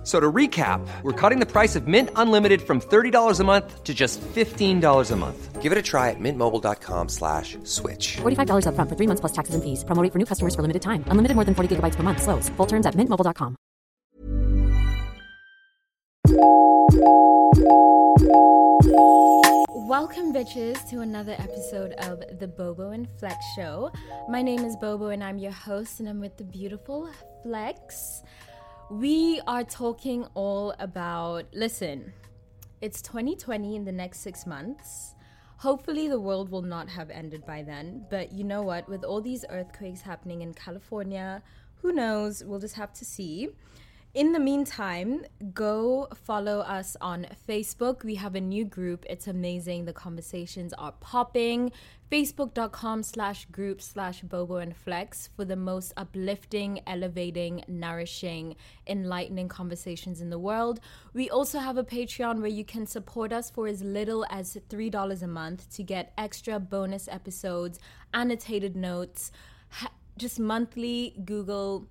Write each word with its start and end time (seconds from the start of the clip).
F- 0.00 0.06
So 0.06 0.18
to 0.18 0.32
recap, 0.32 0.80
we're 1.02 1.12
cutting 1.12 1.40
the 1.40 1.46
price 1.46 1.76
of 1.76 1.86
Mint 1.86 2.08
Unlimited 2.16 2.62
from 2.62 2.80
$30 2.80 3.38
a 3.38 3.44
month 3.44 3.84
to 3.84 3.92
just 3.92 4.18
$15 4.34 5.10
a 5.10 5.16
month. 5.16 5.60
Give 5.60 5.72
it 5.72 5.76
a 5.76 5.82
try 5.82 6.08
at 6.08 6.16
mintmobile.com 6.18 7.10
slash 7.10 7.58
switch. 7.64 8.16
$45 8.22 8.64
upfront 8.64 8.88
for 8.88 8.96
three 8.96 9.06
months 9.06 9.20
plus 9.20 9.32
taxes 9.32 9.54
and 9.54 9.62
fees. 9.62 9.84
Promo 9.84 10.02
rate 10.02 10.10
for 10.12 10.18
new 10.18 10.24
customers 10.24 10.54
for 10.54 10.62
limited 10.62 10.80
time. 10.80 11.04
Unlimited 11.08 11.34
more 11.36 11.44
than 11.44 11.54
40 11.54 11.76
gigabytes 11.76 11.96
per 11.96 12.02
month. 12.02 12.22
Slows. 12.22 12.48
Full 12.56 12.66
terms 12.66 12.86
at 12.86 12.94
mintmobile.com. 12.94 13.56
Welcome, 19.88 20.32
bitches, 20.34 20.88
to 20.90 21.00
another 21.00 21.32
episode 21.38 21.92
of 21.92 22.22
the 22.38 22.46
Bobo 22.46 22.90
and 22.90 23.08
Flex 23.18 23.36
Show. 23.56 23.90
My 24.28 24.42
name 24.42 24.64
is 24.64 24.76
Bobo, 24.76 25.08
and 25.08 25.24
I'm 25.24 25.38
your 25.38 25.52
host, 25.52 26.00
and 26.00 26.08
I'm 26.08 26.20
with 26.20 26.36
the 26.36 26.44
beautiful 26.44 27.08
Flex. 27.42 28.22
We 28.90 29.40
are 29.46 29.62
talking 29.62 30.26
all 30.34 30.74
about, 30.80 31.44
listen, 31.52 32.12
it's 32.80 33.00
2020 33.02 33.76
in 33.76 33.84
the 33.84 33.92
next 33.92 34.18
six 34.18 34.48
months. 34.48 35.14
Hopefully, 35.58 36.08
the 36.08 36.18
world 36.18 36.50
will 36.50 36.62
not 36.62 36.88
have 36.88 37.08
ended 37.08 37.46
by 37.46 37.62
then. 37.62 38.04
But 38.10 38.32
you 38.32 38.42
know 38.42 38.62
what? 38.62 38.88
With 38.88 39.04
all 39.04 39.20
these 39.20 39.44
earthquakes 39.48 40.00
happening 40.00 40.42
in 40.42 40.54
California, 40.54 41.40
who 41.76 41.92
knows? 41.92 42.42
We'll 42.42 42.58
just 42.58 42.74
have 42.74 42.92
to 42.94 43.04
see. 43.04 43.50
In 44.12 44.32
the 44.32 44.40
meantime, 44.40 45.24
go 45.54 46.08
follow 46.24 46.58
us 46.58 46.96
on 47.00 47.28
Facebook. 47.48 48.02
We 48.02 48.16
have 48.16 48.34
a 48.34 48.40
new 48.40 48.64
group. 48.64 49.06
It's 49.08 49.28
amazing. 49.28 49.84
The 49.84 49.92
conversations 49.92 50.72
are 50.72 50.90
popping. 50.98 51.70
Facebook.com 52.10 53.04
slash 53.04 53.44
group 53.52 53.80
slash 53.80 54.22
Bobo 54.22 54.56
and 54.56 54.76
Flex 54.76 55.28
for 55.36 55.44
the 55.44 55.54
most 55.54 55.92
uplifting, 55.96 56.80
elevating, 56.88 57.62
nourishing, 57.68 58.56
enlightening 58.88 59.46
conversations 59.46 60.20
in 60.20 60.28
the 60.28 60.40
world. 60.40 60.80
We 61.14 61.30
also 61.30 61.60
have 61.60 61.76
a 61.76 61.84
Patreon 61.84 62.40
where 62.40 62.50
you 62.50 62.64
can 62.64 62.88
support 62.88 63.32
us 63.32 63.48
for 63.48 63.68
as 63.68 63.80
little 63.80 64.26
as 64.28 64.58
$3 64.68 65.22
a 65.22 65.26
month 65.28 65.72
to 65.76 65.84
get 65.84 66.12
extra 66.18 66.58
bonus 66.58 67.06
episodes, 67.06 67.78
annotated 68.12 68.74
notes, 68.74 69.30
just 70.18 70.40
monthly 70.40 71.14
Google 71.24 71.86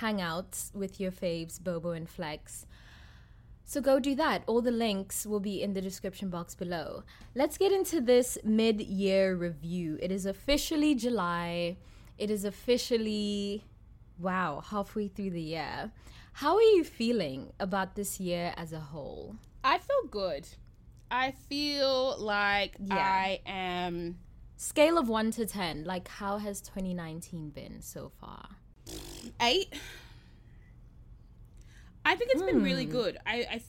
hangouts 0.00 0.74
with 0.74 1.00
your 1.00 1.12
faves, 1.12 1.62
Bobo 1.62 1.90
and 1.90 2.08
Flex. 2.08 2.66
So 3.64 3.80
go 3.80 3.98
do 3.98 4.14
that. 4.16 4.42
All 4.46 4.60
the 4.60 4.70
links 4.70 5.24
will 5.24 5.40
be 5.40 5.62
in 5.62 5.72
the 5.72 5.80
description 5.80 6.28
box 6.28 6.54
below. 6.54 7.02
Let's 7.34 7.56
get 7.56 7.72
into 7.72 8.00
this 8.00 8.36
mid 8.44 8.80
year 8.80 9.34
review. 9.34 9.98
It 10.02 10.12
is 10.12 10.26
officially 10.26 10.94
July. 10.94 11.78
It 12.18 12.30
is 12.30 12.44
officially, 12.44 13.64
wow, 14.18 14.62
halfway 14.64 15.08
through 15.08 15.30
the 15.30 15.40
year. 15.40 15.90
How 16.34 16.56
are 16.56 16.62
you 16.76 16.84
feeling 16.84 17.52
about 17.58 17.94
this 17.94 18.20
year 18.20 18.52
as 18.56 18.72
a 18.72 18.80
whole? 18.80 19.36
I 19.62 19.78
feel 19.78 20.04
good. 20.10 20.46
I 21.10 21.30
feel 21.30 22.16
like 22.18 22.76
Yeah. 22.78 22.96
I 22.96 23.40
am 23.46 24.18
Scale 24.56 24.98
of 24.98 25.08
1 25.08 25.30
to 25.32 25.46
10, 25.46 25.84
like 25.84 26.06
how 26.08 26.38
has 26.38 26.60
2019 26.60 27.50
been 27.50 27.80
so 27.80 28.08
far? 28.20 28.48
Eight. 29.40 29.72
I 32.04 32.16
think 32.16 32.30
it's 32.32 32.42
been 32.42 32.58
Hmm. 32.58 32.64
really 32.64 32.84
good. 32.84 33.18
I, 33.26 33.46
I 33.50 33.62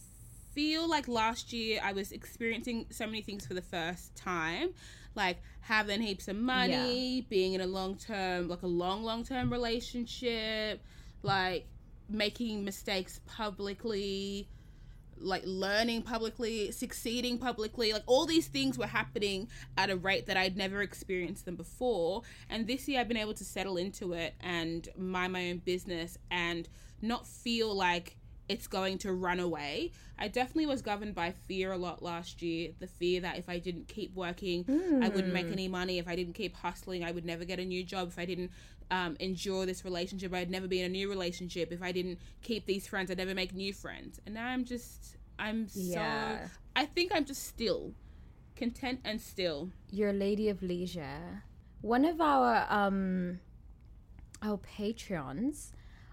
feel 0.53 0.87
like 0.89 1.07
last 1.07 1.53
year 1.53 1.79
I 1.83 1.93
was 1.93 2.11
experiencing 2.11 2.87
so 2.89 3.05
many 3.05 3.21
things 3.21 3.45
for 3.45 3.53
the 3.53 3.61
first 3.61 4.15
time, 4.15 4.69
like 5.15 5.37
having 5.61 6.01
heaps 6.01 6.27
of 6.27 6.35
money, 6.35 7.25
being 7.29 7.53
in 7.53 7.61
a 7.61 7.67
long 7.67 7.95
term, 7.97 8.47
like 8.47 8.61
a 8.63 8.67
long, 8.67 9.03
long 9.03 9.23
term 9.23 9.51
relationship, 9.51 10.81
like 11.23 11.65
making 12.09 12.63
mistakes 12.63 13.19
publicly, 13.25 14.47
like 15.19 15.43
learning 15.45 16.01
publicly, 16.01 16.71
succeeding 16.71 17.37
publicly, 17.37 17.93
like 17.93 18.03
all 18.05 18.25
these 18.25 18.47
things 18.47 18.77
were 18.77 18.87
happening 18.87 19.47
at 19.77 19.89
a 19.89 19.95
rate 19.95 20.27
that 20.27 20.37
I'd 20.37 20.57
never 20.57 20.81
experienced 20.81 21.45
them 21.45 21.55
before. 21.55 22.21
And 22.49 22.67
this 22.67 22.87
year 22.87 22.99
I've 22.99 23.07
been 23.07 23.17
able 23.17 23.33
to 23.35 23.45
settle 23.45 23.77
into 23.77 24.13
it 24.13 24.35
and 24.41 24.87
mind 24.97 25.33
my 25.33 25.49
own 25.49 25.57
business 25.57 26.17
and 26.29 26.67
not 27.01 27.27
feel 27.27 27.75
like 27.75 28.17
it's 28.47 28.67
going 28.67 28.97
to 28.99 29.11
run 29.11 29.39
away. 29.39 29.91
I 30.17 30.27
definitely 30.27 30.67
was 30.67 30.81
governed 30.81 31.15
by 31.15 31.31
fear 31.31 31.71
a 31.71 31.77
lot 31.77 32.03
last 32.03 32.41
year. 32.41 32.71
The 32.79 32.87
fear 32.87 33.21
that 33.21 33.37
if 33.37 33.49
I 33.49 33.59
didn't 33.59 33.87
keep 33.87 34.15
working, 34.15 34.65
I 35.03 35.09
wouldn't 35.09 35.33
make 35.33 35.47
hmm. 35.47 35.53
any 35.53 35.67
money. 35.67 35.97
If 35.97 36.07
I 36.07 36.15
didn't 36.15 36.33
keep 36.33 36.55
hustling, 36.55 37.03
I 37.03 37.11
would 37.11 37.25
never 37.25 37.43
get 37.43 37.59
a 37.59 37.65
new 37.65 37.83
job. 37.83 38.09
If 38.09 38.19
I 38.19 38.25
didn't 38.25 38.51
um, 38.91 39.15
endure 39.19 39.65
this 39.65 39.83
relationship, 39.83 40.33
I'd 40.33 40.49
never 40.51 40.67
be 40.67 40.79
in 40.79 40.85
a 40.85 40.89
new 40.89 41.09
relationship. 41.09 41.71
If 41.71 41.81
I 41.81 41.91
didn't 41.91 42.19
keep 42.41 42.65
these 42.65 42.87
friends, 42.87 43.09
I'd 43.11 43.17
never 43.17 43.33
make 43.35 43.53
new 43.53 43.73
friends. 43.73 44.19
And 44.25 44.35
now 44.35 44.47
I'm 44.47 44.65
just, 44.65 45.17
I'm 45.39 45.67
Yeah. 45.73 46.45
so, 46.45 46.51
I 46.75 46.85
think 46.85 47.11
I'm 47.13 47.25
just 47.25 47.43
still, 47.47 47.93
content 48.55 48.99
and 49.03 49.19
still. 49.19 49.71
You're 49.91 50.09
a 50.09 50.13
lady 50.13 50.49
of 50.49 50.61
leisure. 50.61 51.43
One 51.81 52.05
of 52.05 52.19
our 52.21 52.65
um 52.69 53.39
our 54.41 54.57
patrons 54.57 55.71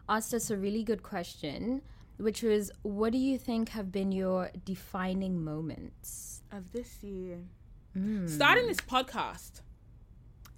asked 0.08 0.32
us 0.34 0.50
a 0.50 0.56
really 0.56 0.82
good 0.84 1.02
question, 1.02 1.82
which 2.16 2.42
was 2.42 2.70
what 2.82 3.12
do 3.12 3.18
you 3.18 3.38
think 3.38 3.70
have 3.70 3.90
been 3.92 4.12
your 4.12 4.50
defining 4.64 5.42
moments? 5.42 6.42
Of 6.50 6.72
this 6.72 7.02
year. 7.02 7.38
Starting 8.26 8.66
this 8.66 8.78
podcast. 8.78 9.60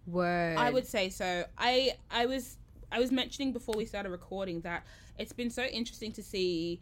Word. 0.07 0.57
I 0.57 0.71
would 0.71 0.87
say 0.87 1.09
so. 1.09 1.45
I 1.59 1.97
I 2.11 2.27
was 2.27 2.59
I 2.93 3.01
was 3.01 3.11
mentioning 3.11 3.53
before 3.53 3.75
we 3.77 3.87
started 3.87 4.11
recording 4.11 4.61
that 4.63 4.85
it's 5.19 5.33
been 5.33 5.51
so 5.51 5.65
interesting 5.65 6.13
to 6.13 6.23
see 6.23 6.81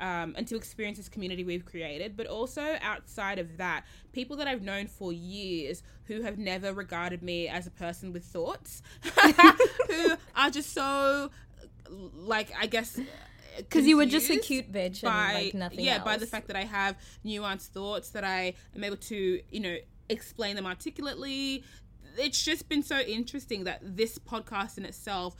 um, 0.00 0.34
and 0.36 0.48
to 0.48 0.56
experience 0.56 0.96
this 0.96 1.08
community 1.08 1.44
we've 1.44 1.64
created, 1.64 2.16
but 2.16 2.26
also 2.26 2.78
outside 2.80 3.38
of 3.38 3.58
that, 3.58 3.84
people 4.12 4.36
that 4.36 4.48
I've 4.48 4.62
known 4.62 4.86
for 4.86 5.12
years 5.12 5.82
who 6.04 6.22
have 6.22 6.38
never 6.38 6.72
regarded 6.72 7.22
me 7.22 7.48
as 7.48 7.66
a 7.66 7.70
person 7.70 8.12
with 8.12 8.24
thoughts, 8.24 8.82
who 9.88 10.16
are 10.34 10.50
just 10.50 10.72
so 10.72 11.30
like 12.14 12.52
I 12.58 12.66
guess 12.66 12.98
because 13.56 13.86
you 13.86 13.96
were 13.96 14.06
just 14.06 14.30
a 14.30 14.38
cute 14.38 14.72
bitch 14.72 15.02
by 15.02 15.32
and 15.32 15.44
like 15.44 15.54
nothing 15.54 15.80
yeah 15.80 15.96
else. 15.96 16.04
by 16.04 16.16
the 16.16 16.26
fact 16.26 16.46
that 16.46 16.56
I 16.56 16.64
have 16.64 16.96
nuanced 17.24 17.68
thoughts 17.68 18.10
that 18.10 18.24
I 18.24 18.54
am 18.74 18.84
able 18.84 18.96
to 18.96 19.40
you 19.50 19.60
know 19.60 19.76
explain 20.08 20.56
them 20.56 20.66
articulately. 20.66 21.64
It's 22.18 22.42
just 22.44 22.68
been 22.68 22.82
so 22.82 22.98
interesting 23.00 23.64
that 23.64 23.80
this 23.82 24.18
podcast 24.18 24.78
in 24.78 24.84
itself, 24.84 25.36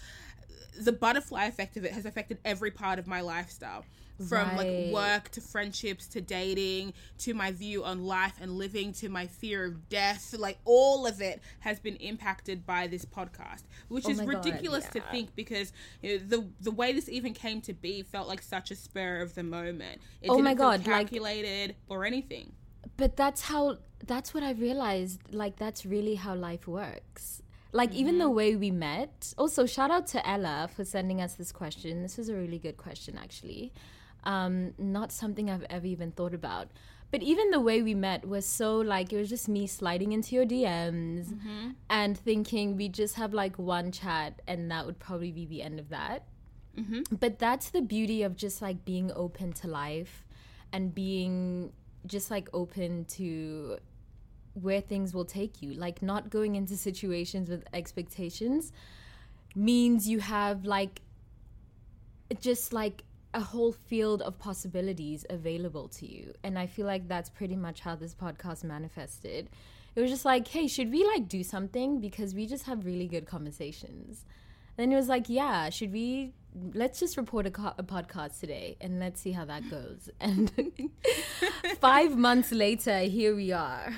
the 0.80 0.92
butterfly 0.92 1.44
effect 1.46 1.76
of 1.76 1.84
it 1.84 1.92
has 1.92 2.06
affected 2.06 2.38
every 2.44 2.70
part 2.70 2.98
of 2.98 3.06
my 3.06 3.20
lifestyle. 3.20 3.84
From 4.28 4.50
Right. 4.50 4.58
like 4.58 4.92
work 4.92 5.30
to 5.30 5.40
friendships 5.40 6.06
to 6.08 6.20
dating 6.20 6.92
to 7.20 7.32
my 7.32 7.52
view 7.52 7.82
on 7.84 8.04
life 8.04 8.34
and 8.38 8.52
living 8.58 8.92
to 8.94 9.08
my 9.08 9.26
fear 9.26 9.64
of 9.64 9.88
death, 9.88 10.34
like 10.38 10.58
all 10.66 11.06
of 11.06 11.22
it 11.22 11.40
has 11.60 11.80
been 11.80 11.96
impacted 11.96 12.66
by 12.66 12.86
this 12.86 13.06
podcast, 13.06 13.62
which 13.88 14.04
Oh 14.04 14.10
is 14.10 14.18
my 14.18 14.26
God, 14.26 14.44
ridiculous 14.44 14.84
to 14.88 15.00
think 15.10 15.34
because 15.34 15.72
you 16.02 16.18
know, 16.18 16.24
the 16.26 16.50
the 16.60 16.70
way 16.70 16.92
this 16.92 17.08
even 17.08 17.32
came 17.32 17.62
to 17.62 17.72
be 17.72 18.02
felt 18.02 18.28
like 18.28 18.42
such 18.42 18.70
a 18.70 18.76
spur 18.76 19.22
of 19.22 19.34
the 19.34 19.42
moment. 19.42 20.02
It 20.20 20.28
Oh 20.28 20.34
didn't 20.34 20.44
my 20.44 20.52
God, 20.54 20.80
like- 20.80 21.08
calculated 21.08 21.76
or 21.88 22.04
anything. 22.04 22.52
But 22.96 23.16
that's 23.16 23.42
how 23.42 23.78
that's 24.06 24.32
what 24.32 24.42
i 24.42 24.52
realized 24.52 25.20
like 25.32 25.56
that's 25.56 25.84
really 25.84 26.14
how 26.14 26.34
life 26.34 26.66
works. 26.66 27.42
Like 27.72 27.94
even 27.94 28.18
the 28.18 28.24
mm-hmm. 28.24 28.34
way 28.34 28.56
we 28.56 28.72
met 28.72 29.32
also 29.38 29.64
shout 29.64 29.92
out 29.92 30.08
to 30.08 30.28
ella 30.28 30.68
for 30.74 30.84
sending 30.84 31.20
us 31.20 31.34
this 31.34 31.52
question. 31.52 32.02
This 32.02 32.16
was 32.18 32.28
a 32.28 32.34
really 32.34 32.58
good 32.58 32.76
question 32.76 33.16
actually. 33.16 33.72
Um 34.24 34.74
not 34.76 35.12
something 35.12 35.48
i've 35.48 35.66
ever 35.70 35.86
even 35.86 36.10
thought 36.12 36.34
about. 36.34 36.68
But 37.12 37.22
even 37.22 37.50
the 37.50 37.60
way 37.60 37.82
we 37.82 37.94
met 37.94 38.26
was 38.26 38.46
so 38.46 38.78
like 38.78 39.12
it 39.12 39.18
was 39.18 39.28
just 39.28 39.48
me 39.48 39.66
sliding 39.66 40.12
into 40.12 40.34
your 40.34 40.46
dms 40.46 41.26
mm-hmm. 41.26 41.70
and 41.88 42.16
thinking 42.16 42.76
we 42.76 42.88
just 42.88 43.14
have 43.16 43.32
like 43.32 43.58
one 43.58 43.92
chat 43.92 44.42
and 44.46 44.70
that 44.70 44.86
would 44.86 44.98
probably 44.98 45.32
be 45.32 45.46
the 45.46 45.62
end 45.62 45.78
of 45.78 45.90
that. 45.90 46.24
Mm-hmm. 46.76 47.16
But 47.16 47.38
that's 47.38 47.70
the 47.70 47.82
beauty 47.82 48.22
of 48.22 48.36
just 48.36 48.62
like 48.62 48.84
being 48.84 49.12
open 49.14 49.52
to 49.54 49.68
life 49.68 50.24
and 50.72 50.94
being 50.94 51.72
just 52.06 52.30
like 52.30 52.48
open 52.52 53.04
to 53.04 53.78
where 54.54 54.80
things 54.80 55.14
will 55.14 55.24
take 55.24 55.62
you. 55.62 55.74
Like 55.74 56.02
not 56.02 56.30
going 56.30 56.56
into 56.56 56.76
situations 56.76 57.48
with 57.48 57.64
expectations 57.72 58.72
means 59.54 60.08
you 60.08 60.20
have 60.20 60.64
like 60.64 61.00
just 62.40 62.72
like 62.72 63.02
a 63.32 63.40
whole 63.40 63.72
field 63.72 64.22
of 64.22 64.38
possibilities 64.38 65.24
available 65.30 65.88
to 65.88 66.06
you. 66.06 66.32
And 66.42 66.58
i 66.58 66.66
feel 66.66 66.86
like 66.86 67.08
that's 67.08 67.30
pretty 67.30 67.56
much 67.56 67.80
how 67.80 67.96
this 67.96 68.14
podcast 68.14 68.64
manifested. 68.64 69.48
It 69.94 70.00
was 70.00 70.10
just 70.10 70.24
like 70.24 70.48
hey 70.48 70.66
should 70.66 70.90
we 70.90 71.04
like 71.04 71.28
do 71.28 71.42
something? 71.42 72.00
Because 72.00 72.34
we 72.34 72.46
just 72.46 72.66
have 72.66 72.84
really 72.84 73.06
good 73.06 73.26
conversations. 73.26 74.24
And 74.76 74.90
then 74.90 74.92
it 74.92 74.96
was 74.96 75.08
like 75.08 75.28
yeah 75.28 75.70
should 75.70 75.92
we 75.92 76.32
let's 76.74 77.00
just 77.00 77.16
report 77.16 77.46
a, 77.46 77.50
co- 77.50 77.74
a 77.78 77.82
podcast 77.82 78.40
today 78.40 78.76
and 78.80 78.98
let's 78.98 79.20
see 79.20 79.32
how 79.32 79.44
that 79.44 79.68
goes. 79.70 80.10
And 80.20 80.50
five 81.80 82.16
months 82.16 82.52
later, 82.52 83.00
here 83.00 83.34
we 83.34 83.52
are. 83.52 83.94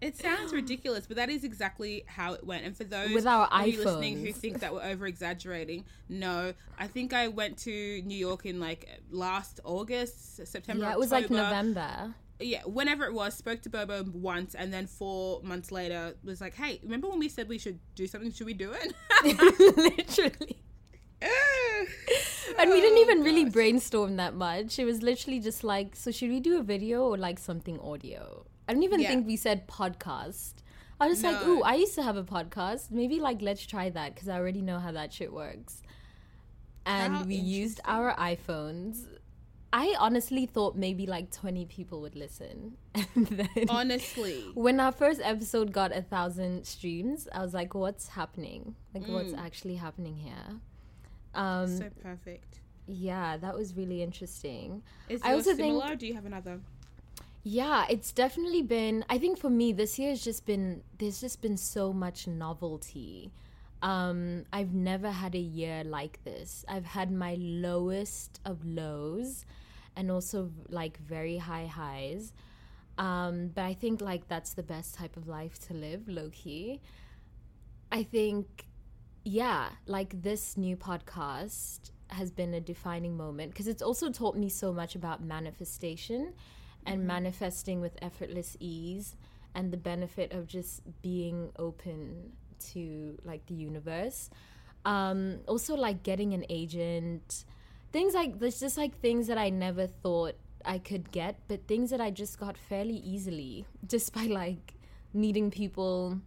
It 0.00 0.16
sounds 0.16 0.52
ridiculous, 0.52 1.06
but 1.06 1.16
that 1.16 1.30
is 1.30 1.44
exactly 1.44 2.02
how 2.08 2.34
it 2.34 2.44
went. 2.44 2.64
And 2.64 2.76
for 2.76 2.82
those 2.82 3.12
With 3.12 3.26
our 3.26 3.46
of 3.46 3.68
you 3.68 3.84
listening 3.84 4.24
who 4.24 4.32
think 4.32 4.58
that 4.58 4.72
we're 4.72 4.82
over 4.82 5.06
exaggerating, 5.06 5.84
no. 6.08 6.54
I 6.76 6.88
think 6.88 7.12
I 7.12 7.28
went 7.28 7.58
to 7.58 8.02
New 8.02 8.16
York 8.16 8.44
in 8.44 8.58
like 8.58 8.88
last 9.10 9.60
August, 9.62 10.44
September. 10.44 10.86
Yeah, 10.86 10.92
it 10.92 10.98
was 10.98 11.12
like 11.12 11.30
November. 11.30 12.14
Yeah, 12.40 12.62
whenever 12.64 13.04
it 13.04 13.14
was, 13.14 13.34
spoke 13.34 13.62
to 13.62 13.70
Bobo 13.70 14.02
once, 14.12 14.56
and 14.56 14.72
then 14.72 14.88
four 14.88 15.40
months 15.44 15.70
later 15.70 16.16
was 16.24 16.40
like, 16.40 16.54
"Hey, 16.54 16.80
remember 16.82 17.08
when 17.08 17.20
we 17.20 17.28
said 17.28 17.48
we 17.48 17.58
should 17.58 17.78
do 17.94 18.08
something? 18.08 18.32
Should 18.32 18.46
we 18.46 18.54
do 18.54 18.72
it?" 18.72 18.92
literally. 19.76 20.56
And 22.58 22.70
we 22.70 22.80
didn't 22.80 22.98
Oh, 22.98 23.02
even 23.02 23.22
really 23.22 23.44
brainstorm 23.46 24.16
that 24.16 24.34
much. 24.34 24.78
It 24.78 24.84
was 24.84 25.02
literally 25.02 25.40
just 25.40 25.64
like, 25.64 25.96
so 25.96 26.10
should 26.10 26.30
we 26.30 26.40
do 26.40 26.58
a 26.58 26.62
video 26.62 27.02
or 27.08 27.16
like 27.16 27.38
something 27.38 27.78
audio? 27.80 28.44
I 28.68 28.72
don't 28.74 28.82
even 28.82 29.00
Yeah. 29.00 29.08
think 29.08 29.26
we 29.26 29.36
said 29.36 29.66
podcast. 29.66 30.54
I 31.00 31.08
was 31.08 31.22
like, 31.24 31.40
No. 31.42 31.48
ooh, 31.58 31.62
I 31.62 31.74
used 31.74 31.94
to 31.96 32.02
have 32.02 32.16
a 32.16 32.22
podcast. 32.22 32.90
Maybe 32.90 33.18
like 33.20 33.42
let's 33.42 33.64
try 33.66 33.90
that 33.90 34.14
because 34.14 34.28
I 34.28 34.36
already 34.36 34.62
know 34.62 34.78
how 34.78 34.92
that 34.92 35.12
shit 35.12 35.32
works. 35.32 35.82
And 36.86 37.14
How 37.14 37.24
we 37.24 37.34
used 37.36 37.80
our 37.84 38.14
iPhones. 38.16 39.06
I 39.72 39.96
honestly 39.98 40.44
thought 40.46 40.76
maybe 40.76 41.06
like 41.06 41.30
20 41.30 41.64
people 41.66 42.00
would 42.02 42.14
listen. 42.14 42.76
And 43.16 43.26
then 43.26 43.66
Honestly, 43.68 44.44
when 44.54 44.78
our 44.80 44.92
first 44.92 45.20
episode 45.24 45.72
got 45.72 45.96
a 45.96 46.02
thousand 46.02 46.66
streams, 46.66 47.26
I 47.32 47.40
was 47.42 47.54
like, 47.54 47.74
what's 47.74 48.08
happening? 48.08 48.74
Like, 48.94 49.04
Mm. 49.04 49.14
what's 49.14 49.32
actually 49.32 49.76
happening 49.76 50.16
here? 50.18 50.60
Um, 51.34 51.66
so 51.78 51.88
perfect. 52.02 52.60
yeah, 52.86 53.36
that 53.38 53.54
was 53.54 53.76
really 53.76 54.02
interesting. 54.02 54.82
Is 55.08 55.20
I 55.24 55.32
also 55.32 55.54
similar? 55.54 55.88
think- 55.88 56.00
do 56.00 56.06
you 56.06 56.14
have 56.14 56.26
another? 56.26 56.60
Yeah, 57.44 57.86
it's 57.90 58.12
definitely 58.12 58.62
been. 58.62 59.04
I 59.08 59.18
think 59.18 59.36
for 59.38 59.50
me, 59.50 59.72
this 59.72 59.98
year 59.98 60.10
has 60.10 60.22
just 60.22 60.46
been. 60.46 60.82
There's 60.98 61.20
just 61.20 61.40
been 61.42 61.56
so 61.56 61.92
much 61.92 62.28
novelty. 62.28 63.32
Um, 63.82 64.44
I've 64.52 64.72
never 64.74 65.10
had 65.10 65.34
a 65.34 65.40
year 65.40 65.82
like 65.82 66.22
this. 66.22 66.64
I've 66.68 66.84
had 66.84 67.10
my 67.10 67.34
lowest 67.40 68.38
of 68.44 68.64
lows, 68.64 69.44
and 69.96 70.08
also 70.08 70.52
like 70.68 70.98
very 70.98 71.38
high 71.38 71.66
highs. 71.66 72.32
Um, 72.96 73.48
but 73.48 73.64
I 73.64 73.74
think 73.74 74.00
like 74.00 74.28
that's 74.28 74.54
the 74.54 74.62
best 74.62 74.94
type 74.94 75.16
of 75.16 75.26
life 75.26 75.58
to 75.66 75.74
live, 75.74 76.06
low 76.08 76.30
key. 76.30 76.80
I 77.90 78.04
think, 78.04 78.66
yeah, 79.24 79.68
like 79.86 80.22
this 80.22 80.56
new 80.56 80.76
podcast 80.76 81.90
has 82.08 82.30
been 82.30 82.54
a 82.54 82.60
defining 82.60 83.16
moment 83.16 83.52
because 83.52 83.68
it's 83.68 83.82
also 83.82 84.10
taught 84.10 84.36
me 84.36 84.48
so 84.48 84.72
much 84.72 84.94
about 84.94 85.22
manifestation 85.22 86.34
and 86.84 87.06
manifesting 87.06 87.80
with 87.80 87.96
effortless 88.02 88.56
ease 88.60 89.14
and 89.54 89.72
the 89.72 89.76
benefit 89.76 90.32
of 90.32 90.46
just 90.46 90.82
being 91.02 91.50
open 91.58 92.32
to 92.72 93.18
like 93.24 93.46
the 93.46 93.54
universe. 93.54 94.30
Um, 94.84 95.38
also, 95.46 95.76
like 95.76 96.02
getting 96.02 96.34
an 96.34 96.44
agent, 96.48 97.44
things 97.92 98.14
like 98.14 98.38
there's 98.40 98.58
just 98.58 98.76
like 98.76 98.98
things 99.00 99.28
that 99.28 99.38
I 99.38 99.50
never 99.50 99.86
thought 99.86 100.34
I 100.64 100.78
could 100.78 101.12
get, 101.12 101.36
but 101.48 101.66
things 101.68 101.90
that 101.90 102.00
I 102.00 102.10
just 102.10 102.38
got 102.40 102.56
fairly 102.56 102.96
easily 102.96 103.66
just 103.86 104.12
by 104.12 104.24
like 104.24 104.74
meeting 105.14 105.50
people, 105.50 106.20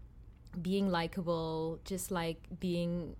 being 0.61 0.89
likable, 0.89 1.79
just 1.85 2.11
like 2.11 2.47
being, 2.59 3.15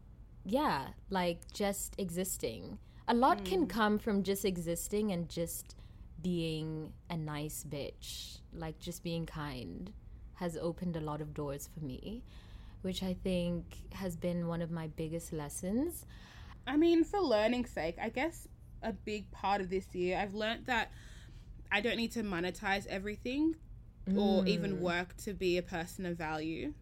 yeah, 0.46 0.88
like 1.10 1.40
just 1.54 1.96
existing. 1.98 2.78
A 3.08 3.14
lot 3.14 3.46
can 3.46 3.68
come 3.68 4.00
from 4.00 4.24
just 4.24 4.46
existing 4.46 5.12
and 5.12 5.30
just 5.30 5.76
being 6.22 6.92
a 7.10 7.18
nice 7.18 7.64
bitch, 7.68 8.40
like 8.54 8.80
just 8.80 9.04
being 9.04 9.26
kind, 9.26 9.92
has 10.36 10.58
opened 10.58 10.96
a 10.96 11.02
lot 11.02 11.22
of 11.22 11.34
doors 11.34 11.70
for 11.72 11.86
me, 11.86 12.24
which 12.82 13.04
I 13.04 13.16
think 13.24 13.66
has 13.94 14.16
been 14.16 14.48
one 14.48 14.62
of 14.62 14.72
my 14.72 14.88
biggest 14.88 15.32
lessons. 15.34 16.06
I 16.66 16.78
mean, 16.78 17.04
for 17.04 17.20
learning's 17.20 17.70
sake, 17.70 17.98
I 18.02 18.10
guess 18.10 18.48
a 18.82 18.92
big 18.92 19.30
part 19.32 19.62
of 19.62 19.70
this 19.70 19.94
year, 19.94 20.18
I've 20.18 20.34
learned 20.34 20.66
that 20.66 20.92
I 21.72 21.82
don't 21.82 21.98
need 21.98 22.12
to 22.14 22.24
monetize 22.24 22.88
everything 22.88 23.56
or 24.08 24.44
Mm. 24.44 24.48
even 24.48 24.82
work 24.82 25.16
to 25.18 25.34
be 25.34 25.58
a 25.58 25.64
person 25.64 26.06
of 26.06 26.18
value. 26.18 26.74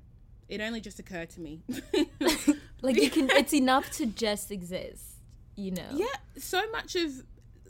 It 0.50 0.62
only 0.62 0.81
just 0.81 1.00
occurred 1.00 1.30
to 1.31 1.42
me. 1.42 1.62
Like 2.84 3.01
you 3.01 3.10
can, 3.10 3.30
it's 3.30 3.54
enough 3.54 3.90
to 3.92 4.06
just 4.06 4.51
exist, 4.51 5.16
you 5.56 5.72
know. 5.72 5.88
yeah, 5.94 6.06
so 6.38 6.69
much 6.72 6.98
of 6.98 7.24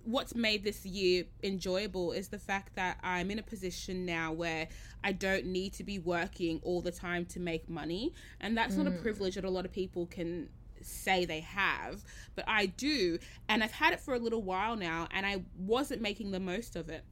what's 0.05 0.33
made 0.33 0.63
this 0.63 0.85
year 0.87 1.25
enjoyable 1.43 2.11
is 2.11 2.29
the 2.29 2.39
fact 2.39 2.75
that 2.75 2.97
I'm 3.03 3.29
in 3.29 3.37
a 3.37 3.43
position 3.43 4.07
now 4.07 4.33
where 4.33 4.67
I 5.03 5.11
don't 5.11 5.45
need 5.45 5.73
to 5.73 5.83
be 5.83 5.99
working 5.99 6.59
all 6.63 6.81
the 6.81 6.91
time 6.91 7.25
to 7.27 7.39
make 7.39 7.69
money. 7.69 8.15
And 8.41 8.57
that's 8.57 8.75
not 8.75 8.87
a 8.87 8.91
mm. 8.91 9.01
privilege 9.03 9.35
that 9.35 9.45
a 9.45 9.51
lot 9.51 9.65
of 9.65 9.71
people 9.71 10.07
can 10.07 10.49
say 10.81 11.25
they 11.25 11.41
have, 11.41 12.03
but 12.33 12.43
I 12.47 12.65
do. 12.65 13.19
And 13.47 13.63
I've 13.63 13.71
had 13.71 13.93
it 13.93 13.99
for 13.99 14.15
a 14.15 14.19
little 14.19 14.41
while 14.41 14.75
now, 14.75 15.07
and 15.11 15.27
I 15.27 15.43
wasn't 15.55 16.01
making 16.01 16.31
the 16.31 16.39
most 16.39 16.75
of 16.75 16.89
it. 16.89 17.05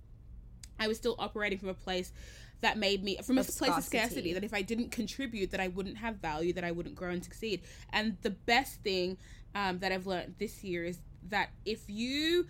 I 0.79 0.87
was 0.87 0.97
still 0.97 1.15
operating 1.19 1.59
from 1.59 1.69
a 1.69 1.75
place 1.75 2.11
that 2.61 2.77
made 2.77 3.03
me 3.03 3.17
from 3.23 3.37
a 3.37 3.41
Of 3.41 3.47
place 3.47 3.71
of 3.71 3.83
scarcity. 3.83 3.97
scarcity 3.97 4.33
that 4.33 4.43
if 4.43 4.53
I 4.53 4.61
didn't 4.61 4.91
contribute 4.91 5.51
that 5.51 5.59
I 5.59 5.67
wouldn't 5.67 5.97
have 5.97 6.15
value 6.17 6.53
that 6.53 6.63
I 6.63 6.71
wouldn't 6.71 6.95
grow 6.95 7.09
and 7.09 7.23
succeed 7.23 7.61
and 7.91 8.17
the 8.21 8.29
best 8.31 8.81
thing 8.81 9.17
um, 9.55 9.79
that 9.79 9.91
I've 9.91 10.07
learned 10.07 10.35
this 10.37 10.63
year 10.63 10.85
is 10.85 10.99
that 11.29 11.49
if 11.65 11.83
you 11.87 12.47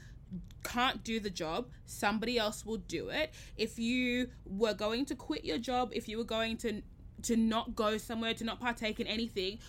can't 0.63 1.03
do 1.03 1.19
the 1.19 1.29
job 1.29 1.67
somebody 1.85 2.37
else 2.37 2.65
will 2.65 2.77
do 2.77 3.09
it 3.09 3.33
if 3.57 3.77
you 3.79 4.29
were 4.45 4.73
going 4.73 5.05
to 5.05 5.15
quit 5.15 5.43
your 5.43 5.57
job 5.57 5.89
if 5.93 6.07
you 6.07 6.17
were 6.17 6.23
going 6.23 6.55
to 6.57 6.81
to 7.23 7.35
not 7.35 7.75
go 7.75 7.97
somewhere 7.97 8.33
to 8.33 8.43
not 8.43 8.59
partake 8.59 8.99
in 8.99 9.07
anything 9.07 9.59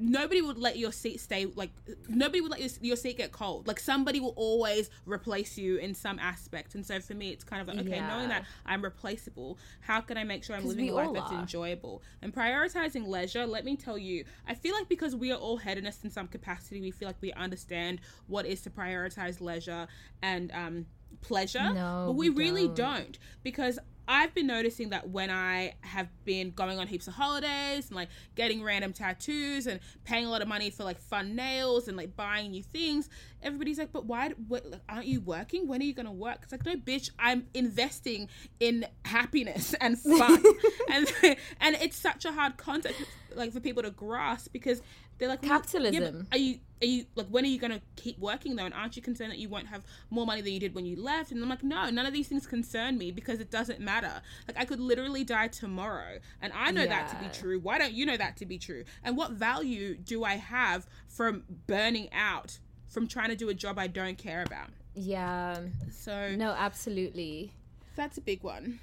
nobody 0.00 0.40
would 0.40 0.56
let 0.56 0.78
your 0.78 0.90
seat 0.92 1.20
stay 1.20 1.46
like 1.56 1.70
nobody 2.08 2.40
would 2.40 2.50
let 2.50 2.60
your, 2.60 2.70
your 2.80 2.96
seat 2.96 3.18
get 3.18 3.32
cold 3.32 3.66
like 3.68 3.78
somebody 3.78 4.18
will 4.18 4.32
always 4.36 4.88
replace 5.04 5.58
you 5.58 5.76
in 5.76 5.94
some 5.94 6.18
aspect 6.18 6.74
and 6.74 6.84
so 6.86 6.98
for 7.00 7.14
me 7.14 7.30
it's 7.30 7.44
kind 7.44 7.60
of 7.60 7.68
like 7.68 7.86
okay 7.86 7.96
Yeah. 7.96 8.08
knowing 8.08 8.28
that 8.30 8.44
i'm 8.64 8.82
replaceable 8.82 9.58
how 9.80 10.00
can 10.00 10.16
i 10.16 10.24
make 10.24 10.42
sure 10.42 10.56
i'm 10.56 10.66
living 10.66 10.88
a 10.88 10.94
life 10.94 11.12
that's 11.12 11.30
are. 11.30 11.38
enjoyable 11.40 12.02
and 12.22 12.34
prioritizing 12.34 13.06
leisure 13.06 13.46
let 13.46 13.64
me 13.64 13.76
tell 13.76 13.98
you 13.98 14.24
i 14.48 14.54
feel 14.54 14.74
like 14.74 14.88
because 14.88 15.14
we 15.14 15.30
are 15.32 15.38
all 15.38 15.58
hedonists 15.58 16.02
in 16.02 16.10
some 16.10 16.26
capacity 16.26 16.80
we 16.80 16.90
feel 16.90 17.06
like 17.08 17.20
we 17.20 17.32
understand 17.34 18.00
what 18.26 18.46
is 18.46 18.62
to 18.62 18.70
prioritize 18.70 19.40
leisure 19.40 19.86
and 20.22 20.50
um 20.52 20.86
pleasure 21.20 21.70
No, 21.74 22.04
but 22.06 22.12
we, 22.12 22.30
we 22.30 22.36
really 22.44 22.66
don't. 22.68 22.76
don't 22.76 23.18
because 23.42 23.78
I've 24.12 24.34
been 24.34 24.48
noticing 24.48 24.88
that 24.88 25.08
when 25.08 25.30
I 25.30 25.74
have 25.82 26.08
been 26.24 26.50
going 26.50 26.80
on 26.80 26.88
heaps 26.88 27.06
of 27.06 27.14
holidays 27.14 27.86
and 27.86 27.94
like 27.94 28.08
getting 28.34 28.60
random 28.60 28.92
tattoos 28.92 29.68
and 29.68 29.78
paying 30.02 30.26
a 30.26 30.30
lot 30.30 30.42
of 30.42 30.48
money 30.48 30.68
for 30.70 30.82
like 30.82 30.98
fun 30.98 31.36
nails 31.36 31.86
and 31.86 31.96
like 31.96 32.16
buying 32.16 32.50
new 32.50 32.64
things, 32.64 33.08
everybody's 33.40 33.78
like, 33.78 33.92
"But 33.92 34.06
why? 34.06 34.30
What, 34.48 34.66
like, 34.66 34.80
aren't 34.88 35.06
you 35.06 35.20
working? 35.20 35.68
When 35.68 35.80
are 35.80 35.84
you 35.84 35.94
gonna 35.94 36.12
work?" 36.12 36.40
It's 36.42 36.50
like, 36.50 36.66
no, 36.66 36.74
bitch, 36.74 37.10
I'm 37.20 37.46
investing 37.54 38.28
in 38.58 38.84
happiness 39.04 39.74
and 39.74 39.96
fun, 39.96 40.42
and 40.90 41.06
and 41.60 41.76
it's 41.76 41.96
such 41.96 42.24
a 42.24 42.32
hard 42.32 42.56
concept 42.56 42.96
like 43.36 43.52
for 43.52 43.60
people 43.60 43.84
to 43.84 43.92
grasp 43.92 44.52
because 44.52 44.82
they're 45.20 45.28
like, 45.28 45.42
well, 45.42 45.50
yeah, 45.52 45.56
Capitalism. 45.58 46.26
are 46.32 46.38
you 46.38 46.58
are 46.82 46.86
you 46.86 47.04
like 47.14 47.26
when 47.28 47.44
are 47.44 47.48
you 47.48 47.58
going 47.58 47.70
to 47.72 47.80
keep 47.96 48.18
working 48.18 48.56
though 48.56 48.64
and 48.64 48.72
aren't 48.74 48.96
you 48.96 49.02
concerned 49.02 49.30
that 49.30 49.38
you 49.38 49.50
won't 49.50 49.66
have 49.66 49.84
more 50.08 50.24
money 50.24 50.40
than 50.40 50.52
you 50.54 50.58
did 50.58 50.74
when 50.74 50.86
you 50.86 50.96
left 50.96 51.30
and 51.30 51.42
i'm 51.42 51.48
like 51.50 51.62
no 51.62 51.90
none 51.90 52.06
of 52.06 52.12
these 52.14 52.26
things 52.26 52.46
concern 52.46 52.96
me 52.96 53.10
because 53.12 53.38
it 53.38 53.50
doesn't 53.50 53.80
matter 53.80 54.22
like 54.48 54.58
i 54.58 54.64
could 54.64 54.80
literally 54.80 55.22
die 55.22 55.46
tomorrow 55.46 56.18
and 56.40 56.52
i 56.56 56.70
know 56.70 56.86
that 56.86 57.08
to 57.10 57.16
be 57.16 57.28
true 57.38 57.60
why 57.60 57.76
don't 57.78 57.92
you 57.92 58.06
know 58.06 58.16
that 58.16 58.34
to 58.38 58.46
be 58.46 58.56
true 58.58 58.82
and 59.04 59.14
what 59.14 59.32
value 59.32 59.94
do 59.94 60.24
i 60.24 60.36
have 60.36 60.86
from 61.06 61.44
burning 61.66 62.08
out 62.14 62.58
from 62.88 63.06
trying 63.06 63.28
to 63.28 63.36
do 63.36 63.50
a 63.50 63.54
job 63.54 63.78
i 63.78 63.86
don't 63.86 64.16
care 64.16 64.42
about 64.42 64.68
Yeah. 64.94 65.58
so 65.92 66.34
No, 66.34 66.52
absolutely. 66.52 67.52
that's 67.94 68.16
a 68.16 68.22
big 68.22 68.42
one. 68.42 68.80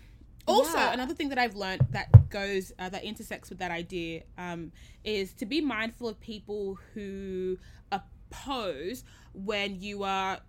Also, 0.48 0.77
Yeah. 0.77 0.94
another 0.94 1.13
thing 1.13 1.30
that 1.30 1.38
I've 1.38 1.56
learned 1.56 1.88
that 1.92 2.30
goes 2.30 2.72
uh, 2.80 2.89
that 2.89 3.04
intersects 3.04 3.50
with 3.50 3.60
that 3.60 3.72
idea 3.72 4.24
um, 4.38 4.72
is 5.04 5.34
to 5.34 5.46
be 5.46 5.60
mindful 5.62 6.08
of 6.08 6.20
people 6.20 6.77
who 6.94 7.58
oppose 7.92 9.04
when 9.34 9.80
you 9.82 10.04
are 10.04 10.39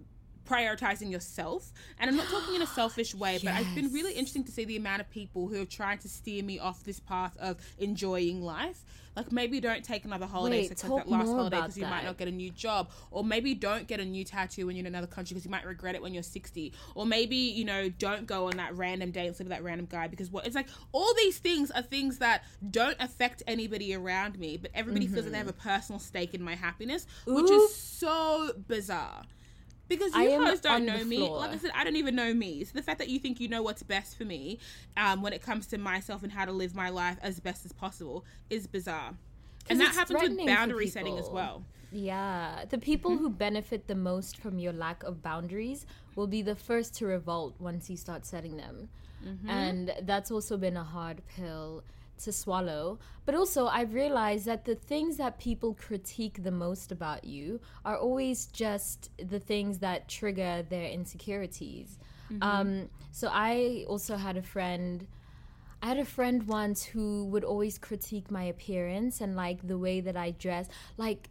prioritizing 0.49 1.11
yourself. 1.11 1.73
And 1.99 2.09
I'm 2.11 2.17
not 2.17 2.27
talking 2.29 2.55
in 2.55 2.63
a 2.63 2.67
selfish 2.81 3.15
way, 3.15 3.39
but 3.43 3.55
it's 3.61 3.75
been 3.75 3.93
really 3.93 4.13
interesting 4.13 4.45
to 4.45 4.53
see 4.53 4.65
the 4.65 4.77
amount 4.77 5.01
of 5.01 5.11
people 5.11 5.49
who 5.49 5.61
are 5.63 5.67
trying 5.67 5.99
to 5.99 6.09
steer 6.09 6.43
me 6.43 6.59
off 6.59 6.85
this 6.85 7.01
path 7.01 7.37
of 7.39 7.57
enjoying 7.79 8.43
life. 8.43 8.85
Like 9.17 9.33
maybe 9.33 9.59
don't 9.59 9.83
take 9.83 10.05
another 10.05 10.27
holiday 10.27 10.69
Wait, 10.69 10.77
that 10.77 11.09
last 11.09 11.27
holiday 11.27 11.57
because 11.57 11.77
you 11.77 11.87
might 11.87 12.05
not 12.05 12.19
get 12.19 12.29
a 12.29 12.31
new 12.31 12.51
job, 12.51 12.91
or 13.11 13.25
maybe 13.25 13.53
don't 13.53 13.89
get 13.89 13.99
a 13.99 14.05
new 14.05 14.23
tattoo 14.23 14.67
when 14.67 14.77
you're 14.77 14.87
in 14.87 14.95
another 14.95 15.09
country 15.09 15.35
because 15.35 15.45
you 15.45 15.51
might 15.51 15.67
regret 15.67 15.97
it 15.97 16.03
when 16.03 16.15
you're 16.15 16.23
60, 16.23 16.73
or 16.95 17.05
maybe 17.05 17.35
you 17.35 17.65
know 17.65 17.89
don't 17.89 18.29
go 18.29 18.47
on 18.47 18.57
that 18.59 18.77
random 18.77 19.11
date 19.11 19.27
and 19.27 19.35
sleep 19.35 19.49
with 19.49 19.57
that 19.57 19.65
random 19.65 19.89
guy 19.91 20.07
because 20.07 20.31
what 20.31 20.47
it's 20.47 20.55
like 20.55 20.69
all 20.93 21.13
these 21.15 21.39
things 21.39 21.73
are 21.73 21.83
things 21.83 22.19
that 22.19 22.45
don't 22.71 22.97
affect 23.01 23.43
anybody 23.49 23.93
around 23.93 24.39
me, 24.39 24.57
but 24.57 24.71
everybody 24.73 25.09
feels 25.09 25.25
that 25.25 25.33
they 25.33 25.39
have 25.39 25.49
a 25.49 25.53
Mm-hmm. 25.53 25.69
personal 25.69 25.99
stake 25.99 26.33
in 26.35 26.43
my 26.43 26.55
happiness, 26.55 27.07
which 27.27 27.51
is 27.51 27.75
so 27.75 28.53
bizarre. 28.69 29.23
Because 29.89 30.15
you 30.15 30.29
guys 30.45 30.61
don't 30.61 30.85
know 30.85 31.03
me. 31.05 31.19
Like 31.29 31.51
I 31.53 31.59
said, 31.59 31.71
I 31.75 31.83
don't 31.85 31.97
even 31.97 32.15
know 32.15 32.35
me. 32.35 32.65
So 32.65 32.73
the 32.75 32.83
fact 32.83 32.99
that 32.99 33.09
you 33.09 33.19
think 33.19 33.41
you 33.41 33.49
know 33.49 33.63
what's 33.63 33.83
best 33.83 34.17
for 34.19 34.25
me 34.25 34.59
um, 34.97 35.23
when 35.23 35.33
it 35.33 35.43
comes 35.43 35.67
to 35.69 35.79
myself 35.79 36.23
and 36.23 36.31
how 36.33 36.45
to 36.45 36.53
live 36.53 36.75
my 36.75 36.91
life 36.91 37.17
as 37.23 37.41
best 37.41 37.65
as 37.65 37.73
possible 37.73 38.25
is 38.51 38.67
bizarre. 38.67 39.15
And 39.71 39.81
that 39.81 39.95
happens 39.95 40.23
with 40.23 40.47
boundary 40.47 40.87
setting 40.89 41.19
as 41.19 41.29
well. 41.29 41.63
Yeah, 41.91 42.65
the 42.69 42.79
people 42.79 43.17
who 43.17 43.31
benefit 43.31 43.87
the 43.87 43.95
most 43.95 44.37
from 44.37 44.59
your 44.59 44.75
lack 44.75 45.03
of 45.05 45.23
boundaries 45.23 45.87
will 46.17 46.27
be 46.27 46.43
the 46.43 46.55
first 46.55 46.95
to 46.97 47.07
revolt 47.07 47.55
once 47.59 47.89
you 47.89 47.97
start 47.97 48.27
setting 48.27 48.57
them. 48.57 48.89
And 49.49 49.93
that's 50.03 50.31
also 50.31 50.57
been 50.57 50.77
a 50.77 50.85
hard 50.85 51.23
pill 51.35 51.83
to 52.19 52.33
swallow. 52.33 52.99
But 53.25 53.35
also, 53.35 53.67
I've 53.67 53.95
realized 53.95 54.47
that 54.47 54.65
the 54.65 54.75
things 54.75 55.17
that 55.19 55.39
people 55.39 55.75
critique 55.75 56.43
the 56.43 56.51
most 56.51 56.93
about 56.93 57.25
you 57.25 57.61
are 57.85 57.97
always 57.97 58.47
just 58.47 59.11
the 59.19 59.39
things 59.39 59.79
that 59.79 60.09
trigger 60.09 60.65
their 60.69 60.89
insecurities. 60.89 61.99
Um, 62.43 62.89
so 63.11 63.31
I 63.33 63.85
also 63.89 64.17
had 64.17 64.37
a 64.37 64.43
friend. 64.43 65.07
I 65.83 65.87
had 65.87 65.99
a 65.99 66.05
friend 66.05 66.43
once 66.47 66.85
who 66.85 67.27
would 67.27 67.45
always 67.45 67.79
critique 67.79 68.31
my 68.31 68.45
appearance 68.45 69.21
and 69.21 69.37
like 69.37 69.67
the 69.67 69.79
way 69.79 70.01
that 70.01 70.17
I 70.17 70.33
dress. 70.33 70.69
Like, 70.97 71.31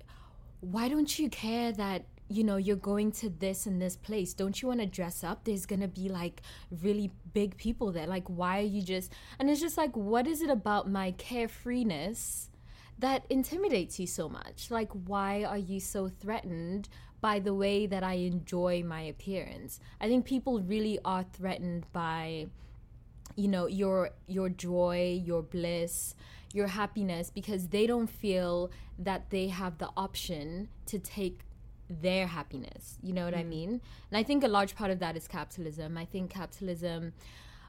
why 0.62 0.88
don't 0.90 1.20
you 1.20 1.30
care 1.30 1.72
that 1.74 2.06
you 2.30 2.44
know 2.44 2.58
you're 2.58 2.76
going 2.76 3.12
to 3.14 3.30
this 3.30 3.66
and 3.66 3.82
this 3.82 3.96
place? 3.96 4.34
Don't 4.34 4.62
you 4.62 4.68
want 4.68 4.82
to 4.82 4.86
dress 4.86 5.24
up? 5.24 5.44
There's 5.44 5.66
gonna 5.66 5.88
be 5.88 6.10
like 6.10 6.42
really 6.82 7.12
big 7.34 7.58
people 7.58 7.92
there. 7.92 8.08
Like, 8.08 8.28
why 8.28 8.60
are 8.60 8.64
you 8.64 8.82
just? 8.82 9.14
And 9.40 9.50
it's 9.50 9.62
just 9.62 9.78
like, 9.78 9.96
what 9.96 10.28
is 10.28 10.42
it 10.42 10.50
about 10.50 10.90
my 10.90 11.14
carefreeness 11.14 12.48
that 13.00 13.26
intimidates 13.30 14.00
you 14.00 14.08
so 14.08 14.28
much? 14.28 14.72
Like, 14.72 14.92
why 14.92 15.44
are 15.44 15.58
you 15.58 15.80
so 15.80 16.08
threatened? 16.08 16.90
By 17.20 17.40
the 17.40 17.54
way 17.54 17.88
that 17.88 18.04
I 18.04 18.14
enjoy 18.14 18.84
my 18.84 19.02
appearance, 19.02 19.80
I 20.00 20.08
think 20.08 20.26
people 20.26 20.62
really 20.62 21.00
are 21.04 21.24
threatened 21.24 21.86
by 21.92 22.46
you 23.36 23.48
know 23.48 23.68
your 23.68 24.12
your 24.28 24.50
joy 24.50 25.22
your 25.24 25.42
bliss 25.42 26.16
your 26.54 26.68
happiness 26.68 27.30
because 27.30 27.68
they 27.68 27.88
don't 27.88 28.08
feel 28.08 28.72
that 28.98 29.30
they 29.30 29.48
have 29.48 29.78
the 29.78 29.90
option 29.96 30.70
to 30.86 30.98
take 30.98 31.42
their 31.90 32.28
happiness 32.28 32.98
you 33.02 33.14
know 33.14 33.26
what 33.26 33.34
i 33.34 33.44
mm. 33.44 33.50
mean? 33.50 33.70
And 34.10 34.18
i 34.18 34.24
think 34.24 34.44
a 34.44 34.48
large 34.48 34.76
part 34.76 34.92
of 34.92 35.00
that 35.00 35.16
is 35.16 35.28
capitalism. 35.28 35.98
I 35.98 36.06
think 36.06 36.30
capitalism 36.32 37.14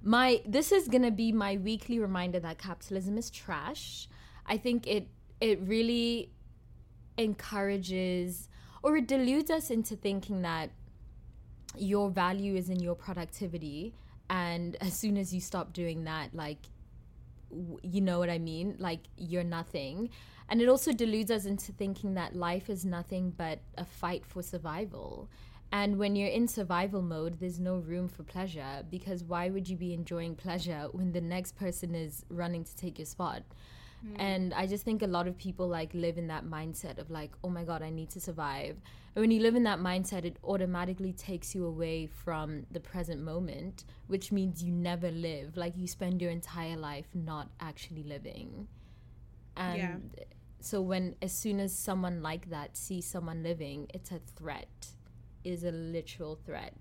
my 0.02 0.42
this 0.46 0.72
is 0.72 0.88
going 0.88 1.02
to 1.02 1.10
be 1.10 1.32
my 1.32 1.56
weekly 1.56 1.98
reminder 1.98 2.40
that 2.40 2.58
capitalism 2.58 3.18
is 3.18 3.30
trash. 3.30 4.08
I 4.46 4.56
think 4.56 4.86
it 4.86 5.08
it 5.40 5.60
really 5.62 6.30
encourages 7.16 8.48
or 8.82 8.96
it 8.96 9.08
deludes 9.08 9.50
us 9.50 9.70
into 9.70 9.96
thinking 9.96 10.42
that 10.42 10.70
your 11.76 12.10
value 12.10 12.54
is 12.54 12.70
in 12.70 12.80
your 12.80 12.94
productivity. 12.94 13.94
And 14.30 14.76
as 14.80 14.94
soon 14.94 15.16
as 15.16 15.34
you 15.34 15.40
stop 15.40 15.72
doing 15.72 16.04
that 16.04 16.34
like 16.34 16.66
w- 17.50 17.80
you 17.82 18.00
know 18.00 18.18
what 18.18 18.30
i 18.30 18.38
mean? 18.38 18.76
Like 18.78 19.00
you're 19.16 19.44
nothing 19.44 20.10
and 20.48 20.62
it 20.62 20.68
also 20.68 20.92
deludes 20.92 21.30
us 21.30 21.44
into 21.44 21.72
thinking 21.72 22.14
that 22.14 22.34
life 22.34 22.70
is 22.70 22.84
nothing 22.84 23.32
but 23.36 23.60
a 23.76 23.84
fight 23.84 24.24
for 24.24 24.42
survival 24.42 25.28
and 25.70 25.98
when 25.98 26.16
you're 26.16 26.28
in 26.28 26.48
survival 26.48 27.02
mode 27.02 27.38
there's 27.40 27.60
no 27.60 27.76
room 27.76 28.08
for 28.08 28.22
pleasure 28.22 28.82
because 28.90 29.22
why 29.24 29.50
would 29.50 29.68
you 29.68 29.76
be 29.76 29.92
enjoying 29.92 30.34
pleasure 30.34 30.88
when 30.92 31.12
the 31.12 31.20
next 31.20 31.56
person 31.56 31.94
is 31.94 32.24
running 32.30 32.64
to 32.64 32.74
take 32.76 32.98
your 32.98 33.06
spot 33.06 33.42
hmm. 34.02 34.20
and 34.20 34.54
I 34.54 34.66
just 34.66 34.84
think 34.84 35.02
a 35.02 35.06
lot 35.06 35.28
of 35.28 35.36
people 35.36 35.68
like 35.68 35.92
live 35.92 36.18
in 36.18 36.28
that 36.28 36.44
mindset 36.44 36.98
of 36.98 37.10
like, 37.10 37.32
oh 37.44 37.48
my 37.48 37.64
God, 37.64 37.82
I 37.82 37.90
need 37.90 38.10
to 38.10 38.20
survive. 38.20 38.76
And 39.14 39.22
when 39.22 39.30
you 39.30 39.40
live 39.40 39.56
in 39.56 39.64
that 39.64 39.80
mindset, 39.80 40.24
it 40.24 40.36
automatically 40.44 41.12
takes 41.12 41.54
you 41.54 41.66
away 41.66 42.06
from 42.06 42.66
the 42.70 42.80
present 42.80 43.20
moment, 43.20 43.84
which 44.06 44.30
means 44.30 44.62
you 44.62 44.72
never 44.72 45.10
live. 45.10 45.56
Like 45.56 45.76
you 45.76 45.86
spend 45.88 46.22
your 46.22 46.30
entire 46.30 46.76
life 46.76 47.06
not 47.14 47.48
actually 47.60 48.04
living. 48.04 48.68
And 49.56 49.76
Yeah. 50.16 50.24
So 50.60 50.80
when 50.80 51.14
as 51.22 51.32
soon 51.32 51.60
as 51.60 51.76
someone 51.76 52.22
like 52.22 52.50
that 52.50 52.76
sees 52.76 53.06
someone 53.06 53.42
living, 53.42 53.88
it's 53.94 54.10
a 54.10 54.20
threat. 54.36 54.88
It 55.44 55.50
is 55.50 55.64
a 55.64 55.70
literal 55.70 56.38
threat. 56.44 56.74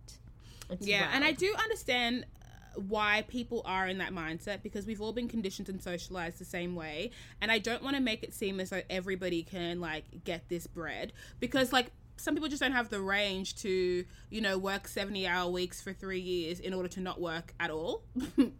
It's 0.70 0.86
Yeah, 0.86 1.10
and 1.14 1.24
I 1.24 1.32
do 1.32 1.54
understand 1.62 2.26
uh, 2.42 2.82
why 2.82 3.24
people 3.28 3.62
are 3.66 3.88
in 3.88 4.00
that 4.00 4.14
mindset 4.14 4.64
because 4.64 4.86
we've 4.86 5.02
all 5.02 5.14
been 5.14 5.28
conditioned 5.28 5.70
and 5.70 5.82
socialized 5.82 6.40
the 6.40 6.46
same 6.46 6.76
way. 6.76 7.12
And 7.40 7.52
I 7.52 7.60
don't 7.60 7.84
want 7.84 7.96
to 7.96 8.02
make 8.02 8.24
it 8.24 8.34
seem 8.34 8.60
as 8.60 8.72
though 8.72 8.82
everybody 8.90 9.44
can 9.44 9.80
like 9.80 10.24
get 10.24 10.50
this 10.50 10.68
bread 10.68 11.14
because 11.40 11.72
like 11.72 11.92
some 12.18 12.34
people 12.34 12.50
just 12.50 12.62
don't 12.62 12.72
have 12.72 12.90
the 12.90 13.02
range 13.02 13.56
to, 13.58 14.06
you 14.30 14.42
know, 14.42 14.58
work 14.58 14.88
70 14.88 15.28
hour 15.28 15.50
weeks 15.50 15.82
for 15.82 15.94
three 15.94 16.20
years 16.20 16.60
in 16.60 16.74
order 16.74 16.90
to 16.90 17.02
not 17.02 17.22
work 17.22 17.54
at 17.60 17.70
all. 17.70 18.04
Can 18.36 18.52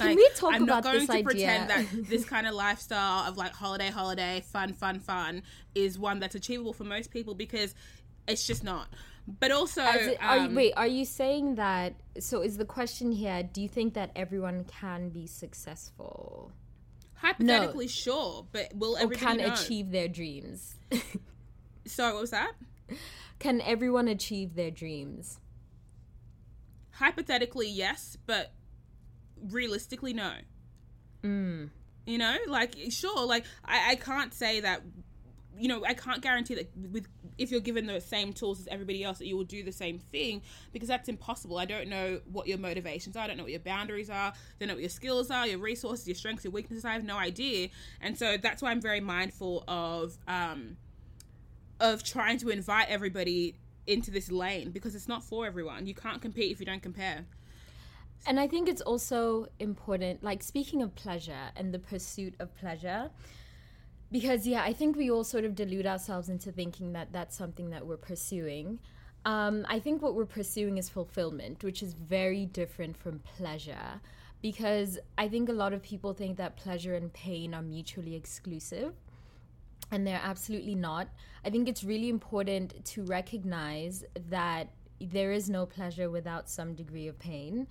we 0.00 0.28
talk 0.34 0.54
I'm 0.54 0.64
not 0.64 0.82
going 0.82 1.06
to 1.06 1.22
pretend 1.22 1.70
that 1.70 1.86
this 2.08 2.24
kind 2.24 2.46
of 2.46 2.54
lifestyle 2.54 3.28
of 3.28 3.36
like 3.36 3.52
holiday, 3.52 3.90
holiday, 3.90 4.42
fun, 4.46 4.72
fun, 4.72 4.98
fun 4.98 5.42
is 5.74 5.98
one 5.98 6.20
that's 6.20 6.34
achievable 6.34 6.72
for 6.72 6.84
most 6.84 7.10
people 7.10 7.34
because 7.34 7.74
it's 8.26 8.46
just 8.46 8.64
not. 8.64 8.88
But 9.26 9.52
also, 9.52 9.82
it- 9.84 10.18
are 10.20 10.38
you, 10.38 10.44
um, 10.46 10.54
wait, 10.54 10.72
are 10.76 10.86
you 10.86 11.04
saying 11.04 11.54
that? 11.54 11.94
So, 12.18 12.42
is 12.42 12.56
the 12.56 12.64
question 12.64 13.12
here? 13.12 13.42
Do 13.42 13.60
you 13.62 13.68
think 13.68 13.94
that 13.94 14.10
everyone 14.16 14.64
can 14.64 15.10
be 15.10 15.26
successful 15.26 16.52
Hypothetically, 17.22 17.86
sure, 17.86 18.46
but 18.50 18.74
will 18.74 18.96
or 18.96 19.02
everybody 19.02 19.20
can 19.20 19.36
know? 19.36 19.52
achieve 19.52 19.92
their 19.92 20.08
dreams? 20.08 20.74
Sorry, 21.86 22.12
what 22.12 22.20
was 22.22 22.30
that? 22.30 22.52
Can 23.38 23.60
everyone 23.60 24.08
achieve 24.08 24.54
their 24.54 24.70
dreams? 24.70 25.38
Hypothetically, 26.92 27.68
yes, 27.68 28.16
but 28.26 28.52
realistically, 29.50 30.12
no. 30.12 30.32
Mm. 31.22 31.70
You 32.06 32.18
know, 32.18 32.36
like 32.48 32.76
sure, 32.90 33.26
like 33.26 33.44
I, 33.64 33.92
I 33.92 33.94
can't 33.96 34.34
say 34.34 34.60
that. 34.60 34.82
You 35.58 35.68
know, 35.68 35.84
I 35.84 35.92
can't 35.94 36.22
guarantee 36.22 36.54
that 36.54 36.70
with 36.90 37.06
if 37.38 37.50
you're 37.50 37.60
given 37.60 37.86
the 37.86 38.00
same 38.00 38.32
tools 38.32 38.58
as 38.60 38.66
everybody 38.68 39.04
else 39.04 39.18
that 39.18 39.26
you 39.26 39.36
will 39.36 39.44
do 39.44 39.62
the 39.62 39.72
same 39.72 39.98
thing 39.98 40.42
because 40.72 40.88
that's 40.88 41.08
impossible. 41.08 41.58
I 41.58 41.66
don't 41.66 41.88
know 41.88 42.20
what 42.30 42.46
your 42.48 42.58
motivations 42.58 43.16
are. 43.16 43.24
I 43.24 43.26
don't 43.26 43.36
know 43.36 43.44
what 43.44 43.52
your 43.52 43.60
boundaries 43.60 44.10
are. 44.10 44.28
I 44.28 44.34
don't 44.58 44.68
know 44.68 44.74
what 44.74 44.82
your 44.82 44.90
skills 44.90 45.30
are, 45.30 45.46
your 45.46 45.58
resources, 45.58 46.08
your 46.08 46.14
strengths, 46.14 46.44
your 46.44 46.52
weaknesses. 46.52 46.84
I 46.84 46.94
have 46.94 47.04
no 47.04 47.18
idea, 47.18 47.68
and 48.00 48.18
so 48.18 48.36
that's 48.36 48.62
why 48.62 48.70
I'm 48.70 48.80
very 48.80 49.00
mindful 49.00 49.64
of 49.68 50.16
um, 50.26 50.76
of 51.82 52.04
trying 52.04 52.38
to 52.38 52.48
invite 52.48 52.88
everybody 52.88 53.56
into 53.88 54.12
this 54.12 54.30
lane 54.30 54.70
because 54.70 54.94
it's 54.94 55.08
not 55.08 55.24
for 55.24 55.44
everyone. 55.44 55.86
You 55.86 55.94
can't 55.94 56.22
compete 56.22 56.52
if 56.52 56.60
you 56.60 56.64
don't 56.64 56.82
compare. 56.82 57.26
And 58.24 58.38
I 58.38 58.46
think 58.46 58.68
it's 58.68 58.80
also 58.80 59.48
important, 59.58 60.22
like 60.22 60.44
speaking 60.44 60.80
of 60.80 60.94
pleasure 60.94 61.50
and 61.56 61.74
the 61.74 61.80
pursuit 61.80 62.34
of 62.38 62.56
pleasure, 62.56 63.10
because 64.12 64.46
yeah, 64.46 64.62
I 64.62 64.72
think 64.72 64.96
we 64.96 65.10
all 65.10 65.24
sort 65.24 65.44
of 65.44 65.56
delude 65.56 65.86
ourselves 65.86 66.28
into 66.28 66.52
thinking 66.52 66.92
that 66.92 67.12
that's 67.12 67.36
something 67.36 67.70
that 67.70 67.84
we're 67.84 67.96
pursuing. 67.96 68.78
Um, 69.24 69.66
I 69.68 69.80
think 69.80 70.02
what 70.02 70.14
we're 70.14 70.24
pursuing 70.24 70.78
is 70.78 70.88
fulfillment, 70.88 71.64
which 71.64 71.82
is 71.82 71.94
very 71.94 72.46
different 72.46 72.96
from 72.96 73.18
pleasure. 73.36 74.00
Because 74.40 75.00
I 75.18 75.28
think 75.28 75.48
a 75.48 75.52
lot 75.52 75.72
of 75.72 75.82
people 75.82 76.14
think 76.14 76.36
that 76.36 76.56
pleasure 76.56 76.94
and 76.94 77.12
pain 77.12 77.54
are 77.54 77.62
mutually 77.62 78.14
exclusive 78.14 78.94
and 79.92 80.06
they're 80.06 80.20
absolutely 80.22 80.74
not. 80.74 81.06
I 81.44 81.50
think 81.50 81.68
it's 81.68 81.84
really 81.84 82.08
important 82.08 82.84
to 82.86 83.04
recognize 83.04 84.04
that 84.30 84.70
there 85.00 85.32
is 85.32 85.50
no 85.50 85.66
pleasure 85.66 86.10
without 86.10 86.48
some 86.48 86.74
degree 86.74 87.06
of 87.08 87.18
pain. 87.18 87.68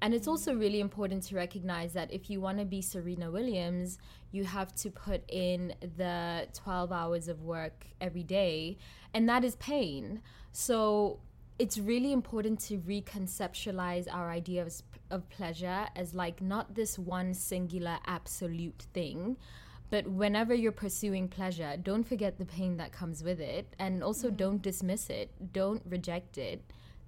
And 0.00 0.14
it's 0.14 0.28
also 0.28 0.54
really 0.54 0.80
important 0.80 1.22
to 1.24 1.36
recognize 1.36 1.92
that 1.94 2.12
if 2.12 2.30
you 2.30 2.40
want 2.40 2.58
to 2.58 2.64
be 2.64 2.80
Serena 2.80 3.30
Williams, 3.30 3.98
you 4.32 4.44
have 4.44 4.74
to 4.76 4.90
put 4.90 5.22
in 5.28 5.74
the 5.96 6.46
12 6.52 6.92
hours 6.92 7.28
of 7.28 7.42
work 7.42 7.86
every 8.00 8.22
day, 8.22 8.76
and 9.12 9.28
that 9.28 9.44
is 9.44 9.56
pain. 9.56 10.20
So 10.52 11.20
it's 11.58 11.78
really 11.78 12.12
important 12.12 12.60
to 12.60 12.78
reconceptualize 12.78 14.06
our 14.12 14.30
idea 14.30 14.62
of, 14.62 14.74
of 15.10 15.28
pleasure 15.30 15.86
as 15.96 16.14
like 16.14 16.42
not 16.42 16.74
this 16.74 16.98
one 16.98 17.32
singular 17.32 17.98
absolute 18.06 18.86
thing, 18.92 19.36
but 19.90 20.06
whenever 20.06 20.54
you're 20.54 20.72
pursuing 20.72 21.28
pleasure, 21.28 21.76
don't 21.80 22.04
forget 22.04 22.38
the 22.38 22.44
pain 22.44 22.76
that 22.78 22.92
comes 22.92 23.22
with 23.22 23.40
it. 23.40 23.74
And 23.78 24.02
also 24.02 24.30
mm. 24.30 24.36
don't 24.36 24.62
dismiss 24.62 25.10
it, 25.10 25.30
don't 25.52 25.82
reject 25.86 26.38
it. 26.38 26.62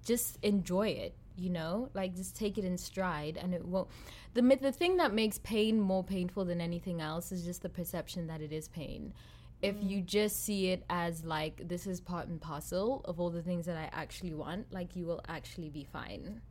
just 0.05 0.37
enjoy 0.41 0.87
it 0.87 1.13
you 1.39 1.49
know 1.51 1.87
like 1.93 2.15
just 2.15 2.35
take 2.35 2.57
it 2.57 2.65
in 2.65 2.77
stride 2.77 3.37
and 3.39 3.53
it 3.53 3.63
won't 3.63 3.87
the 4.33 4.41
the 4.61 4.71
thing 4.71 4.97
that 4.97 5.13
makes 5.13 5.37
pain 5.39 5.79
more 5.79 6.03
painful 6.03 6.43
than 6.45 6.59
anything 6.59 6.99
else 6.99 7.31
is 7.31 7.43
just 7.43 7.61
the 7.61 7.69
perception 7.69 8.25
that 8.25 8.41
it 8.41 8.51
is 8.51 8.67
pain 8.69 9.13
if 9.61 9.75
mm. 9.75 9.89
you 9.89 10.01
just 10.01 10.43
see 10.43 10.69
it 10.69 10.83
as 10.89 11.23
like 11.23 11.67
this 11.67 11.87
is 11.87 11.99
part 11.99 12.27
and 12.27 12.39
parcel 12.39 13.01
of 13.05 13.19
all 13.19 13.29
the 13.29 13.41
things 13.41 13.65
that 13.65 13.77
I 13.77 13.89
actually 13.91 14.33
want, 14.33 14.71
like 14.71 14.95
you 14.95 15.05
will 15.05 15.21
actually 15.27 15.69
be 15.69 15.83
fine. 15.83 16.41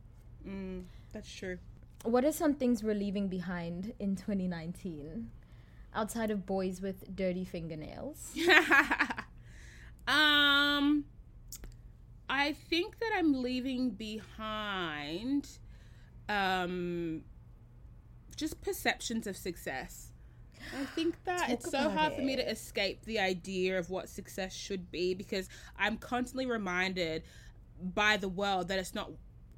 Mm, 0.47 0.83
that's 1.13 1.33
true. 1.33 1.57
What 2.03 2.25
are 2.25 2.31
some 2.31 2.53
things 2.53 2.83
we're 2.83 2.95
leaving 2.95 3.27
behind 3.27 3.93
in 3.99 4.15
2019 4.15 5.29
outside 5.93 6.31
of 6.31 6.45
boys 6.45 6.81
with 6.81 7.15
dirty 7.15 7.45
fingernails? 7.45 8.33
um, 10.07 11.05
I 12.29 12.53
think 12.69 12.99
that 12.99 13.11
I'm 13.15 13.41
leaving 13.41 13.91
behind, 13.91 15.47
um, 16.29 17.21
just 18.35 18.61
perceptions 18.61 19.27
of 19.27 19.37
success. 19.37 20.11
I 20.77 20.85
think 20.85 21.23
that 21.25 21.39
Talk 21.41 21.49
it's 21.49 21.71
so 21.71 21.89
hard 21.89 22.13
for 22.13 22.21
me 22.21 22.35
to 22.35 22.49
escape 22.49 23.05
the 23.05 23.19
idea 23.19 23.79
of 23.79 23.89
what 23.89 24.09
success 24.09 24.53
should 24.53 24.91
be 24.91 25.13
because 25.13 25.49
I'm 25.77 25.97
constantly 25.97 26.45
reminded 26.45 27.23
by 27.79 28.17
the 28.17 28.27
world 28.27 28.67
that 28.69 28.79
it's 28.79 28.93
not 28.95 29.11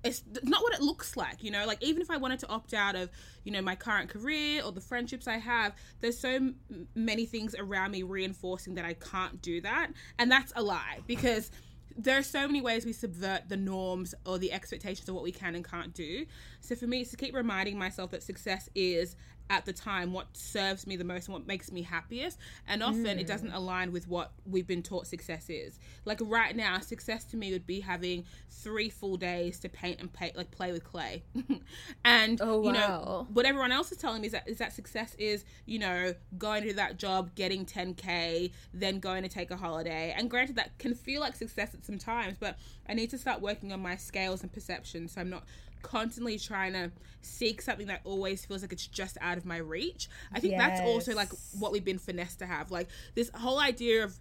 it's 0.04 0.24
not 0.44 0.62
what 0.64 0.74
it 0.74 0.82
looks 0.82 1.18
like 1.18 1.44
you 1.44 1.52
know? 1.52 1.66
Like 1.66 1.84
even 1.84 2.02
if 2.02 2.10
i 2.10 2.18
wanted 2.18 2.40
to 2.40 2.48
opt 2.48 2.74
out 2.74 2.96
of 2.96 3.10
you 3.44 3.52
know 3.52 3.62
my 3.62 3.76
current 3.76 4.10
career 4.10 4.64
or 4.64 4.72
the 4.72 4.82
friendships 4.82 5.28
i 5.28 5.38
have 5.38 5.74
there's 6.00 6.18
so 6.18 6.30
m- 6.30 6.56
many 6.96 7.26
things 7.26 7.56
around 7.58 7.92
me 7.92 8.04
reinforcing 8.04 8.76
that 8.76 8.86
i 8.86 8.94
can't 8.94 9.42
do 9.42 9.62
that. 9.62 9.92
And 10.18 10.32
that's 10.32 10.54
a 10.56 10.64
lie 10.64 11.00
because 11.08 11.52
there 11.98 12.18
are 12.18 12.24
so 12.24 12.48
many 12.48 12.62
ways 12.62 12.86
we 12.86 12.94
subvert 12.94 13.50
the 13.50 13.58
norms 13.58 14.16
or 14.26 14.38
the 14.38 14.54
expectations 14.54 15.10
of 15.10 15.16
what 15.16 15.24
we 15.24 15.32
can 15.32 15.56
and 15.56 15.66
can't 15.66 15.94
do. 15.94 16.26
So 16.62 16.76
for 16.76 16.88
me 16.88 17.02
it's 17.02 17.12
to 17.12 17.18
keep 17.18 17.36
reminding 17.36 17.78
myself 17.78 18.12
that 18.12 18.24
success 18.24 18.70
is 18.76 19.16
at 19.50 19.66
the 19.66 19.74
time 19.74 20.14
what 20.14 20.28
serves 20.36 20.86
me 20.86 20.96
the 20.96 21.04
most 21.04 21.28
and 21.28 21.34
what 21.34 21.48
makes 21.48 21.72
me 21.72 21.82
happiest. 21.82 22.38
And 22.68 22.84
often 22.84 23.20
it 23.20 23.28
doesn't 23.28 23.52
mm. 23.52 23.56
align 23.56 23.92
with 23.92 24.08
what 24.08 24.32
we've 24.46 24.68
been 24.68 24.84
taught 24.84 25.08
success 25.08 25.50
is. 25.50 25.80
Like 26.06 26.20
right 26.22 26.56
now 26.56 26.80
success 26.80 27.24
to 27.26 27.38
me 27.38 27.52
would 27.52 27.66
be 27.66 27.80
having 27.80 28.26
three 28.50 28.90
full 28.90 29.18
days 29.18 29.60
to 29.60 29.70
paint 29.70 30.00
and 30.00 30.10
like 30.36 30.52
play 30.52 30.72
with 30.72 30.84
clay. 30.84 31.24
And 32.06 32.40
Oh, 32.42 32.64
you 32.64 32.72
know 32.72 33.28
what 33.32 33.46
everyone 33.46 33.72
else 33.72 33.92
is 33.92 33.98
telling 33.98 34.22
me 34.22 34.28
is 34.28 34.34
that 34.34 34.48
is 34.48 34.58
that 34.58 34.74
success 34.74 35.16
is 35.18 35.44
you 35.66 35.80
know 35.80 36.14
going 36.38 36.64
to 36.64 36.74
that 36.74 36.98
job 36.98 37.36
getting 37.36 37.66
10k 37.66 38.52
then 38.74 39.00
going 39.00 39.24
to 39.24 39.30
take 39.30 39.52
a 39.52 39.58
holiday. 39.58 40.14
And 40.16 40.30
granted 40.30 40.56
that 40.56 40.78
can 40.78 40.94
feel 40.96 41.22
like 41.22 41.36
success 41.36 41.74
at 41.74 41.86
some 41.86 41.98
times 41.98 42.38
but 42.40 42.58
i 42.88 42.94
need 42.94 43.10
to 43.10 43.18
start 43.18 43.42
working 43.42 43.72
on 43.72 43.82
my 43.82 43.96
scales 43.96 44.42
and 44.42 44.52
perceptions 44.52 45.14
so 45.14 45.22
i'm 45.22 45.30
not 45.30 45.44
constantly 45.82 46.38
trying 46.38 46.74
to 46.74 46.92
seek 47.22 47.62
something 47.62 47.88
that 47.88 48.02
always 48.04 48.46
feels 48.46 48.62
like 48.62 48.72
it's 48.72 48.88
just 48.88 49.18
out 49.22 49.38
of 49.38 49.46
my 49.46 49.58
reach. 49.58 50.10
I 50.34 50.40
think 50.40 50.58
that's 50.58 50.82
also 50.82 51.14
like 51.14 51.30
what 51.60 51.72
we've 51.72 51.86
been 51.86 52.00
finessed 52.00 52.40
to 52.40 52.46
have. 52.46 52.72
Like 52.72 52.88
this 53.16 53.30
whole 53.34 53.60
idea 53.60 54.04
of 54.04 54.18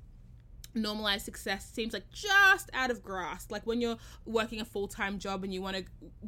normalized 0.75 1.25
success 1.25 1.69
seems 1.73 1.93
like 1.93 2.09
just 2.13 2.71
out 2.73 2.91
of 2.91 3.03
grasp 3.03 3.51
like 3.51 3.67
when 3.67 3.81
you're 3.81 3.97
working 4.27 4.61
a 4.61 4.65
full-time 4.65 5.19
job 5.19 5.43
and 5.43 5.53
you 5.53 5.61
want 5.63 5.77
to 5.77 5.85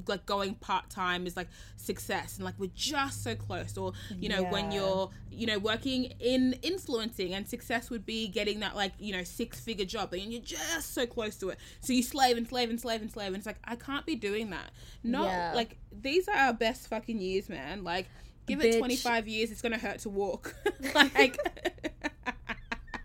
like 0.08 0.24
going 0.26 0.54
part-time 0.54 1.26
is 1.26 1.36
like 1.36 1.48
success 1.76 2.36
and 2.36 2.44
like 2.44 2.54
we're 2.58 2.70
just 2.74 3.22
so 3.22 3.34
close. 3.34 3.76
Or 3.76 3.92
you 4.18 4.28
know 4.28 4.42
when 4.44 4.72
you're 4.72 5.10
you 5.30 5.46
know 5.46 5.58
working 5.58 6.04
in 6.18 6.54
influencing 6.62 7.34
and 7.34 7.46
success 7.46 7.90
would 7.90 8.04
be 8.06 8.28
getting 8.28 8.60
that 8.60 8.74
like 8.74 8.92
you 8.98 9.12
know 9.12 9.22
six-figure 9.22 9.84
job 9.84 10.12
and 10.12 10.32
you're 10.32 10.42
just 10.42 10.94
so 10.94 11.06
close 11.06 11.36
to 11.36 11.50
it. 11.50 11.58
So 11.80 11.92
you 11.92 12.02
slave 12.02 12.36
and 12.36 12.48
slave 12.48 12.70
and 12.70 12.80
slave 12.80 13.02
and 13.02 13.10
slave 13.10 13.28
and 13.28 13.36
it's 13.36 13.46
like 13.46 13.58
i 13.64 13.76
can't 13.76 14.06
be 14.06 14.16
doing 14.16 14.50
that. 14.50 14.70
No 15.04 15.24
Yeah. 15.24 15.52
like 15.54 15.76
these 15.92 16.28
are 16.28 16.34
our 16.36 16.52
best 16.54 16.88
fucking 16.88 17.20
years 17.20 17.48
man. 17.48 17.84
Like 17.84 18.06
give 18.46 18.62
it 18.64 18.78
25 18.78 19.28
years 19.28 19.50
it's 19.50 19.62
gonna 19.62 19.78
hurt 19.78 20.00
to 20.00 20.08
walk. 20.08 20.56
Like 20.94 21.36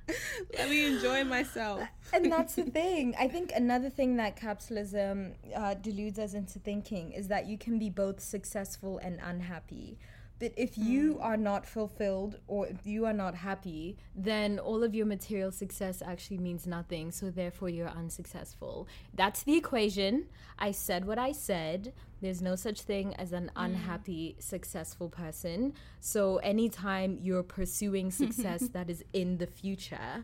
let 0.57 0.69
me 0.69 0.85
enjoy 0.85 1.24
myself 1.24 1.81
and 2.13 2.31
that's 2.31 2.55
the 2.55 2.63
thing. 2.79 3.15
I 3.19 3.27
think 3.27 3.51
another 3.55 3.89
thing 3.89 4.17
that 4.17 4.35
capitalism 4.35 5.33
uh, 5.55 5.74
deludes 5.75 6.19
us 6.19 6.33
into 6.33 6.59
thinking 6.59 7.12
is 7.12 7.27
that 7.27 7.45
you 7.47 7.57
can 7.57 7.79
be 7.79 7.89
both 7.89 8.19
successful 8.19 8.97
and 9.00 9.19
unhappy. 9.24 9.97
But 10.38 10.51
if 10.57 10.77
you 10.77 11.17
are 11.21 11.38
not 11.38 11.65
fulfilled 11.65 12.39
or 12.47 12.67
if 12.67 12.85
you 12.85 13.05
are 13.05 13.13
not 13.13 13.35
happy, 13.35 13.97
then 14.13 14.59
all 14.59 14.83
of 14.83 14.93
your 14.93 15.05
material 15.05 15.50
success 15.50 16.01
actually 16.05 16.39
means 16.39 16.67
nothing. 16.67 17.12
So 17.12 17.31
therefore, 17.31 17.69
you're 17.69 17.88
unsuccessful. 17.88 18.85
That's 19.13 19.43
the 19.43 19.55
equation. 19.55 20.25
I 20.59 20.71
said 20.71 21.05
what 21.05 21.17
I 21.17 21.31
said. 21.31 21.93
There's 22.25 22.41
no 22.41 22.55
such 22.55 22.82
thing 22.82 23.13
as 23.17 23.34
an 23.34 23.51
mm. 23.55 23.65
unhappy, 23.65 24.35
successful 24.40 25.09
person. 25.09 25.75
So 26.00 26.38
anytime 26.38 27.20
you're 27.22 27.44
pursuing 27.44 28.09
success 28.24 28.68
that 28.70 28.90
is 28.90 29.03
in 29.14 29.38
the 29.38 29.46
future, 29.46 30.24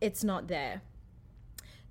it's 0.00 0.22
not 0.22 0.46
there. 0.46 0.82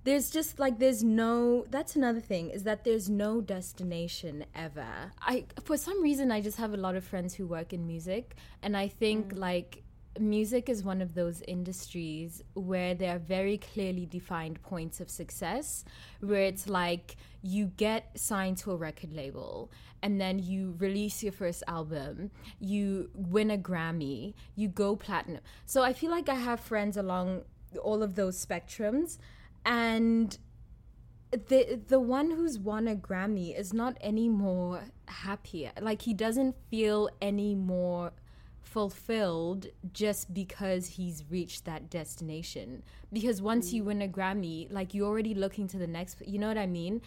There's 0.04 0.30
just 0.30 0.58
like 0.58 0.78
there's 0.78 1.04
no 1.04 1.66
that's 1.68 1.96
another 1.96 2.20
thing 2.20 2.48
is 2.48 2.62
that 2.62 2.84
there's 2.84 3.10
no 3.10 3.42
destination 3.42 4.46
ever. 4.54 5.12
I 5.20 5.44
for 5.62 5.76
some 5.76 6.00
reason 6.02 6.30
i 6.30 6.40
just 6.40 6.56
have 6.56 6.72
a 6.72 6.76
lot 6.78 6.94
of 6.94 7.04
friends 7.04 7.34
who 7.34 7.44
work 7.46 7.72
in 7.72 7.86
music 7.86 8.36
and 8.62 8.76
i 8.76 8.86
think 8.86 9.34
mm. 9.34 9.38
like 9.40 9.82
music 10.18 10.68
is 10.68 10.82
one 10.82 11.02
of 11.02 11.14
those 11.14 11.42
industries 11.42 12.42
where 12.54 12.94
there 12.94 13.16
are 13.16 13.18
very 13.18 13.58
clearly 13.58 14.06
defined 14.06 14.60
points 14.62 15.00
of 15.00 15.10
success 15.10 15.84
where 16.20 16.42
it's 16.42 16.68
like 16.68 17.16
you 17.42 17.66
get 17.76 18.18
signed 18.18 18.56
to 18.58 18.70
a 18.72 18.76
record 18.76 19.12
label 19.12 19.70
and 20.02 20.20
then 20.20 20.38
you 20.38 20.74
release 20.78 21.22
your 21.22 21.32
first 21.32 21.62
album 21.68 22.30
you 22.60 23.10
win 23.14 23.50
a 23.50 23.58
grammy 23.58 24.34
you 24.54 24.68
go 24.68 24.96
platinum 24.96 25.40
so 25.64 25.82
i 25.82 25.92
feel 25.92 26.10
like 26.10 26.28
i 26.28 26.34
have 26.34 26.60
friends 26.60 26.96
along 26.96 27.42
all 27.82 28.02
of 28.02 28.14
those 28.14 28.44
spectrums 28.44 29.18
and 29.64 30.38
the 31.32 31.80
the 31.88 31.98
one 32.00 32.30
who's 32.30 32.58
won 32.58 32.88
a 32.88 32.94
Grammy 32.94 33.58
is 33.58 33.72
not 33.72 33.96
any 34.00 34.28
more 34.28 34.84
happier. 35.08 35.72
Like 35.80 36.02
he 36.02 36.14
doesn't 36.14 36.54
feel 36.70 37.10
any 37.20 37.54
more 37.54 38.12
fulfilled 38.76 39.68
just 39.94 40.34
because 40.34 40.86
he's 40.86 41.24
reached 41.30 41.64
that 41.64 41.88
destination. 41.88 42.82
Because 43.10 43.40
once 43.40 43.72
you 43.72 43.82
mm. 43.82 43.86
win 43.86 44.02
a 44.02 44.06
Grammy, 44.06 44.70
like 44.70 44.92
you're 44.92 45.08
already 45.08 45.32
looking 45.32 45.66
to 45.68 45.78
the 45.78 45.86
next. 45.86 46.20
You 46.26 46.38
know 46.38 46.48
what 46.48 46.58
I 46.58 46.66
mean? 46.66 47.00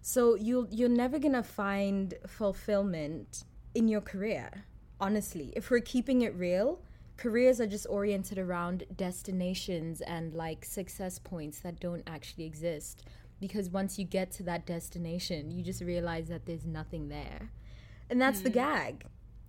So 0.00 0.36
you'll 0.36 0.68
you're 0.70 0.88
never 0.88 1.18
gonna 1.18 1.42
find 1.42 2.14
fulfillment 2.24 3.42
in 3.74 3.88
your 3.88 4.00
career. 4.00 4.66
Honestly, 5.00 5.52
if 5.56 5.72
we're 5.72 5.80
keeping 5.80 6.22
it 6.22 6.36
real, 6.36 6.82
careers 7.16 7.60
are 7.60 7.66
just 7.66 7.88
oriented 7.90 8.38
around 8.38 8.84
destinations 8.94 10.00
and 10.02 10.34
like 10.34 10.64
success 10.64 11.18
points 11.18 11.58
that 11.64 11.80
don't 11.80 12.04
actually 12.06 12.44
exist. 12.44 13.02
Because 13.40 13.70
once 13.70 13.98
you 13.98 14.04
get 14.04 14.30
to 14.38 14.44
that 14.44 14.66
destination, 14.66 15.50
you 15.50 15.64
just 15.64 15.82
realize 15.82 16.28
that 16.28 16.46
there's 16.46 16.64
nothing 16.64 17.08
there. 17.08 17.50
And 18.08 18.22
that's 18.22 18.40
the 18.40 18.50
mm. 18.50 18.60
gag. 18.62 19.06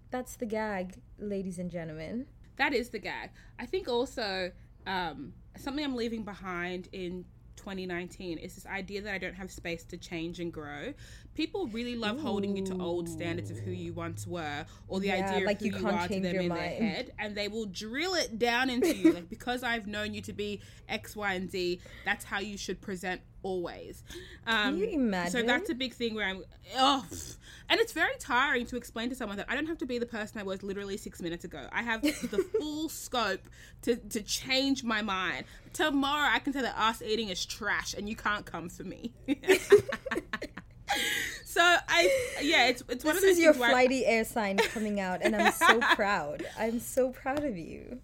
That's 0.10 0.36
the 0.36 0.48
gag, 0.48 0.96
ladies 1.20 1.60
and 1.60 1.70
gentlemen. 1.72 2.26
that 2.58 2.74
is 2.74 2.90
the 2.90 3.00
gag. 3.00 3.30
I 3.58 3.66
think 3.66 3.88
also 3.88 4.52
um, 4.88 5.34
something 5.58 5.84
I'm 5.84 5.96
leaving 5.96 6.24
behind 6.24 6.90
in 6.92 7.26
2019 7.56 8.38
is 8.38 8.56
this 8.56 8.66
idea 8.66 9.02
that 9.02 9.14
I 9.14 9.18
don't 9.18 9.34
have 9.36 9.52
space 9.52 9.84
to 9.86 9.98
change 9.98 10.40
and 10.40 10.52
grow. 10.52 10.94
People 11.36 11.68
really 11.68 11.96
love 11.98 12.20
holding 12.20 12.56
you 12.56 12.64
to 12.66 12.78
old 12.82 13.08
standards 13.10 13.52
of 13.52 13.58
who 13.60 13.72
you 13.72 13.92
once 13.94 14.26
were, 14.26 14.66
or 14.88 15.00
the 15.02 15.08
Yeah, 15.08 15.26
idea 15.26 15.46
like 15.46 15.58
of 15.58 15.62
who 15.62 15.66
you 15.68 15.72
you, 15.74 15.84
can't 15.84 15.96
are 15.96 16.08
to 16.08 16.14
change 16.14 16.24
them 16.24 16.34
your 16.36 16.44
in 16.44 16.50
their 16.50 16.58
mind. 16.58 16.84
head, 16.84 17.14
and 17.20 17.36
they 17.36 17.48
will 17.50 17.66
drill 17.66 18.14
it 18.16 18.40
down 18.40 18.70
into 18.70 18.96
you. 18.96 19.14
like 19.14 19.30
because 19.30 19.62
I've 19.64 19.88
known 19.88 20.14
you 20.14 20.22
to 20.22 20.34
be 20.34 20.62
X, 20.88 21.16
Y, 21.18 21.34
and 21.34 21.50
Z, 21.52 21.82
that's 22.06 22.24
how 22.26 22.40
you 22.40 22.58
should 22.58 22.82
present 22.82 23.22
always. 23.44 24.04
Um, 24.48 24.78
you 24.78 25.12
So 25.30 25.42
that's 25.44 25.70
a 25.70 25.76
big 25.76 25.94
thing 25.94 26.16
where 26.16 26.26
I'm, 26.26 26.44
oh, 26.78 27.06
and 27.70 27.80
it's 27.80 27.94
very 27.94 28.14
tiring 28.20 28.66
to 28.68 28.78
explain 28.78 29.10
to 29.10 29.16
someone 29.16 29.38
that 29.38 29.46
I 29.50 29.56
don't 29.56 29.68
have 29.68 29.78
to 29.80 29.86
be 29.86 29.98
the 30.00 30.06
person 30.06 30.40
I 30.40 30.44
was 30.44 30.64
literally 30.64 30.98
six 30.98 31.22
minutes 31.22 31.46
ago. 31.46 31.68
I 31.72 31.84
have 31.84 32.02
the 32.02 32.10
full 32.60 32.90
scope 32.90 33.42
to, 33.84 33.96
to 33.96 34.22
change 34.22 34.84
my 34.84 35.02
mind. 35.02 35.46
Tomorrow 35.74 36.30
I 36.34 36.40
can 36.40 36.54
say 36.54 36.62
that 36.62 36.78
us 36.78 37.02
eating 37.02 37.30
is 37.30 37.46
trash 37.46 37.94
and 37.94 38.10
you 38.10 38.16
can't 38.16 38.46
come 38.46 38.70
for 38.70 38.84
me. 38.84 39.12
so 41.46 41.62
I, 41.62 42.38
yeah, 42.42 42.68
it's 42.68 42.84
it's 42.90 43.06
one 43.06 43.16
This 43.16 43.24
of 43.24 43.30
those 43.30 43.38
is 43.38 43.40
your 43.40 43.54
where 43.54 43.70
I- 43.70 43.72
flighty 43.74 44.06
air 44.06 44.26
sign 44.26 44.58
coming 44.58 45.00
out, 45.00 45.22
and 45.24 45.36
I'm 45.36 45.52
so 45.54 45.80
proud. 45.96 46.46
I'm 46.58 46.80
so 46.80 47.12
proud 47.12 47.44
of 47.44 47.58
you. 47.58 48.00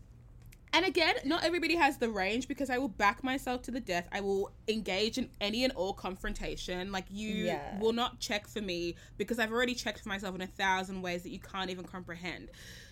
And 0.76 0.86
again, 0.86 1.16
not 1.24 1.46
everybody 1.46 1.76
has 1.78 2.00
the 2.00 2.10
range 2.10 2.50
because 2.50 2.70
I 2.70 2.78
will 2.80 2.90
back 2.90 3.24
myself 3.24 3.62
to 3.62 3.72
the 3.72 3.80
death. 3.80 4.10
I 4.12 4.20
will 4.20 4.52
engage 4.68 5.18
in 5.18 5.30
any 5.40 5.64
and 5.64 5.72
all 5.72 5.94
confrontation. 5.94 6.92
Like 6.92 7.06
you 7.10 7.46
Yeah. 7.46 7.80
will 7.80 7.94
not 7.94 8.20
check 8.20 8.46
for 8.46 8.60
me 8.60 8.96
because 9.18 9.40
I've 9.40 9.54
already 9.54 9.74
checked 9.74 10.02
for 10.02 10.10
myself 10.10 10.36
in 10.36 10.42
a 10.42 10.48
thousand 10.48 11.02
ways 11.02 11.24
that 11.24 11.30
you 11.30 11.40
can't 11.40 11.70
even 11.70 11.86
comprehend. 11.86 12.50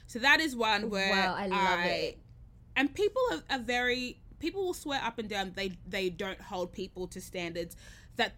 So 0.08 0.19
that 0.19 0.39
is 0.39 0.56
one 0.56 0.89
where 0.89 1.10
Wow, 1.10 1.36
I 1.38 1.48
love 1.48 1.86
it. 1.86 2.17
And 2.78 2.96
people 2.96 3.22
are, 3.34 3.43
are 3.50 3.60
very 3.60 4.17
people 4.39 4.63
will 4.63 4.74
swear 4.74 5.02
up 5.04 5.19
and 5.19 5.28
down 5.28 5.52
they 5.54 5.78
they 5.86 6.10
don't 6.10 6.39
hold 6.39 6.72
people 6.72 7.08
to 7.08 7.19
standards 7.19 7.76
that 8.15 8.34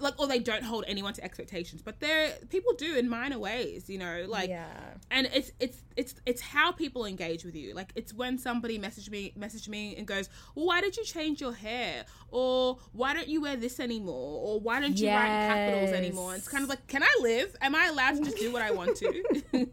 like 0.00 0.18
or 0.18 0.26
they 0.26 0.38
don't 0.38 0.62
hold 0.64 0.84
anyone 0.88 1.12
to 1.12 1.22
expectations 1.22 1.82
but 1.82 2.00
there 2.00 2.32
people 2.50 2.72
do 2.74 2.96
in 2.96 3.08
minor 3.08 3.38
ways 3.38 3.88
you 3.88 3.98
know 3.98 4.24
like 4.28 4.48
Yeah. 4.48 4.66
and 5.10 5.28
it's 5.32 5.52
it's 5.60 5.82
it's 5.96 6.14
it's 6.26 6.40
how 6.40 6.72
people 6.72 7.04
engage 7.04 7.44
with 7.44 7.54
you 7.54 7.74
like 7.74 7.92
it's 7.94 8.12
when 8.12 8.38
somebody 8.38 8.78
messaged 8.78 9.10
me 9.10 9.32
messaged 9.38 9.68
me 9.68 9.94
and 9.96 10.06
goes 10.06 10.28
well 10.54 10.66
why 10.66 10.80
did 10.80 10.96
you 10.96 11.04
change 11.04 11.40
your 11.40 11.52
hair 11.52 12.04
or 12.30 12.78
why 12.92 13.14
don't 13.14 13.28
you 13.28 13.40
wear 13.40 13.56
this 13.56 13.78
anymore 13.78 14.40
or 14.44 14.60
why 14.60 14.80
don't 14.80 14.98
you 14.98 15.08
write 15.08 15.42
in 15.42 15.48
capitals 15.48 15.90
anymore 15.92 16.34
it's 16.34 16.48
kind 16.48 16.64
of 16.64 16.68
like 16.70 16.84
can 16.88 17.02
i 17.02 17.18
live 17.20 17.54
am 17.60 17.74
i 17.74 17.86
allowed 17.86 18.16
to 18.16 18.24
just 18.24 18.36
do 18.38 18.52
what 18.52 18.62
i 18.62 18.70
want 18.70 18.96
to 18.96 19.22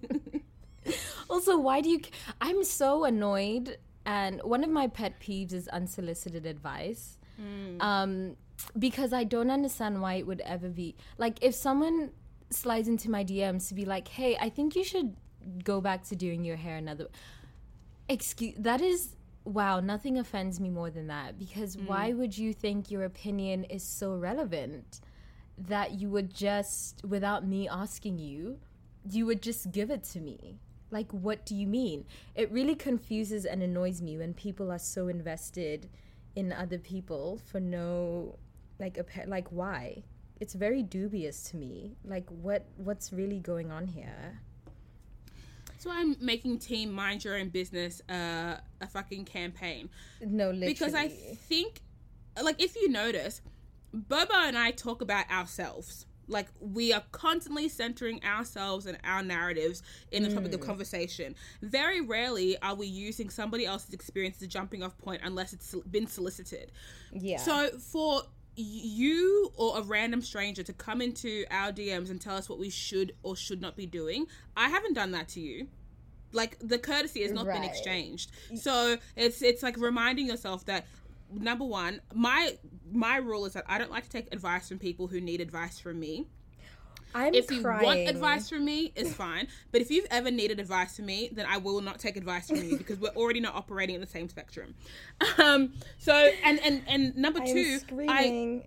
Also, 1.30 1.58
why 1.58 1.82
do 1.82 1.90
you? 1.90 2.00
I'm 2.40 2.64
so 2.64 3.06
annoyed, 3.06 3.78
and 4.06 4.40
one 4.44 4.64
of 4.64 4.70
my 4.70 4.86
pet 4.88 5.20
peeves 5.20 5.52
is 5.52 5.68
unsolicited 5.70 6.46
advice. 6.46 7.18
Um, 7.82 8.38
because 8.78 9.14
I 9.14 9.24
don't 9.24 9.52
understand 9.52 10.02
why 10.02 10.16
it 10.16 10.28
would 10.28 10.42
ever 10.42 10.70
be 10.70 10.96
like 11.18 11.44
if 11.44 11.54
someone 11.56 12.12
slides 12.50 12.88
into 12.88 13.10
my 13.10 13.24
DMs 13.24 13.68
to 13.70 13.74
be 13.74 13.86
like, 13.86 14.08
"Hey, 14.08 14.38
I 14.40 14.50
think 14.50 14.76
you 14.76 14.84
should 14.84 15.16
go 15.64 15.82
back 15.82 16.04
to 16.06 16.16
doing 16.16 16.44
your 16.44 16.58
hair 16.58 16.78
another." 16.78 17.08
Excuse 18.08 18.56
that 18.60 18.82
is 18.82 19.16
wow. 19.46 19.80
Nothing 19.80 20.18
offends 20.18 20.60
me 20.60 20.70
more 20.70 20.90
than 20.90 21.08
that 21.08 21.38
because 21.38 21.76
mm. 21.76 21.88
why 21.88 22.14
would 22.14 22.38
you 22.38 22.54
think 22.54 22.92
your 22.92 23.04
opinion 23.04 23.64
is 23.66 23.84
so 23.84 24.16
relevant 24.16 25.02
that 25.58 25.92
you 25.92 26.10
would 26.10 26.34
just, 26.34 27.04
without 27.06 27.46
me 27.46 27.68
asking 27.70 28.20
you, 28.20 28.60
you 29.10 29.26
would 29.26 29.42
just 29.42 29.72
give 29.72 29.90
it 29.90 30.04
to 30.04 30.20
me? 30.20 30.60
Like, 30.92 31.12
what 31.12 31.46
do 31.46 31.56
you 31.56 31.68
mean? 31.68 32.06
It 32.36 32.52
really 32.52 32.76
confuses 32.76 33.46
and 33.46 33.62
annoys 33.64 34.02
me 34.02 34.18
when 34.18 34.34
people 34.34 34.72
are 34.72 34.80
so 34.80 35.08
invested 35.08 35.90
in 36.36 36.52
other 36.52 36.78
people 36.78 37.40
for 37.52 37.60
no, 37.60 38.38
like, 38.80 38.98
appa- 38.98 39.28
like 39.28 39.48
why? 39.50 40.04
It's 40.40 40.54
very 40.54 40.84
dubious 40.84 41.44
to 41.52 41.58
me. 41.58 41.96
Like, 42.04 42.28
what 42.30 42.66
what's 42.78 43.14
really 43.14 43.40
going 43.40 43.72
on 43.72 43.88
here? 43.88 44.40
so 45.78 45.92
i'm 45.92 46.16
making 46.20 46.58
team 46.58 46.92
mind 46.92 47.24
your 47.24 47.36
own 47.38 47.50
business 47.50 48.02
uh, 48.10 48.56
a 48.82 48.88
fucking 48.88 49.26
campaign 49.26 49.90
No, 50.22 50.46
literally. 50.50 50.68
because 50.68 50.94
I 50.96 51.10
think, 51.10 51.82
like, 52.42 52.62
if 52.64 52.76
you 52.76 52.90
notice, 52.90 53.42
Bobo 53.94 54.34
and 54.34 54.58
I 54.58 54.72
talk 54.72 55.02
about 55.02 55.30
ourselves. 55.30 56.06
Like, 56.28 56.48
we 56.60 56.92
are 56.92 57.04
constantly 57.12 57.70
centering 57.70 58.24
ourselves 58.24 58.88
and 58.88 58.98
our 59.04 59.22
narratives 59.22 59.84
in 60.12 60.24
the 60.24 60.34
topic 60.34 60.54
of 60.54 60.60
conversation. 60.62 61.36
Very 61.62 62.02
rarely 62.02 62.58
are 62.64 62.74
we 62.74 62.88
using 62.88 63.30
somebody 63.30 63.66
else's 63.66 63.94
experience 63.94 64.38
as 64.38 64.44
a 64.44 64.48
jumping 64.48 64.82
off 64.82 64.98
point 64.98 65.22
unless 65.24 65.54
it's 65.54 65.76
been 65.92 66.08
solicited. 66.08 66.72
yeah. 67.14 67.38
So, 67.38 67.70
for 67.78 68.24
you 68.56 69.52
or 69.56 69.78
a 69.80 69.82
random 69.82 70.22
stranger 70.22 70.64
to 70.64 70.74
come 70.74 71.02
into 71.02 71.46
our 71.52 71.72
DMs 71.72 72.10
and 72.10 72.20
tell 72.22 72.36
us 72.36 72.50
what 72.50 72.60
we 72.60 72.70
should 72.70 73.14
or 73.24 73.36
should 73.36 73.62
not 73.62 73.76
be 73.76 73.86
doing, 73.86 74.28
I 74.56 74.70
haven't 74.70 74.94
done 74.94 75.12
that 75.12 75.28
to 75.30 75.40
you. 75.40 75.68
Like 76.32 76.58
the 76.60 76.78
courtesy 76.78 77.22
has 77.24 77.32
not 77.32 77.46
been 77.46 77.64
exchanged. 77.64 78.32
So 78.56 78.98
it's 79.16 79.42
it's 79.42 79.64
like 79.64 79.78
reminding 79.78 80.28
yourself 80.28 80.66
that 80.66 80.86
number 81.34 81.66
one 81.66 82.02
my 82.14 82.56
my 82.92 83.18
rule 83.18 83.46
is 83.46 83.54
that 83.54 83.64
i 83.68 83.78
don't 83.78 83.92
like 83.92 84.04
to 84.04 84.10
take 84.10 84.32
advice 84.34 84.70
from 84.70 84.78
people 84.78 85.08
who 85.08 85.20
need 85.20 85.42
advice 85.42 85.80
from 85.80 86.00
me 86.00 86.26
I'm 87.16 87.34
if 87.34 87.50
you 87.50 87.62
crying. 87.62 87.84
want 87.84 88.00
advice 88.10 88.50
from 88.50 88.66
me 88.66 88.92
it's 88.96 89.14
fine 89.14 89.48
but 89.72 89.82
if 89.82 89.90
you've 89.90 90.08
ever 90.12 90.30
needed 90.30 90.60
advice 90.60 90.98
from 90.98 91.06
me 91.06 91.30
then 91.32 91.46
i 91.50 91.58
will 91.58 91.82
not 91.82 91.98
take 91.98 92.18
advice 92.18 92.50
from 92.50 92.58
you 92.58 92.78
because 92.78 93.00
we're 93.00 93.10
already 93.10 93.40
not 93.40 93.56
operating 93.56 93.96
in 93.96 94.02
the 94.02 94.08
same 94.08 94.28
spectrum 94.28 94.76
um 95.38 95.74
so 95.98 96.14
and 96.44 96.60
and 96.60 96.84
and 96.88 97.16
number 97.16 97.40
I'm 97.40 97.48
two 97.48 97.80
i 98.10 98.64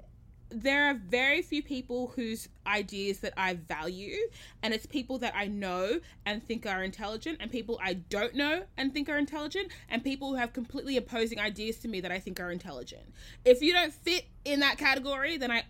there 0.51 0.87
are 0.87 0.95
very 0.95 1.43
few 1.43 1.63
people 1.63 2.13
whose 2.17 2.49
ideas 2.67 3.19
that 3.21 3.35
I 3.37 3.55
value, 3.55 4.17
and 4.63 4.73
it's 4.73 4.87
people 4.87 5.19
that 5.19 5.35
I 5.37 5.47
know 5.47 6.01
and 6.25 6.43
think 6.47 6.67
are 6.67 6.83
intelligent, 6.83 7.39
and 7.41 7.51
people 7.51 7.79
I 7.83 7.95
don't 7.95 8.35
know 8.35 8.63
and 8.77 8.93
think 8.93 9.09
are 9.09 9.19
intelligent, 9.19 9.71
and 9.91 10.03
people 10.03 10.31
who 10.31 10.35
have 10.37 10.53
completely 10.53 10.97
opposing 10.97 11.39
ideas 11.39 11.77
to 11.81 11.89
me 11.89 12.01
that 12.01 12.11
I 12.11 12.19
think 12.19 12.41
are 12.41 12.51
intelligent. 12.51 13.13
If 13.45 13.61
you 13.61 13.73
don't 13.73 13.93
fit 13.93 14.27
in 14.45 14.61
that 14.61 14.79
category, 14.79 15.37
then 15.37 15.51
I 15.51 15.65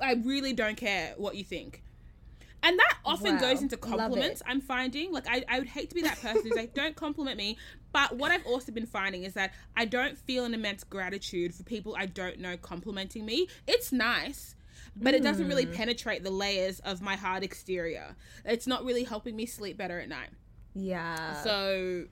I 0.00 0.14
really 0.14 0.52
don't 0.52 0.76
care 0.76 1.14
what 1.16 1.36
you 1.36 1.44
think. 1.44 1.82
And 2.64 2.78
that 2.78 2.94
often 3.04 3.34
Wow. 3.34 3.40
goes 3.40 3.60
into 3.62 3.76
compliments. 3.76 4.42
I'm 4.46 4.60
finding 4.60 5.12
like 5.12 5.26
I, 5.28 5.44
I 5.48 5.58
would 5.58 5.68
hate 5.68 5.88
to 5.90 5.94
be 5.94 6.02
that 6.02 6.20
person 6.20 6.42
who's 6.44 6.56
like, 6.56 6.74
don't 6.80 6.94
compliment 6.94 7.36
me. 7.36 7.58
But 7.92 8.16
what 8.16 8.30
I've 8.30 8.46
also 8.46 8.72
been 8.72 8.86
finding 8.86 9.24
is 9.24 9.34
that 9.34 9.52
I 9.76 9.84
don't 9.84 10.16
feel 10.16 10.44
an 10.44 10.54
immense 10.54 10.84
gratitude 10.84 11.54
for 11.54 11.62
people 11.64 11.96
I 11.98 12.06
don't 12.06 12.38
know 12.38 12.56
complimenting 12.56 13.26
me. 13.26 13.48
It's 13.66 13.92
nice, 13.92 14.54
but 14.96 15.14
it 15.14 15.22
doesn't 15.22 15.48
really 15.48 15.66
Hmm. 15.66 15.72
penetrate 15.72 16.22
the 16.22 16.30
layers 16.30 16.78
of 16.80 17.02
my 17.02 17.16
hard 17.16 17.42
exterior. 17.42 18.16
It's 18.44 18.66
not 18.66 18.84
really 18.84 19.04
helping 19.04 19.34
me 19.36 19.46
sleep 19.46 19.76
better 19.76 19.98
at 20.00 20.08
night. 20.08 20.30
yeah. 20.74 21.34
So, 21.34 22.04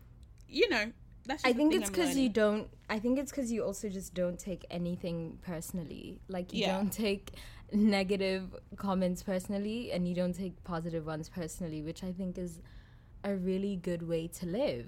you 0.49 0.69
know, 0.69 0.93
that's. 1.27 1.43
Just 1.45 1.55
I 1.55 1.57
think 1.57 1.75
it's 1.75 1.91
because 1.91 2.17
you 2.17 2.29
don't. 2.29 2.69
I 2.89 2.99
think 2.99 3.19
it's 3.19 3.31
because 3.31 3.53
you 3.53 3.63
also 3.65 3.89
just 3.89 4.15
don't 4.15 4.39
take 4.39 4.67
anything 4.71 5.39
personally. 5.43 6.21
Like 6.29 6.53
you 6.53 6.61
Yeah. 6.61 6.73
don't 6.77 6.93
take 6.93 7.33
negative 7.73 8.55
comments 8.77 9.23
personally, 9.23 9.93
and 9.93 10.07
you 10.09 10.15
don't 10.15 10.33
take 10.35 10.63
positive 10.65 11.07
ones 11.07 11.29
personally, 11.29 11.83
which 11.83 12.03
I 12.03 12.13
think 12.13 12.39
is 12.39 12.61
a 13.25 13.35
really 13.35 13.77
good 13.77 14.07
way 14.09 14.27
to 14.29 14.47
live. 14.47 14.87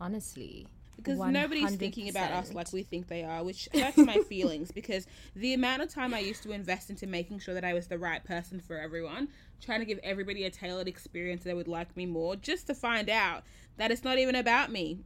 Honestly, 0.00 0.66
because 0.96 1.18
nobody's 1.18 1.76
thinking 1.76 2.08
about 2.08 2.30
us 2.32 2.54
like 2.54 2.72
we 2.72 2.82
think 2.82 3.08
they 3.08 3.22
are, 3.24 3.42
which 3.44 3.68
hurts 3.74 3.98
my 3.98 4.18
feelings. 4.28 4.70
Because 4.70 5.06
the 5.36 5.52
amount 5.54 5.82
of 5.82 5.92
time 5.92 6.14
I 6.14 6.20
used 6.20 6.42
to 6.44 6.52
invest 6.52 6.88
into 6.90 7.06
making 7.06 7.38
sure 7.40 7.54
that 7.54 7.64
I 7.64 7.74
was 7.74 7.88
the 7.88 7.98
right 7.98 8.22
person 8.24 8.60
for 8.60 8.78
everyone, 8.78 9.28
trying 9.60 9.80
to 9.80 9.84
give 9.86 9.98
everybody 10.02 10.44
a 10.44 10.50
tailored 10.50 10.88
experience 10.88 11.44
that 11.44 11.56
would 11.56 11.68
like 11.68 11.96
me 11.96 12.06
more, 12.06 12.36
just 12.36 12.66
to 12.68 12.74
find 12.74 13.08
out 13.10 13.42
that 13.76 13.90
it's 13.90 14.04
not 14.04 14.18
even 14.18 14.34
about 14.34 14.70
me. 14.72 15.00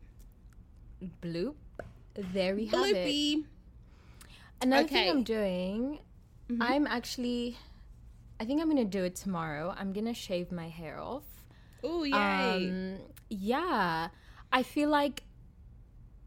bloop. 1.22 1.54
There 2.14 2.54
we 2.54 2.66
have 2.66 2.92
it. 2.92 3.44
Another 4.62 4.84
Okay. 4.84 4.94
thing 5.04 5.10
I'm 5.10 5.22
doing, 5.24 5.98
I'm 6.60 6.86
actually. 6.86 7.56
I 8.40 8.44
think 8.44 8.60
I'm 8.60 8.68
gonna 8.68 8.84
do 8.84 9.04
it 9.04 9.16
tomorrow. 9.16 9.74
I'm 9.76 9.92
gonna 9.92 10.14
shave 10.14 10.52
my 10.52 10.68
hair 10.68 11.00
off. 11.00 11.24
Oh 11.82 12.04
yay! 12.04 12.14
Um, 12.14 12.98
yeah, 13.30 14.08
I 14.52 14.62
feel 14.62 14.90
like 14.90 15.22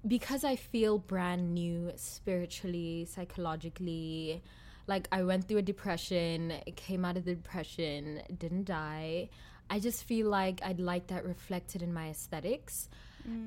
because 0.08 0.44
I 0.44 0.56
feel 0.56 0.98
brand 1.00 1.54
new 1.54 1.92
spiritually, 1.96 3.06
psychologically, 3.10 4.44
like 4.88 5.08
I 5.12 5.24
went 5.24 5.48
through 5.48 5.58
a 5.58 5.64
depression, 5.64 6.54
came 6.76 7.04
out 7.04 7.18
of 7.18 7.26
the 7.26 7.36
depression, 7.36 8.22
didn't 8.38 8.66
die. 8.66 9.30
I 9.70 9.80
just 9.80 10.06
feel 10.06 10.30
like 10.30 10.62
I'd 10.64 10.80
like 10.80 11.08
that 11.08 11.26
reflected 11.26 11.82
in 11.82 11.94
my 11.94 12.10
aesthetics. 12.10 12.88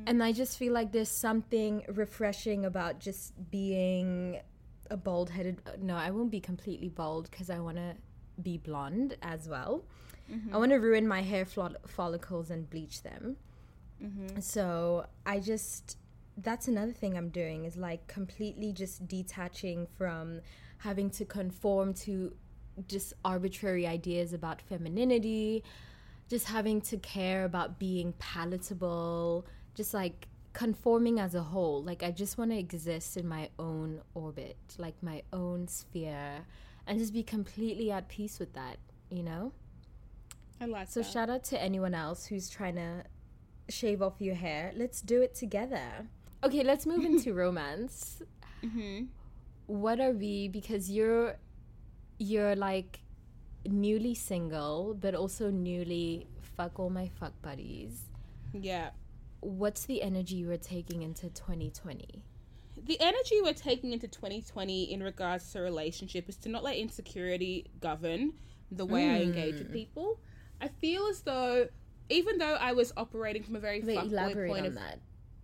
And 0.06 0.22
I 0.22 0.32
just 0.32 0.58
feel 0.58 0.74
like 0.74 0.92
there's 0.92 1.08
something 1.08 1.84
refreshing 1.88 2.66
about 2.66 2.98
just 3.00 3.32
being 3.50 4.38
a 4.90 4.96
bald 4.96 5.30
headed. 5.30 5.60
Uh, 5.66 5.72
no, 5.80 5.96
I 5.96 6.10
won't 6.10 6.30
be 6.30 6.40
completely 6.40 6.88
bald 6.88 7.30
because 7.30 7.50
I 7.50 7.58
want 7.58 7.76
to 7.76 7.94
be 8.42 8.58
blonde 8.58 9.16
as 9.22 9.48
well. 9.48 9.84
I 10.28 10.32
mm-hmm. 10.32 10.56
want 10.56 10.70
to 10.70 10.76
ruin 10.76 11.06
my 11.08 11.22
hair 11.22 11.44
flo- 11.44 11.74
follicles 11.86 12.50
and 12.50 12.68
bleach 12.68 13.02
them. 13.02 13.36
Mm-hmm. 14.02 14.40
So 14.40 15.06
I 15.26 15.40
just 15.40 15.96
that's 16.36 16.68
another 16.68 16.92
thing 16.92 17.16
I'm 17.16 17.28
doing 17.28 17.64
is 17.64 17.76
like 17.76 18.06
completely 18.06 18.72
just 18.72 19.06
detaching 19.06 19.86
from 19.98 20.40
having 20.78 21.10
to 21.10 21.24
conform 21.24 21.92
to 21.92 22.34
just 22.88 23.12
arbitrary 23.24 23.86
ideas 23.86 24.32
about 24.32 24.62
femininity, 24.62 25.62
just 26.28 26.46
having 26.46 26.80
to 26.82 26.96
care 26.98 27.44
about 27.44 27.78
being 27.78 28.14
palatable, 28.18 29.44
just 29.74 29.92
like 29.92 30.28
conforming 30.52 31.18
as 31.20 31.34
a 31.34 31.42
whole. 31.42 31.82
Like 31.82 32.02
I 32.02 32.10
just 32.10 32.38
want 32.38 32.50
to 32.50 32.58
exist 32.58 33.16
in 33.16 33.26
my 33.28 33.48
own 33.58 34.00
orbit, 34.14 34.56
like 34.78 35.02
my 35.02 35.22
own 35.32 35.68
sphere, 35.68 36.46
and 36.86 36.98
just 36.98 37.12
be 37.12 37.22
completely 37.22 37.90
at 37.90 38.08
peace 38.08 38.38
with 38.38 38.52
that, 38.54 38.78
you 39.10 39.22
know? 39.22 39.52
I 40.60 40.66
like 40.66 40.88
So 40.88 41.00
that. 41.00 41.10
shout 41.10 41.30
out 41.30 41.44
to 41.44 41.62
anyone 41.62 41.94
else 41.94 42.26
who's 42.26 42.48
trying 42.50 42.74
to 42.76 43.04
shave 43.68 44.02
off 44.02 44.14
your 44.20 44.34
hair. 44.34 44.72
Let's 44.76 45.00
do 45.00 45.22
it 45.22 45.34
together. 45.34 46.08
Okay, 46.44 46.62
let's 46.64 46.86
move 46.86 47.04
into 47.04 47.32
romance. 47.44 48.22
Mm-hmm. 48.64 49.04
What 49.66 50.00
are 50.00 50.12
we? 50.12 50.48
Because 50.48 50.90
you're 50.90 51.36
you're 52.18 52.54
like 52.56 53.00
newly 53.66 54.14
single, 54.14 54.94
but 55.00 55.14
also 55.14 55.50
newly 55.50 56.26
fuck 56.56 56.78
all 56.78 56.90
my 56.90 57.08
fuck 57.18 57.32
buddies. 57.40 58.02
yeah. 58.52 58.90
What's 59.40 59.86
the 59.86 60.02
energy 60.02 60.36
you 60.36 60.50
are 60.50 60.56
taking 60.56 61.02
into 61.02 61.28
2020? 61.30 62.22
the 62.86 62.98
energy 62.98 63.38
we're 63.42 63.52
taking 63.52 63.92
into 63.92 64.08
2020 64.08 64.84
in 64.84 65.02
regards 65.02 65.52
to 65.52 65.60
relationship 65.60 66.26
is 66.30 66.36
to 66.36 66.48
not 66.48 66.64
let 66.64 66.76
insecurity 66.78 67.66
govern 67.78 68.32
the 68.72 68.86
way 68.86 69.06
I 69.10 69.20
engage 69.20 69.56
Mm. 69.56 69.58
with 69.58 69.72
people. 69.72 70.18
I 70.62 70.68
feel 70.68 71.06
as 71.08 71.20
though, 71.20 71.68
even 72.08 72.38
though 72.38 72.54
I 72.54 72.72
was 72.72 72.90
operating 72.96 73.42
from 73.42 73.54
a 73.56 73.60
very 73.60 73.82
Wait, 73.82 73.98
fuckboy 73.98 74.10
elaborate 74.12 74.48
point 74.48 74.60
on 74.62 74.66
of 74.68 74.74
that. 74.76 74.98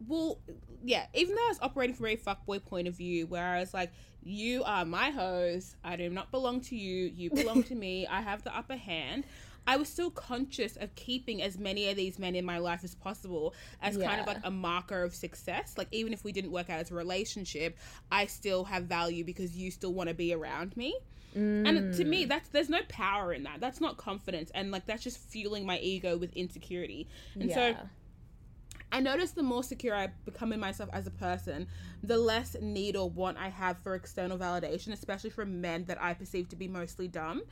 well, 0.09 0.39
yeah, 0.83 1.07
even 1.13 1.35
though 1.35 1.45
I 1.45 1.49
was 1.49 1.59
operating 1.61 1.95
from 1.95 2.07
a 2.07 2.17
very 2.17 2.17
fuckboy 2.17 2.65
point 2.65 2.89
of 2.89 2.95
view, 2.97 3.27
where 3.27 3.45
I 3.45 3.61
was 3.61 3.75
like, 3.75 3.93
you 4.23 4.65
are 4.65 4.87
my 4.87 5.11
hose. 5.11 5.77
I 5.85 5.97
do 5.97 6.09
not 6.09 6.31
belong 6.31 6.63
to 6.63 6.77
you. 6.77 7.13
You 7.15 7.29
belong 7.31 7.65
to 7.65 7.75
me. 7.85 8.07
I 8.07 8.23
have 8.23 8.43
the 8.45 8.57
upper 8.57 8.77
hand. 8.77 9.25
I 9.67 9.77
was 9.77 9.89
still 9.89 10.11
conscious 10.11 10.77
of 10.77 10.95
keeping 10.95 11.43
as 11.43 11.59
many 11.59 11.89
of 11.89 11.97
these 11.97 12.19
men 12.19 12.35
in 12.35 12.45
my 12.45 12.59
life 12.59 12.85
as 12.85 12.95
possible 12.95 13.55
as 13.83 13.97
kind 13.97 14.21
of 14.21 14.27
like 14.27 14.41
a 14.45 14.51
marker 14.51 15.03
of 15.03 15.15
success. 15.15 15.75
Like 15.77 15.89
even 15.93 16.13
if 16.13 16.25
we 16.25 16.33
didn't 16.33 16.53
work 16.53 16.71
out 16.71 16.81
as 16.81 16.91
a 16.91 16.95
relationship, 16.95 17.77
I 18.11 18.27
still 18.27 18.65
have 18.65 18.85
value 18.85 19.25
because 19.25 19.57
you 19.57 19.71
still 19.71 19.93
want 19.93 20.09
to 20.09 20.15
be 20.15 20.33
around 20.33 20.77
me. 20.77 20.97
And 21.37 21.93
to 21.95 22.05
me, 22.05 22.25
mm. 22.25 22.29
that's 22.31 22.49
there's 22.49 22.71
no 22.71 22.81
power 22.89 23.35
in 23.35 23.43
that. 23.43 23.61
That's 23.61 23.79
not 23.79 23.99
confidence, 23.99 24.51
and 24.55 24.71
like 24.71 24.87
that's 24.87 25.03
just 25.03 25.19
fueling 25.19 25.67
my 25.67 25.79
ego 25.79 26.17
with 26.17 26.33
insecurity. 26.33 27.09
And 27.39 27.53
so 27.53 27.77
I 28.91 29.01
notice 29.01 29.33
the 29.33 29.43
more 29.43 29.63
secure 29.63 29.95
I 29.95 30.09
become 30.25 30.53
in 30.53 30.61
myself 30.61 30.89
as 30.93 31.07
a 31.07 31.11
person, 31.11 31.67
the 32.03 32.17
less 32.17 32.57
need 32.61 32.97
or 32.97 33.11
want 33.11 33.37
I 33.37 33.49
have 33.49 33.77
for 33.79 33.95
external 33.95 34.39
validation, 34.39 34.93
especially 34.93 35.31
from 35.31 35.61
men 35.61 35.85
that 35.87 36.01
I 36.01 36.15
perceive 36.15 36.49
to 36.51 36.57
be 36.57 36.69
mostly 36.69 37.09
dumb. 37.09 37.43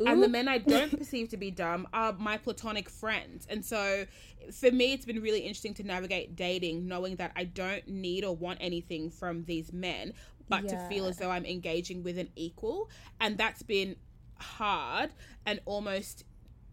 And 0.00 0.22
the 0.22 0.28
men 0.28 0.48
I 0.48 0.58
don't 0.58 0.96
perceive 0.96 1.28
to 1.30 1.36
be 1.36 1.50
dumb 1.50 1.86
are 1.92 2.12
my 2.14 2.36
platonic 2.36 2.88
friends. 2.88 3.46
And 3.48 3.64
so 3.64 4.06
for 4.52 4.70
me, 4.70 4.92
it's 4.92 5.04
been 5.04 5.22
really 5.22 5.40
interesting 5.40 5.74
to 5.74 5.82
navigate 5.84 6.36
dating, 6.36 6.86
knowing 6.86 7.16
that 7.16 7.32
I 7.36 7.44
don't 7.44 7.86
need 7.88 8.24
or 8.24 8.34
want 8.34 8.58
anything 8.60 9.10
from 9.10 9.44
these 9.44 9.72
men, 9.72 10.12
but 10.48 10.68
to 10.68 10.88
feel 10.88 11.06
as 11.06 11.18
though 11.18 11.30
I'm 11.30 11.46
engaging 11.46 12.02
with 12.02 12.18
an 12.18 12.28
equal. 12.36 12.90
And 13.20 13.38
that's 13.38 13.62
been 13.62 13.96
hard 14.38 15.10
and 15.46 15.60
almost 15.64 16.24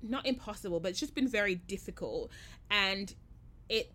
not 0.02 0.26
impossible, 0.26 0.80
but 0.80 0.92
it's 0.92 1.00
just 1.00 1.16
been 1.16 1.28
very 1.28 1.56
difficult. 1.56 2.32
And 2.70 3.14
it 3.70 3.94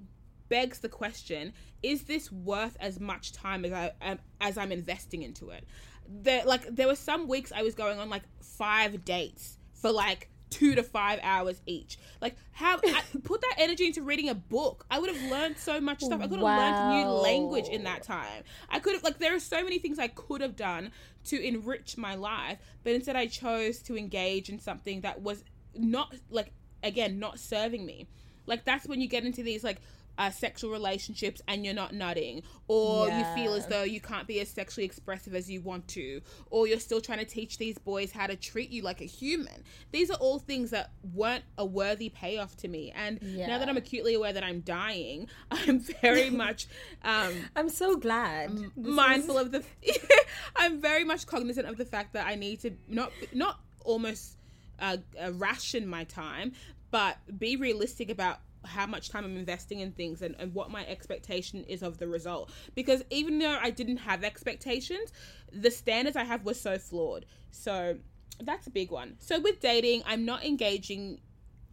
begs 0.49 0.79
the 0.79 0.89
question 0.89 1.53
is 1.83 2.05
this 2.05 2.31
worth 2.31 2.77
as 2.81 3.01
much 3.01 3.33
time 3.33 3.65
as 3.65 3.73
I 3.73 3.93
am 4.01 4.19
as 4.41 4.57
I'm 4.57 4.73
investing 4.73 5.23
into 5.23 5.51
it? 5.51 5.65
There 6.09 6.45
like 6.45 6.75
there 6.75 6.87
were 6.87 6.97
some 6.97 7.29
weeks 7.29 7.53
I 7.55 7.63
was 7.63 7.75
going 7.75 7.99
on 7.99 8.09
like 8.09 8.23
five 8.41 9.05
dates 9.05 9.59
for 9.75 9.91
like 9.91 10.31
two 10.51 10.75
to 10.75 10.83
five 10.83 11.19
hours 11.23 11.61
each. 11.67 11.99
Like 12.21 12.37
how 12.53 12.79
I 12.83 13.03
put 13.25 13.41
that 13.41 13.55
energy 13.59 13.87
into 13.87 14.03
reading 14.03 14.29
a 14.29 14.35
book. 14.35 14.87
I 14.91 14.99
would 14.99 15.15
have 15.15 15.31
learned 15.31 15.59
so 15.59 15.81
much 15.81 16.01
stuff. 16.03 16.21
I 16.21 16.29
could 16.29 16.39
have 16.39 16.43
learned 16.43 17.05
new 17.05 17.11
language 17.11 17.69
in 17.69 17.85
that 17.85 18.03
time. 18.03 18.45
I 18.71 18.79
could 18.79 18.95
have 18.95 19.05
like 19.05 19.19
there 19.19 19.35
are 19.35 19.41
so 19.41 19.63
many 19.63 19.79
things 19.79 19.99
I 19.99 20.09
could 20.09 20.41
have 20.41 20.57
done 20.57 20.93
to 21.27 21.45
enrich 21.45 21.97
my 21.97 22.15
life, 22.15 22.59
but 22.85 22.93
instead 22.93 23.17
I 23.17 23.27
chose 23.27 23.81
to 23.83 23.97
engage 23.97 24.49
in 24.49 24.59
something 24.59 25.01
that 25.03 25.23
was 25.23 25.45
not 25.75 26.15
like 26.31 26.53
again 26.83 27.19
not 27.19 27.39
serving 27.39 27.85
me. 27.85 28.07
Like 28.47 28.65
that's 28.65 28.87
when 28.87 29.01
you 29.01 29.09
get 29.09 29.25
into 29.25 29.43
these 29.43 29.65
like 29.65 29.81
uh, 30.19 30.31
sexual 30.31 30.71
relationships 30.71 31.41
and 31.49 31.65
you're 31.65 31.75
not 31.75 31.95
nutting, 31.95 32.43
or 32.69 33.09
you 33.09 33.25
feel 33.35 33.55
as 33.55 33.67
though 33.67 33.83
you 33.83 34.01
can't 34.01 34.27
be 34.27 34.41
as 34.41 34.49
sexually 34.49 34.85
expressive 34.85 35.35
as 35.35 35.51
you 35.51 35.61
want 35.61 35.87
to, 35.89 36.21
or 36.51 36.67
you're 36.67 36.81
still 36.81 37.01
trying 37.01 37.19
to 37.19 37.25
teach 37.25 37.59
these 37.59 37.79
boys 37.79 38.11
how 38.13 38.27
to 38.27 38.37
treat 38.37 38.71
you 38.71 38.83
like 38.83 39.01
a 39.01 39.05
human. 39.05 39.63
These 39.93 40.11
are 40.11 40.17
all 40.19 40.39
things 40.39 40.71
that 40.71 40.91
weren't 41.15 41.45
a 41.59 41.65
worthy 41.65 42.09
payoff 42.09 42.57
to 42.59 42.69
me. 42.69 42.93
And 42.97 43.21
now 43.23 43.59
that 43.59 43.69
I'm 43.69 43.77
acutely 43.77 44.15
aware 44.15 44.33
that 44.33 44.45
I'm 44.45 44.61
dying, 44.61 45.29
I'm 45.51 45.81
very 45.81 46.31
much 46.45 46.67
um, 47.03 47.35
I'm 47.55 47.69
so 47.69 47.97
glad. 47.97 48.57
This 48.57 48.71
mindful 48.77 49.39
is- 49.39 49.47
of 49.47 49.53
the. 49.53 49.65
I'm 50.57 50.81
very 50.81 51.05
much 51.05 51.27
cognizant 51.27 51.67
of 51.67 51.77
the 51.77 51.85
fact 51.85 52.13
that 52.15 52.27
I 52.27 52.35
need 52.35 52.61
to 52.61 52.73
not 52.89 53.13
not 53.33 53.61
almost 53.85 54.37
uh, 54.81 54.97
uh, 55.23 55.33
ration 55.33 55.87
my 55.87 56.05
time, 56.05 56.53
but 56.91 57.19
be 57.39 57.57
realistic 57.57 58.11
about 58.11 58.41
how 58.67 58.87
much 58.87 59.11
time 59.11 59.25
I'm 59.25 59.37
investing 59.37 59.81
in 59.81 59.93
things 59.93 60.23
and, 60.23 60.35
and 60.39 60.55
what 60.55 60.71
my 60.71 60.85
expectation 60.87 61.65
is 61.65 61.83
of 61.83 61.99
the 61.99 62.09
result. 62.09 62.51
Because 62.75 63.03
even 63.11 63.39
though 63.39 63.59
I 63.61 63.71
didn't 63.71 63.99
have 63.99 64.25
expectations, 64.25 65.13
the 65.53 65.71
standards 65.71 66.17
I 66.17 66.25
have 66.25 66.45
were 66.45 66.55
so 66.55 66.79
flawed. 66.79 67.27
So 67.51 67.99
that's 68.41 68.67
a 68.67 68.71
big 68.71 68.91
one. 68.91 69.17
So 69.19 69.41
with 69.41 69.61
dating, 69.61 70.03
I'm 70.07 70.25
not 70.25 70.45
engaging 70.45 71.21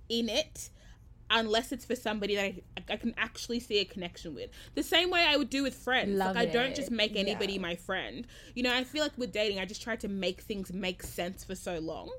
in 0.09 0.29
it 0.29 0.69
unless 1.29 1.71
it's 1.71 1.85
for 1.85 1.95
somebody 1.95 2.35
that 2.35 2.43
I, 2.43 2.61
I 2.89 2.97
can 2.97 3.13
actually 3.17 3.59
see 3.59 3.79
a 3.79 3.85
connection 3.85 4.35
with. 4.35 4.49
The 4.75 4.83
same 4.83 5.09
way 5.09 5.25
I 5.27 5.35
would 5.37 5.49
do 5.49 5.63
with 5.63 5.73
friends. 5.73 6.17
Love 6.17 6.35
like 6.35 6.49
I 6.49 6.51
don't 6.51 6.71
it. 6.71 6.75
just 6.75 6.91
make 6.91 7.15
anybody 7.15 7.53
Yeah. 7.53 7.61
my 7.61 7.75
friend. 7.75 8.27
You 8.53 8.63
know, 8.63 8.73
I 8.73 8.83
feel 8.83 9.01
like 9.03 9.17
with 9.17 9.31
dating, 9.31 9.59
I 9.59 9.65
just 9.65 9.81
try 9.81 9.95
to 9.97 10.07
make 10.07 10.41
things 10.41 10.71
make 10.71 11.01
sense 11.01 11.43
for 11.43 11.55
so 11.55 11.79
long. 11.79 12.11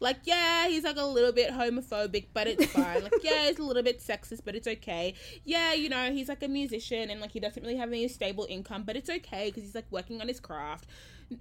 Like, 0.00 0.18
yeah, 0.24 0.68
he's 0.68 0.84
like 0.84 0.96
a 0.96 1.04
little 1.04 1.32
bit 1.32 1.50
homophobic, 1.50 2.26
but 2.34 2.46
it's 2.46 2.66
fine. 2.72 3.02
like, 3.02 3.12
yeah, 3.22 3.46
he's 3.48 3.58
a 3.58 3.62
little 3.64 3.82
bit 3.82 4.00
sexist, 4.00 4.40
but 4.44 4.54
it's 4.54 4.68
okay. 4.68 5.14
Yeah, 5.44 5.72
you 5.72 5.88
know, 5.88 6.12
he's 6.12 6.28
like 6.28 6.42
a 6.42 6.48
musician 6.48 7.10
and 7.10 7.20
like 7.20 7.32
he 7.32 7.40
doesn't 7.40 7.62
really 7.62 7.76
have 7.76 7.88
any 7.88 8.06
stable 8.08 8.46
income, 8.50 8.82
but 8.84 8.96
it's 8.96 9.08
okay 9.10 9.46
because 9.46 9.62
he's 9.62 9.74
like 9.74 9.86
working 9.90 10.20
on 10.20 10.28
his 10.28 10.40
craft. 10.40 10.86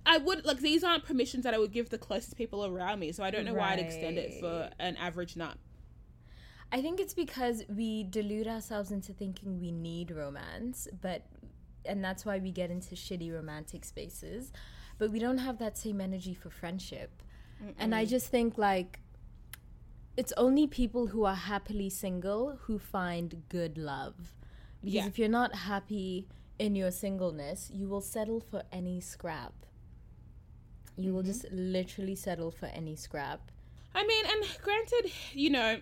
I 0.05 0.17
would 0.17 0.45
like 0.45 0.59
these 0.59 0.83
aren't 0.83 1.05
permissions 1.05 1.43
that 1.45 1.53
I 1.53 1.57
would 1.57 1.71
give 1.71 1.89
the 1.89 1.97
closest 1.97 2.35
people 2.37 2.65
around 2.65 2.99
me, 2.99 3.11
so 3.13 3.23
I 3.23 3.31
don't 3.31 3.45
know 3.45 3.53
why 3.53 3.71
I'd 3.73 3.79
extend 3.79 4.17
it 4.17 4.33
for 4.39 4.69
an 4.79 4.97
average 4.97 5.37
nut. 5.37 5.57
I 6.71 6.81
think 6.81 6.99
it's 6.99 7.13
because 7.13 7.63
we 7.69 8.03
delude 8.03 8.47
ourselves 8.47 8.91
into 8.91 9.13
thinking 9.13 9.59
we 9.59 9.71
need 9.71 10.11
romance, 10.11 10.87
but 11.01 11.23
and 11.85 12.03
that's 12.03 12.25
why 12.25 12.39
we 12.39 12.51
get 12.51 12.69
into 12.69 12.95
shitty 12.95 13.33
romantic 13.33 13.85
spaces, 13.85 14.51
but 14.97 15.11
we 15.11 15.19
don't 15.19 15.37
have 15.37 15.57
that 15.59 15.77
same 15.77 16.01
energy 16.01 16.33
for 16.33 16.49
friendship. 16.49 17.23
And 17.79 17.95
I 17.95 18.05
just 18.05 18.27
think 18.27 18.57
like 18.57 18.99
it's 20.17 20.33
only 20.35 20.67
people 20.67 21.07
who 21.07 21.23
are 21.25 21.35
happily 21.35 21.89
single 21.89 22.57
who 22.63 22.77
find 22.79 23.43
good 23.49 23.77
love. 23.77 24.33
Because 24.81 24.95
Yeah. 24.95 25.07
if 25.07 25.17
you're 25.17 25.29
not 25.29 25.53
happy 25.55 26.27
in 26.59 26.75
your 26.75 26.91
singleness, 26.91 27.69
you 27.71 27.87
will 27.87 28.01
settle 28.01 28.39
for 28.39 28.63
any 28.71 28.99
scrap. 28.99 29.53
You 30.95 31.13
will 31.13 31.21
mm-hmm. 31.21 31.31
just 31.31 31.45
literally 31.51 32.15
settle 32.15 32.51
for 32.51 32.65
any 32.67 32.95
scrap. 32.95 33.51
I 33.93 34.05
mean, 34.05 34.25
and 34.25 34.57
granted, 34.63 35.11
you 35.33 35.49
know, 35.51 35.79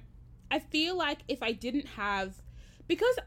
I 0.56 0.60
feel 0.60 0.96
like 0.98 1.20
if 1.28 1.44
I 1.44 1.52
didn't 1.52 1.88
have, 1.88 2.34
because 2.88 3.20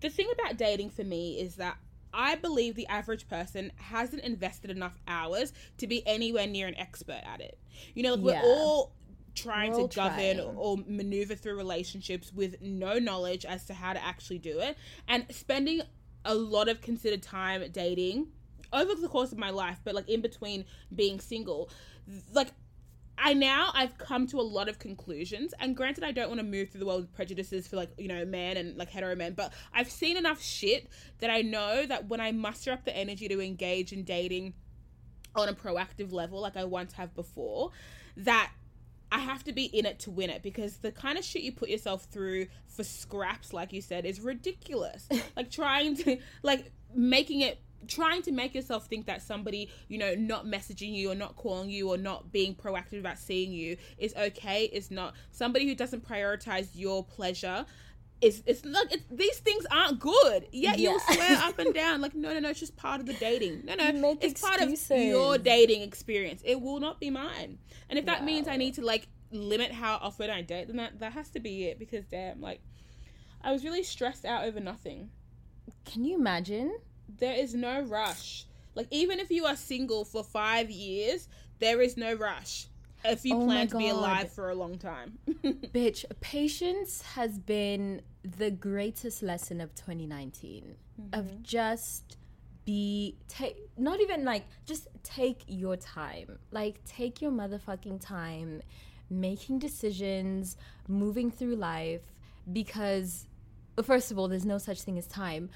the 0.00 0.10
thing 0.10 0.26
about 0.32 0.56
dating 0.56 0.90
for 0.90 1.04
me 1.04 1.38
is 1.40 1.54
that 1.56 1.76
I 2.12 2.34
believe 2.34 2.74
the 2.74 2.86
average 2.88 3.28
person 3.28 3.70
hasn't 3.76 4.22
invested 4.22 4.70
enough 4.70 4.98
hours 5.06 5.52
to 5.78 5.86
be 5.86 6.04
anywhere 6.06 6.46
near 6.48 6.66
an 6.66 6.76
expert 6.76 7.20
at 7.24 7.40
it. 7.40 7.58
You 7.94 8.02
know, 8.02 8.14
like 8.14 8.34
Yeah. 8.34 8.42
we're 8.42 8.48
all 8.52 8.92
trying 9.34 9.72
We're 9.72 9.80
all 9.82 9.88
to 9.88 9.96
govern 9.96 10.36
trying. 10.36 10.56
or 10.56 10.76
maneuver 10.86 11.34
through 11.36 11.56
relationships 11.56 12.32
with 12.32 12.60
no 12.60 12.98
knowledge 12.98 13.44
as 13.44 13.64
to 13.66 13.74
how 13.74 13.92
to 13.92 14.02
actually 14.04 14.38
do 14.38 14.58
it 14.60 14.76
and 15.08 15.26
spending 15.30 15.82
a 16.24 16.34
lot 16.34 16.68
of 16.68 16.80
considered 16.80 17.22
time 17.22 17.62
dating 17.72 18.28
over 18.72 18.94
the 18.94 19.08
course 19.08 19.32
of 19.32 19.38
my 19.38 19.50
life 19.50 19.78
but 19.84 19.92
like 19.94 20.08
in 20.08 20.20
between 20.20 20.64
being 20.94 21.18
single 21.18 21.68
like 22.32 22.52
I 23.16 23.32
now 23.32 23.70
I've 23.74 23.96
come 23.98 24.26
to 24.28 24.40
a 24.40 24.42
lot 24.42 24.68
of 24.68 24.78
conclusions, 24.78 25.54
and 25.60 25.76
granted, 25.76 26.04
I 26.04 26.12
don't 26.12 26.28
want 26.28 26.40
to 26.40 26.46
move 26.46 26.70
through 26.70 26.80
the 26.80 26.86
world 26.86 27.02
with 27.02 27.12
prejudices 27.14 27.66
for 27.66 27.76
like 27.76 27.90
you 27.96 28.08
know 28.08 28.24
men 28.24 28.56
and 28.56 28.76
like 28.76 28.90
hetero 28.90 29.14
men, 29.14 29.34
but 29.34 29.52
I've 29.72 29.90
seen 29.90 30.16
enough 30.16 30.42
shit 30.42 30.88
that 31.20 31.30
I 31.30 31.42
know 31.42 31.86
that 31.86 32.08
when 32.08 32.20
I 32.20 32.32
muster 32.32 32.72
up 32.72 32.84
the 32.84 32.96
energy 32.96 33.28
to 33.28 33.40
engage 33.40 33.92
in 33.92 34.04
dating 34.04 34.54
on 35.34 35.48
a 35.48 35.54
proactive 35.54 36.12
level, 36.12 36.40
like 36.40 36.56
I 36.56 36.64
once 36.64 36.92
have 36.94 37.14
before, 37.14 37.70
that 38.16 38.50
I 39.14 39.18
have 39.18 39.44
to 39.44 39.52
be 39.52 39.66
in 39.66 39.86
it 39.86 40.00
to 40.00 40.10
win 40.10 40.28
it 40.28 40.42
because 40.42 40.78
the 40.78 40.90
kind 40.90 41.16
of 41.16 41.24
shit 41.24 41.42
you 41.42 41.52
put 41.52 41.68
yourself 41.68 42.02
through 42.10 42.48
for 42.66 42.82
scraps, 42.82 43.52
like 43.52 43.72
you 43.72 43.80
said, 43.80 44.04
is 44.04 44.20
ridiculous. 44.20 45.08
like 45.36 45.52
trying 45.52 45.96
to 45.98 46.18
like 46.42 46.72
making 46.92 47.42
it 47.42 47.60
trying 47.86 48.22
to 48.22 48.32
make 48.32 48.56
yourself 48.56 48.86
think 48.86 49.06
that 49.06 49.22
somebody, 49.22 49.70
you 49.86 49.98
know, 49.98 50.14
not 50.14 50.46
messaging 50.46 50.92
you 50.94 51.12
or 51.12 51.14
not 51.14 51.36
calling 51.36 51.70
you 51.70 51.90
or 51.90 51.96
not 51.96 52.32
being 52.32 52.56
proactive 52.56 52.98
about 52.98 53.20
seeing 53.20 53.52
you 53.52 53.76
is 53.98 54.12
okay 54.16 54.64
is 54.64 54.90
not. 54.90 55.14
Somebody 55.30 55.68
who 55.68 55.76
doesn't 55.76 56.04
prioritize 56.08 56.70
your 56.74 57.04
pleasure 57.04 57.66
is 58.20 58.42
it's 58.46 58.64
like 58.64 58.92
it's, 58.92 59.04
these 59.10 59.38
things 59.38 59.66
aren't 59.70 59.98
good. 59.98 60.46
Yet 60.50 60.78
you'll 60.78 61.00
swear 61.00 61.38
up 61.38 61.58
and 61.58 61.74
down 61.82 62.00
like 62.00 62.14
no 62.14 62.32
no 62.32 62.40
no 62.40 62.50
it's 62.50 62.60
just 62.60 62.76
part 62.76 63.00
of 63.00 63.06
the 63.06 63.14
dating. 63.14 63.64
No 63.64 63.74
no 63.74 64.18
it's 64.20 64.40
part 64.40 64.60
of 64.60 64.90
your 64.90 65.38
dating 65.38 65.82
experience. 65.82 66.42
It 66.44 66.60
will 66.60 66.80
not 66.80 67.00
be 67.00 67.10
mine. 67.10 67.58
And 67.88 67.98
if 67.98 68.06
that 68.06 68.24
means 68.24 68.48
I 68.48 68.56
need 68.56 68.74
to 68.74 68.82
like 68.84 69.08
limit 69.30 69.72
how 69.72 69.98
often 70.00 70.30
I 70.30 70.42
date, 70.42 70.68
then 70.68 70.76
that 70.76 71.00
that 71.00 71.12
has 71.12 71.28
to 71.30 71.40
be 71.40 71.64
it 71.64 71.78
because 71.78 72.04
damn 72.06 72.40
like 72.40 72.60
I 73.42 73.52
was 73.52 73.64
really 73.64 73.82
stressed 73.82 74.24
out 74.24 74.44
over 74.44 74.60
nothing. 74.60 75.10
Can 75.84 76.04
you 76.04 76.16
imagine? 76.16 76.78
There 77.18 77.34
is 77.34 77.54
no 77.54 77.82
rush. 77.82 78.46
Like 78.74 78.88
even 78.90 79.20
if 79.20 79.30
you 79.30 79.44
are 79.44 79.56
single 79.56 80.04
for 80.04 80.24
5 80.24 80.70
years, 80.70 81.28
there 81.58 81.80
is 81.80 81.96
no 81.96 82.14
rush. 82.14 82.66
If 83.04 83.24
you 83.24 83.36
Oh 83.36 83.44
plan 83.44 83.68
to 83.68 83.78
be 83.78 83.88
alive 83.88 84.32
for 84.32 84.50
a 84.50 84.54
long 84.54 84.78
time. 84.78 85.18
Bitch, 85.28 86.04
patience 86.20 87.02
has 87.02 87.38
been 87.38 88.02
the 88.22 88.50
greatest 88.50 89.22
lesson 89.22 89.60
of 89.60 89.74
2019. 89.74 90.74
Of 91.12 91.26
mm-hmm. 91.26 91.42
just 91.42 92.16
be 92.64 93.16
take 93.28 93.56
not 93.76 94.00
even 94.00 94.24
like 94.24 94.46
just 94.64 94.88
take 95.02 95.44
your 95.46 95.76
time. 95.76 96.38
Like 96.50 96.82
take 96.84 97.20
your 97.20 97.30
motherfucking 97.30 98.00
time 98.00 98.62
making 99.10 99.58
decisions, 99.58 100.56
moving 100.88 101.30
through 101.30 101.56
life 101.56 102.02
because 102.52 103.26
first 103.82 104.10
of 104.10 104.18
all 104.18 104.28
there's 104.28 104.46
no 104.46 104.58
such 104.58 104.82
thing 104.82 104.98
as 104.98 105.06
time. 105.06 105.50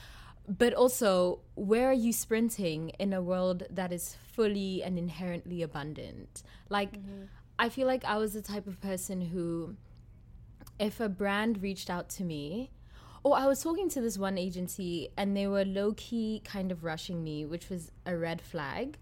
but 0.49 0.73
also, 0.73 1.41
where 1.57 1.91
are 1.91 2.01
you 2.07 2.11
sprinting 2.11 2.89
in 2.99 3.13
a 3.13 3.21
world 3.21 3.65
that 3.69 3.93
is 3.93 4.17
fully 4.33 4.83
and 4.83 4.99
inherently 4.99 5.63
abundant? 5.63 6.43
Like, 6.71 6.93
mm-hmm. 6.93 7.25
I 7.59 7.69
feel 7.69 7.87
like 7.87 8.05
I 8.05 8.17
was 8.19 8.35
the 8.35 8.43
type 8.43 8.67
of 8.67 8.81
person 8.81 9.21
who, 9.21 9.75
if 10.79 11.01
a 11.01 11.09
brand 11.09 11.63
reached 11.63 11.91
out 11.91 12.09
to 12.11 12.25
me, 12.25 12.71
or 13.25 13.37
I 13.37 13.47
was 13.47 13.63
talking 13.63 13.89
to 13.91 14.01
this 14.01 14.17
one 14.17 14.39
agency 14.39 15.09
and 15.17 15.37
they 15.37 15.49
were 15.49 15.65
low 15.65 15.93
key 15.97 16.41
kind 16.45 16.71
of 16.71 16.85
rushing 16.85 17.25
me, 17.25 17.45
which 17.45 17.69
was 17.69 17.91
a 18.07 18.17
red 18.17 18.41
flag. 18.41 18.97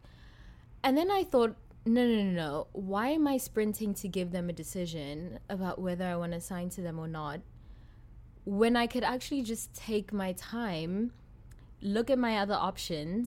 And 0.82 0.96
then 0.96 1.10
I 1.10 1.22
thought, 1.22 1.56
no, 1.84 2.04
no, 2.06 2.22
no, 2.24 2.30
no. 2.30 2.66
Why 2.72 3.08
am 3.08 3.28
I 3.28 3.36
sprinting 3.36 3.92
to 3.94 4.08
give 4.08 4.32
them 4.32 4.48
a 4.48 4.54
decision 4.54 5.38
about 5.50 5.78
whether 5.78 6.04
I 6.06 6.16
want 6.16 6.32
to 6.32 6.40
sign 6.40 6.70
to 6.70 6.80
them 6.80 6.98
or 6.98 7.08
not 7.08 7.40
when 8.44 8.76
I 8.76 8.86
could 8.86 9.04
actually 9.04 9.42
just 9.42 9.74
take 9.74 10.12
my 10.12 10.32
time, 10.32 11.12
look 11.82 12.10
at 12.10 12.18
my 12.18 12.38
other 12.38 12.54
options? 12.54 13.26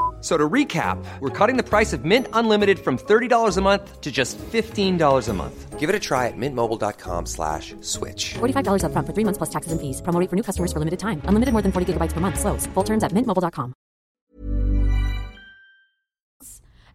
F- 0.21 0.27
So 0.27 0.37
to 0.37 0.47
recap, 0.47 1.03
we're 1.19 1.29
cutting 1.31 1.57
the 1.57 1.63
price 1.67 1.93
of 1.93 2.05
Mint 2.05 2.27
Unlimited 2.33 2.77
from 2.79 2.97
$30 2.97 3.57
a 3.57 3.61
month 3.61 4.01
to 4.01 4.11
just 4.11 4.37
$15 4.37 5.27
a 5.29 5.33
month. 5.33 5.79
Give 5.79 5.89
it 5.89 5.95
a 5.95 5.99
try 5.99 6.27
at 6.27 6.37
mintmobile.com 6.37 7.25
slash 7.25 7.73
switch. 7.81 8.35
$45 8.35 8.83
upfront 8.85 9.07
for 9.07 9.13
three 9.13 9.25
months 9.25 9.39
plus 9.39 9.49
taxes 9.49 9.71
and 9.71 9.81
fees. 9.81 9.99
Promo 10.03 10.19
rate 10.19 10.29
for 10.29 10.35
new 10.35 10.43
customers 10.43 10.71
for 10.71 10.77
limited 10.77 10.99
time. 10.99 11.21
Unlimited 11.25 11.53
more 11.53 11.63
than 11.63 11.71
40 11.71 11.93
gigabytes 11.93 12.13
per 12.13 12.19
month. 12.21 12.39
Slows. 12.39 12.67
Full 12.75 12.83
terms 12.83 13.03
at 13.03 13.11
mintmobile.com. 13.13 13.73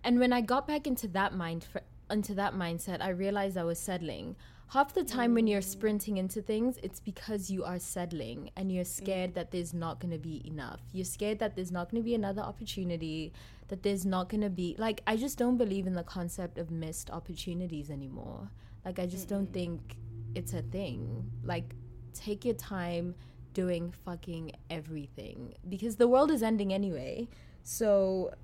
And 0.04 0.20
when 0.20 0.32
I 0.32 0.40
got 0.40 0.68
back 0.68 0.86
into 0.86 1.08
that 1.08 1.34
mind 1.34 1.64
fr- 1.64 1.78
into 2.10 2.34
that 2.34 2.54
mindset, 2.54 3.00
I 3.02 3.08
realized 3.08 3.56
I 3.58 3.64
was 3.64 3.80
settling. 3.80 4.36
Half 4.70 4.94
the 4.94 5.04
time 5.04 5.32
when 5.34 5.46
you're 5.46 5.62
sprinting 5.62 6.16
into 6.16 6.42
things, 6.42 6.76
it's 6.82 6.98
because 6.98 7.50
you 7.50 7.62
are 7.62 7.78
settling 7.78 8.50
and 8.56 8.72
you're 8.72 8.84
mm. 8.84 8.98
scared 9.02 9.34
that 9.34 9.52
there's 9.52 9.72
not 9.72 10.00
going 10.00 10.10
to 10.10 10.18
be 10.18 10.44
enough. 10.44 10.80
You're 10.92 11.04
scared 11.04 11.38
that 11.38 11.54
there's 11.54 11.70
not 11.70 11.88
going 11.90 12.02
to 12.02 12.04
be 12.04 12.16
another 12.16 12.42
opportunity, 12.42 13.32
that 13.68 13.84
there's 13.84 14.04
not 14.04 14.28
going 14.28 14.40
to 14.40 14.50
be 14.50 14.74
like 14.76 15.02
I 15.06 15.16
just 15.16 15.38
don't 15.38 15.56
believe 15.56 15.86
in 15.86 15.94
the 15.94 16.02
concept 16.02 16.58
of 16.58 16.72
missed 16.72 17.10
opportunities 17.10 17.90
anymore. 17.90 18.50
Like 18.84 18.98
I 18.98 19.06
just 19.06 19.28
don't 19.28 19.52
think 19.52 19.96
it's 20.34 20.52
a 20.52 20.62
thing. 20.62 21.30
Like 21.44 21.76
take 22.12 22.44
your 22.44 22.54
time 22.54 23.14
doing 23.54 23.92
fucking 24.04 24.50
everything 24.68 25.54
because 25.68 25.94
the 25.96 26.08
world 26.08 26.32
is 26.32 26.42
ending 26.42 26.72
anyway. 26.72 27.28
So 27.62 28.34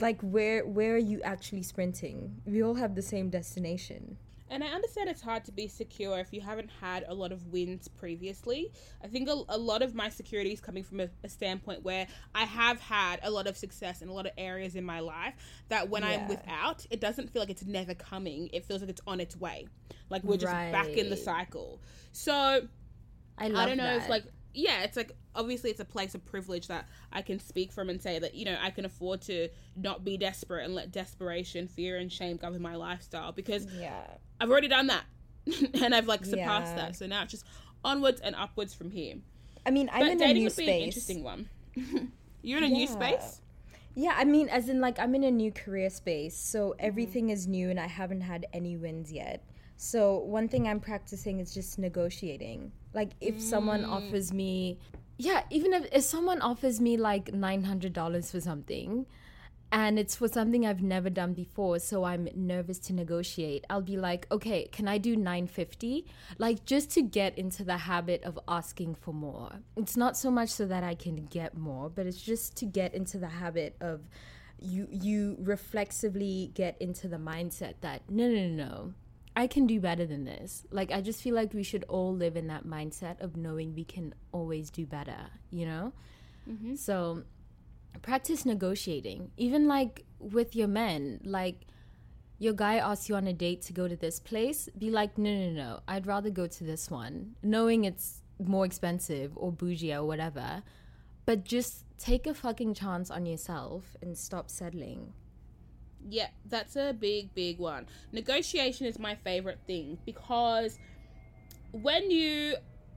like 0.00 0.20
where 0.22 0.66
where 0.66 0.94
are 0.94 0.98
you 0.98 1.22
actually 1.22 1.62
sprinting 1.62 2.42
we 2.44 2.62
all 2.62 2.74
have 2.74 2.94
the 2.94 3.00
same 3.00 3.30
destination 3.30 4.18
And 4.48 4.62
I 4.62 4.68
understand 4.68 5.08
it's 5.08 5.22
hard 5.22 5.44
to 5.46 5.52
be 5.52 5.66
secure 5.66 6.18
if 6.18 6.32
you 6.32 6.40
haven't 6.40 6.70
had 6.80 7.04
a 7.08 7.14
lot 7.14 7.32
of 7.32 7.46
wins 7.48 7.88
previously. 7.88 8.70
I 9.02 9.08
think 9.08 9.28
a, 9.28 9.42
a 9.48 9.58
lot 9.58 9.82
of 9.82 9.94
my 9.94 10.08
security 10.08 10.52
is 10.52 10.60
coming 10.60 10.84
from 10.84 11.00
a, 11.00 11.08
a 11.24 11.28
standpoint 11.28 11.82
where 11.82 12.06
I 12.34 12.44
have 12.44 12.80
had 12.80 13.20
a 13.22 13.30
lot 13.30 13.46
of 13.46 13.56
success 13.56 14.02
in 14.02 14.08
a 14.08 14.12
lot 14.12 14.26
of 14.26 14.32
areas 14.38 14.76
in 14.76 14.84
my 14.84 15.00
life 15.00 15.34
that 15.68 15.88
when 15.88 16.04
I'm 16.04 16.28
without, 16.28 16.86
it 16.90 17.00
doesn't 17.00 17.30
feel 17.30 17.42
like 17.42 17.50
it's 17.50 17.66
never 17.66 17.94
coming. 17.94 18.48
It 18.52 18.64
feels 18.64 18.82
like 18.82 18.90
it's 18.90 19.02
on 19.06 19.20
its 19.20 19.36
way. 19.36 19.66
Like 20.10 20.22
we're 20.22 20.36
just 20.36 20.52
back 20.52 20.88
in 20.88 21.10
the 21.10 21.16
cycle. 21.16 21.80
So 22.12 22.32
i 23.38 23.46
I 23.46 23.48
don't 23.48 23.76
know 23.76 23.96
if 23.96 24.02
that. 24.02 24.10
like 24.10 24.24
yeah, 24.54 24.84
it's 24.84 24.96
like 24.96 25.12
obviously 25.34 25.70
it's 25.70 25.80
a 25.80 25.84
place 25.84 26.14
of 26.14 26.24
privilege 26.24 26.68
that 26.68 26.88
I 27.12 27.20
can 27.20 27.38
speak 27.38 27.72
from 27.72 27.90
and 27.90 28.00
say 28.00 28.18
that 28.18 28.34
you 28.34 28.46
know 28.46 28.56
I 28.60 28.70
can 28.70 28.84
afford 28.86 29.20
to 29.22 29.48
not 29.76 30.02
be 30.02 30.16
desperate 30.16 30.64
and 30.64 30.74
let 30.74 30.90
desperation, 30.92 31.68
fear, 31.68 31.98
and 31.98 32.10
shame 32.10 32.36
govern 32.38 32.62
my 32.62 32.74
lifestyle 32.74 33.32
because 33.32 33.66
yeah 33.72 34.06
I've 34.40 34.50
already 34.50 34.68
done 34.68 34.86
that 34.88 35.04
and 35.82 35.94
I've 35.94 36.06
like 36.06 36.24
surpassed 36.24 36.76
Yeah. 36.76 36.86
that. 36.86 36.96
So 36.96 37.06
now 37.06 37.22
it's 37.22 37.32
just 37.32 37.44
onwards 37.84 38.20
and 38.20 38.34
upwards 38.34 38.74
from 38.74 38.90
here. 38.90 39.14
i 39.64 39.70
mean 39.70 39.88
i'm 39.92 40.00
But 40.00 40.12
in 40.12 40.22
a 40.22 40.32
new 40.34 40.44
would 40.44 40.56
be 40.56 40.64
an 40.64 40.68
space 40.74 40.84
interesting 40.84 41.22
one. 41.22 41.48
You're 42.42 42.58
in 42.58 42.64
a 42.64 42.68
new 42.68 42.86
space. 42.86 43.40
yeah 43.94 44.14
i 44.16 44.24
mean 44.24 44.48
as 44.48 44.68
in 44.68 44.80
like 44.80 44.98
i'm 44.98 45.14
in 45.14 45.24
a 45.24 45.30
new 45.30 45.52
career 45.52 45.90
space 45.90 46.36
so 46.36 46.60
Mm-hmm. 46.70 46.86
everything 46.88 47.30
is 47.30 47.46
new 47.46 47.70
and 47.70 47.78
i 47.78 47.86
haven't 47.86 48.22
had 48.22 48.46
any 48.52 48.76
wins 48.76 49.12
yet 49.12 49.44
so 49.76 50.18
one 50.18 50.48
thing 50.48 50.66
i'm 50.68 50.80
practicing 50.80 51.38
is 51.38 51.52
just 51.54 51.78
negotiating 51.78 52.72
like 52.94 53.10
if 53.20 53.40
someone 53.40 53.82
Mm. 53.84 53.92
offers 53.96 54.32
me 54.32 54.78
yeah 55.18 55.42
even 55.50 55.72
if, 55.72 55.84
if 55.92 56.02
someone 56.04 56.40
offers 56.42 56.80
me 56.80 56.96
like 56.96 57.26
$900 57.26 58.30
for 58.30 58.40
something 58.40 59.06
and 59.72 59.98
it's 59.98 60.14
for 60.14 60.28
something 60.28 60.64
I've 60.64 60.82
never 60.82 61.10
done 61.10 61.34
before, 61.34 61.78
so 61.78 62.04
I'm 62.04 62.28
nervous 62.34 62.78
to 62.80 62.92
negotiate. 62.92 63.64
I'll 63.68 63.82
be 63.82 63.96
like, 63.96 64.26
okay, 64.30 64.68
can 64.70 64.86
I 64.86 64.98
do 64.98 65.16
950? 65.16 66.06
Like 66.38 66.64
just 66.64 66.90
to 66.92 67.02
get 67.02 67.36
into 67.36 67.64
the 67.64 67.76
habit 67.76 68.22
of 68.22 68.38
asking 68.46 68.94
for 68.94 69.12
more. 69.12 69.50
It's 69.76 69.96
not 69.96 70.16
so 70.16 70.30
much 70.30 70.50
so 70.50 70.66
that 70.66 70.84
I 70.84 70.94
can 70.94 71.26
get 71.26 71.56
more, 71.56 71.90
but 71.90 72.06
it's 72.06 72.22
just 72.22 72.56
to 72.58 72.64
get 72.64 72.94
into 72.94 73.18
the 73.18 73.28
habit 73.28 73.76
of 73.80 74.00
you 74.58 74.88
you 74.90 75.36
reflexively 75.40 76.50
get 76.54 76.80
into 76.80 77.08
the 77.08 77.18
mindset 77.18 77.74
that 77.82 78.00
no 78.08 78.26
no 78.26 78.48
no 78.48 78.64
no 78.64 78.94
I 79.36 79.46
can 79.48 79.66
do 79.66 79.80
better 79.80 80.06
than 80.06 80.24
this. 80.24 80.64
Like 80.70 80.90
I 80.90 81.02
just 81.02 81.20
feel 81.20 81.34
like 81.34 81.52
we 81.52 81.62
should 81.62 81.84
all 81.88 82.14
live 82.14 82.36
in 82.36 82.46
that 82.46 82.66
mindset 82.66 83.20
of 83.20 83.36
knowing 83.36 83.74
we 83.74 83.84
can 83.84 84.14
always 84.32 84.70
do 84.70 84.86
better, 84.86 85.18
you 85.50 85.66
know? 85.66 85.92
Mm-hmm. 86.48 86.76
So 86.76 87.24
practice 88.02 88.44
negotiating 88.44 89.30
even 89.36 89.66
like 89.66 90.04
with 90.18 90.54
your 90.56 90.68
men 90.68 91.20
like 91.24 91.66
your 92.38 92.52
guy 92.52 92.76
asks 92.76 93.08
you 93.08 93.14
on 93.14 93.26
a 93.26 93.32
date 93.32 93.62
to 93.62 93.72
go 93.72 93.88
to 93.88 93.96
this 93.96 94.20
place 94.20 94.68
be 94.78 94.90
like 94.90 95.16
no 95.18 95.32
no 95.32 95.50
no 95.50 95.80
i'd 95.88 96.06
rather 96.06 96.30
go 96.30 96.46
to 96.46 96.64
this 96.64 96.90
one 96.90 97.34
knowing 97.42 97.84
it's 97.84 98.22
more 98.38 98.64
expensive 98.66 99.32
or 99.36 99.50
bougie 99.52 99.94
or 99.94 100.04
whatever 100.04 100.62
but 101.24 101.44
just 101.44 101.84
take 101.98 102.26
a 102.26 102.34
fucking 102.34 102.74
chance 102.74 103.10
on 103.10 103.24
yourself 103.26 103.96
and 104.02 104.16
stop 104.16 104.50
settling 104.50 105.12
Yeah, 106.08 106.28
that's 106.48 106.76
a 106.76 106.92
big, 106.92 107.34
big 107.34 107.58
one. 107.58 107.86
Negotiation 108.12 108.86
is 108.86 108.98
my 108.98 109.16
favorite 109.16 109.58
thing 109.66 109.98
because 110.06 110.78
when 111.72 112.10
you 112.10 112.54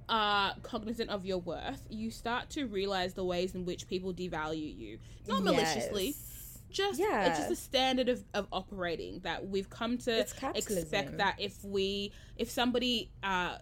are 0.10 0.54
cognizant 0.64 1.10
of 1.10 1.26
your 1.26 1.38
worth, 1.38 1.86
you 1.90 2.12
start 2.12 2.50
to 2.52 2.66
realize 2.66 3.14
the 3.14 3.24
ways 3.24 3.56
in 3.56 3.66
which 3.66 3.88
people 3.88 4.14
devalue 4.14 4.78
you. 4.78 5.00
Not 5.28 5.44
maliciously. 5.44 6.16
Just 6.72 7.00
Yeah. 7.00 7.28
it's 7.30 7.40
just 7.40 7.52
a 7.52 7.56
standard 7.56 8.10
of, 8.10 8.24
of 8.34 8.48
operating 8.52 9.20
that 9.20 9.48
we've 9.48 9.70
come 9.70 9.98
to 10.00 10.20
expect 10.54 11.18
that 11.18 11.36
if 11.40 11.64
we 11.64 12.12
if 12.38 12.50
somebody 12.52 13.10
uh 13.24 13.58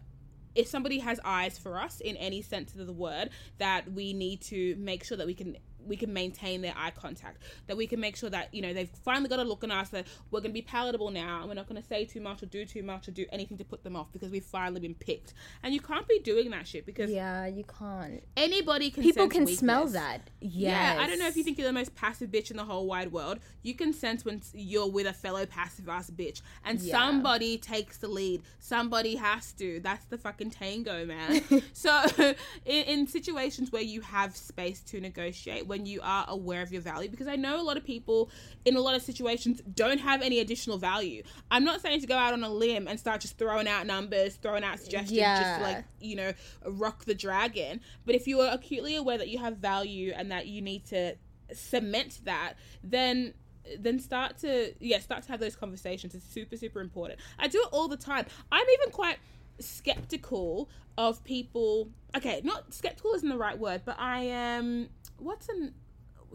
if 0.56 0.68
somebody 0.68 1.00
has 1.00 1.20
eyes 1.24 1.58
for 1.58 1.80
us 1.80 2.02
in 2.02 2.18
any 2.18 2.42
sense 2.42 2.76
of 2.76 2.88
the 2.88 2.92
word, 2.92 3.30
that 3.60 3.92
we 3.92 4.12
need 4.12 4.42
to 4.42 4.76
make 4.78 5.04
sure 5.04 5.16
that 5.16 5.28
we 5.28 5.36
can 5.36 5.56
we 5.88 5.96
can 5.96 6.14
maintain 6.14 6.62
their 6.62 6.74
eye 6.78 6.92
contact. 6.92 7.44
That 7.68 7.78
we 7.78 7.88
can 7.88 8.00
make 8.00 8.16
sure 8.16 8.30
that 8.30 8.54
you 8.54 8.62
know 8.62 8.74
they've 8.74 8.90
finally 9.04 9.30
got 9.30 9.40
a 9.40 9.44
look 9.44 9.64
on 9.64 9.72
us 9.72 9.90
that 9.90 10.08
we're 10.32 10.40
going 10.40 10.52
to 10.52 10.54
be 10.54 10.62
palatable 10.62 11.12
now, 11.12 11.40
and 11.40 11.48
we're 11.48 11.56
not 11.56 11.68
going 11.68 11.82
to 11.82 11.88
say 11.88 12.06
too 12.06 12.22
much 12.22 12.44
or 12.44 12.48
do 12.48 12.66
too 12.66 12.84
much 12.84 13.08
or 13.08 13.12
do 13.12 13.26
anything 13.32 13.58
to 13.58 13.64
put 13.66 13.84
them 13.84 13.96
off 13.96 14.12
because 14.12 14.30
we've 14.32 14.44
finally 14.44 14.82
been 14.82 14.96
picked. 14.96 15.34
And 15.64 15.74
you 15.74 15.80
can't 15.80 16.08
be 16.08 16.20
doing 16.20 16.50
that 16.52 16.68
shit 16.68 16.86
because 16.86 17.10
yeah 17.10 17.46
you 17.46 17.64
can't 17.64 18.24
anybody 18.36 18.90
can. 18.92 19.04
people 19.04 19.28
can 19.28 19.48
smell 19.48 19.86
weakness. 19.86 19.94
that 19.94 20.22
Yeah, 20.42 20.98
I 21.00 21.08
don't 21.08 21.20
know 21.20 21.28
if 21.28 21.36
you 21.38 21.44
think 21.44 21.58
you're 21.58 21.68
the 21.68 21.74
most 21.74 21.96
passive 21.96 22.30
bitch 22.32 22.52
in 22.52 22.58
the 22.58 22.66
whole 22.66 22.86
wide 22.86 23.12
world. 23.12 23.40
You 23.64 23.74
can 23.76 23.94
sense 23.94 24.26
when 24.26 24.42
you're 24.54 24.90
with 24.90 25.08
a 25.08 25.14
fellow 25.14 25.46
passive 25.46 25.90
ass 25.90 26.10
bitch, 26.10 26.42
and 26.64 26.80
Yeah. 26.80 26.92
somebody 26.94 27.58
takes 27.58 27.98
the 27.98 28.08
lead. 28.08 28.42
Somebody 28.60 29.16
has 29.16 29.52
to. 29.54 29.80
That's 29.82 30.06
the 30.06 30.18
fucking 30.18 30.52
tango, 30.52 31.06
man. 31.06 31.42
so, 31.74 32.04
in, 32.66 32.84
in 32.86 33.08
situations 33.08 33.72
where 33.72 33.82
you 33.82 34.02
have 34.02 34.36
space 34.36 34.82
to 34.82 35.00
negotiate, 35.00 35.68
when 35.78 35.86
you 35.86 36.00
are 36.02 36.26
aware 36.28 36.64
of 36.64 36.72
your 36.72 36.82
value, 36.82 37.08
because 37.10 37.28
I 37.28 37.36
know 37.36 37.62
a 37.62 37.64
lot 37.64 37.78
of 37.78 37.86
people 37.86 38.32
in 38.66 38.76
a 38.76 38.82
lot 38.82 38.96
of 38.96 39.04
situations 39.04 39.62
don't 39.76 40.00
have 40.00 40.22
any 40.24 40.40
additional 40.40 40.78
value. 40.80 41.22
I'm 41.52 41.64
not 41.64 41.82
saying 41.82 42.02
to 42.02 42.08
go 42.08 42.16
out 42.16 42.34
on 42.34 42.44
a 42.44 42.50
limb 42.50 42.88
and 42.88 43.00
start 43.00 43.22
just 43.22 43.38
throwing 43.38 43.68
out 43.68 43.86
numbers, 43.86 44.36
throwing 44.36 44.64
out 44.64 44.80
suggestions, 44.80 45.12
just 45.12 45.20
Yeah. 45.20 45.58
to 45.58 45.64
like 45.64 45.84
you 46.02 46.16
know, 46.16 46.34
rock 46.66 47.06
the 47.06 47.14
dragon. 47.14 47.82
But 48.06 48.16
if 48.16 48.28
you 48.28 48.42
are 48.42 48.52
acutely 48.52 48.96
aware 48.96 49.18
that 49.20 49.28
you 49.30 49.38
have 49.38 49.58
value 49.58 50.14
and 50.16 50.32
that 50.32 50.48
you 50.48 50.62
need 50.62 50.86
to 50.88 51.16
cement 51.54 52.22
that, 52.26 52.54
then 52.84 53.34
then 53.80 54.00
start 54.00 54.38
to 54.40 54.74
yeah, 54.80 55.00
start 55.00 55.24
to 55.24 55.30
have 55.30 55.40
those 55.40 55.56
conversations. 55.56 56.16
It's 56.16 56.26
super, 56.26 56.58
super 56.58 56.80
important. 56.82 57.20
I 57.38 57.48
do 57.48 57.60
it 57.60 57.68
all 57.72 57.88
the 57.88 57.98
time. 57.98 58.26
I'm 58.52 58.66
even 58.80 58.92
quite 58.92 59.18
skeptical 59.60 60.70
of 60.98 61.24
people 61.24 61.90
okay, 62.16 62.42
not 62.44 62.74
skeptical 62.74 63.14
isn't 63.14 63.30
the 63.30 63.38
right 63.38 63.58
word, 63.60 63.82
but 63.86 63.96
I 64.00 64.22
am 64.22 64.90
what's 65.18 65.50
an 65.50 65.74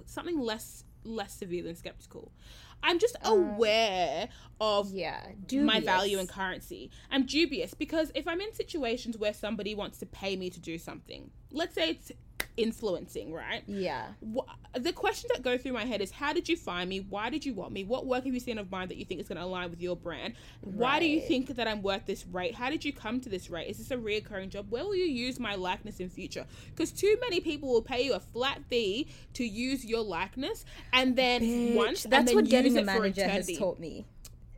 something 0.06 0.40
less 0.40 0.84
less 1.04 1.34
severe 1.34 1.62
than 1.62 1.76
skeptical. 1.76 2.32
I'm 2.82 2.98
just 2.98 3.16
um, 3.24 3.38
aware 3.38 4.28
of 4.60 4.92
yeah, 4.92 5.26
my 5.52 5.80
value 5.80 6.18
and 6.18 6.28
currency. 6.28 6.90
I'm 7.10 7.26
dubious 7.26 7.74
because 7.74 8.12
if 8.14 8.28
I'm 8.28 8.40
in 8.40 8.52
situations 8.54 9.18
where 9.18 9.34
somebody 9.34 9.74
wants 9.74 9.98
to 9.98 10.06
pay 10.06 10.36
me 10.36 10.50
to 10.50 10.60
do 10.60 10.78
something, 10.78 11.30
let's 11.50 11.74
say 11.74 11.90
it's 11.90 12.12
influencing, 12.56 13.32
right? 13.32 13.62
Yeah. 13.66 14.08
The 14.74 14.92
questions 14.92 15.32
that 15.32 15.42
go 15.42 15.56
through 15.56 15.72
my 15.72 15.84
head 15.84 16.00
is 16.00 16.10
how 16.10 16.32
did 16.32 16.48
you 16.48 16.56
find 16.56 16.88
me? 16.88 17.00
Why 17.00 17.30
did 17.30 17.44
you 17.44 17.54
want 17.54 17.72
me? 17.72 17.84
What 17.84 18.06
work 18.06 18.24
have 18.24 18.34
you 18.34 18.40
seen 18.40 18.58
of 18.58 18.70
mine 18.70 18.88
that 18.88 18.96
you 18.96 19.04
think 19.04 19.20
is 19.20 19.28
going 19.28 19.38
to 19.38 19.44
align 19.44 19.70
with 19.70 19.80
your 19.80 19.96
brand? 19.96 20.34
Why 20.60 21.00
do 21.00 21.06
you 21.06 21.20
think 21.20 21.48
that 21.56 21.66
i'm 21.66 21.82
worth 21.82 22.06
this 22.06 22.26
rate? 22.26 22.54
How 22.54 22.70
did 22.70 22.84
you 22.84 22.92
come 22.92 23.20
to 23.20 23.28
this 23.28 23.50
rate? 23.50 23.68
Is 23.68 23.78
this 23.78 23.90
a 23.90 23.96
reoccurring 23.96 24.50
job? 24.50 24.66
Where 24.70 24.84
will 24.84 24.94
you 24.94 25.04
use 25.04 25.38
my 25.38 25.54
likeness 25.54 26.00
in 26.00 26.08
future? 26.08 26.46
Because 26.70 26.92
too 26.92 27.16
many 27.20 27.40
people 27.40 27.70
will 27.70 27.82
pay 27.82 28.02
you 28.02 28.14
a 28.14 28.20
flat 28.20 28.62
fee 28.68 29.08
to 29.34 29.44
use 29.44 29.84
your 29.84 30.02
likeness 30.02 30.64
and 30.92 31.16
then 31.16 31.74
once 31.74 32.04
That's 32.04 32.18
and 32.18 32.28
then 32.28 32.34
what 32.36 32.44
getting 32.48 32.71
use 32.74 32.82
a 32.82 32.84
manager 32.84 33.26
has 33.28 33.50
taught 33.56 33.78
me. 33.80 34.06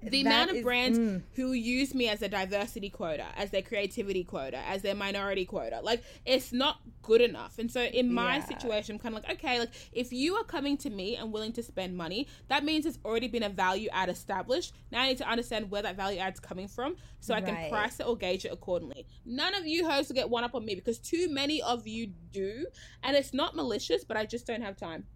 the 0.02 0.22
That 0.22 0.28
amount 0.28 0.50
of 0.50 0.56
is- 0.56 0.62
brands 0.62 0.98
mm. 0.98 1.22
who 1.34 1.52
use 1.52 1.94
me 1.94 2.10
as 2.10 2.20
a 2.20 2.28
diversity 2.28 2.90
quota, 2.90 3.24
as 3.38 3.50
their 3.52 3.62
creativity 3.62 4.22
quota, 4.22 4.58
as 4.68 4.82
their 4.82 4.94
minority 4.94 5.46
quota, 5.46 5.80
like 5.82 6.02
it's 6.26 6.52
not 6.52 6.80
good 7.00 7.22
enough. 7.22 7.58
And 7.58 7.70
so 7.72 7.80
in 7.82 8.12
my 8.12 8.36
Yeah. 8.36 8.44
situation, 8.44 8.96
I'm 8.96 8.98
kind 8.98 9.16
of 9.16 9.22
like, 9.22 9.38
okay, 9.38 9.58
like 9.60 9.70
if 9.92 10.12
you 10.12 10.34
are 10.34 10.44
coming 10.44 10.76
to 10.78 10.90
me 10.90 11.16
and 11.16 11.32
willing 11.32 11.54
to 11.54 11.62
spend 11.62 11.96
money, 11.96 12.28
that 12.48 12.64
means 12.64 12.84
there's 12.84 12.98
already 13.02 13.28
been 13.28 13.42
a 13.44 13.48
value 13.48 13.88
add 13.94 14.10
established. 14.10 14.74
Now 14.92 15.00
I 15.00 15.08
need 15.08 15.18
to 15.18 15.26
understand 15.26 15.70
where 15.70 15.80
that 15.80 15.96
value 15.96 16.18
add's 16.18 16.38
coming 16.38 16.68
from 16.68 16.96
so 17.20 17.32
I 17.32 17.40
can 17.40 17.70
price 17.70 17.98
it 17.98 18.06
or 18.06 18.14
gauge 18.14 18.44
it 18.44 18.52
accordingly. 18.52 19.06
None 19.24 19.54
of 19.54 19.66
you 19.66 19.88
hosts 19.88 20.10
will 20.10 20.16
get 20.16 20.28
one 20.28 20.44
up 20.44 20.54
on 20.54 20.66
me 20.66 20.74
because 20.74 20.98
too 20.98 21.30
many 21.30 21.62
of 21.62 21.86
you 21.88 22.08
do, 22.30 22.66
and 23.02 23.16
it's 23.16 23.32
not 23.32 23.56
malicious, 23.56 24.04
but 24.04 24.18
I 24.18 24.26
just 24.26 24.46
don't 24.46 24.60
have 24.60 24.76
time. 24.76 25.06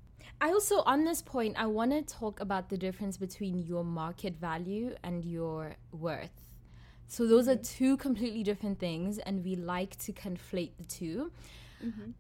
I 0.41 0.51
also, 0.51 0.83
on 0.83 1.05
this 1.05 1.21
point, 1.21 1.57
I 1.59 1.67
want 1.67 1.91
to 1.91 2.03
talk 2.03 2.41
about 2.41 2.69
the 2.69 2.79
difference 2.79 3.17
between 3.17 3.59
your 3.59 3.85
market 3.85 4.37
value 4.37 4.95
and 5.03 5.25
your 5.25 5.75
worth. 5.93 6.31
So, 7.09 7.27
those 7.27 7.49
are 7.49 7.57
two 7.57 7.97
completely 7.97 8.43
different 8.45 8.79
things, 8.79 9.19
and 9.19 9.45
we 9.45 9.57
like 9.57 9.99
to 10.01 10.13
conflate 10.13 10.73
the 10.79 10.85
2 10.85 11.33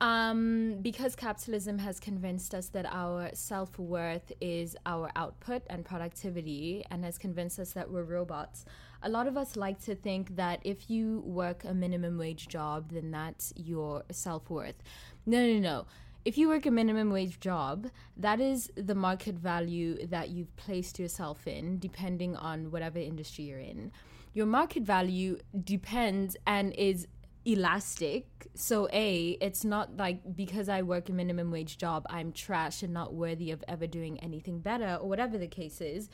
Um, 0.01 0.79
because 0.83 1.17
capitalism 1.17 1.79
has 1.79 1.99
convinced 1.99 2.55
us 2.55 2.69
that 2.69 2.87
our 2.87 3.31
self 3.35 3.77
worth 3.79 4.33
is 4.41 4.77
our 4.87 5.11
output 5.17 5.63
and 5.69 5.85
productivity, 5.85 6.85
and 6.91 7.05
has 7.05 7.19
convinced 7.19 7.59
us 7.59 7.73
that 7.73 7.91
we're 7.91 8.05
robots. 8.05 8.65
A 9.03 9.09
lot 9.09 9.27
of 9.27 9.37
us 9.37 9.57
like 9.57 9.81
to 9.85 9.95
think 9.95 10.37
that 10.37 10.61
if 10.65 10.91
you 10.91 11.23
work 11.25 11.65
a 11.65 11.75
minimum 11.75 12.19
wage 12.19 12.49
job, 12.49 12.91
then 12.93 13.11
that's 13.11 13.53
your 13.57 14.05
self 14.11 14.49
worth. 14.51 14.81
No, 15.27 15.41
no, 15.47 15.59
no. 15.59 15.87
If 16.25 16.37
you 16.37 16.49
work 16.49 16.67
a 16.67 16.71
minimum 16.71 17.11
wage 17.11 17.41
job, 17.41 17.89
that 18.17 18.41
is 18.41 18.71
the 18.75 18.95
market 18.95 19.37
value 19.37 20.07
that 20.09 20.29
you've 20.31 20.55
placed 20.57 20.99
yourself 20.99 21.47
in, 21.47 21.79
depending 21.79 22.37
on 22.37 22.71
whatever 22.71 22.99
industry 22.99 23.45
you're 23.45 23.59
in. 23.59 23.93
Your 24.35 24.47
market 24.47 24.83
value 24.83 25.39
depends 25.65 26.37
and 26.47 26.75
is 26.75 27.07
elastic. 27.45 28.27
So, 28.55 28.89
A, 28.93 29.39
it's 29.41 29.65
not 29.65 29.97
like 29.97 30.37
because 30.37 30.69
I 30.69 30.83
work 30.83 31.09
a 31.09 31.13
minimum 31.13 31.51
wage 31.51 31.79
job, 31.79 32.05
I'm 32.11 32.33
trash 32.33 32.83
and 32.83 32.93
not 32.93 33.15
worthy 33.15 33.51
of 33.51 33.65
ever 33.67 33.87
doing 33.87 34.19
anything 34.21 34.59
better, 34.61 34.99
or 35.01 35.09
whatever 35.09 35.39
the 35.39 35.49
case 35.49 35.81
is. 35.81 36.11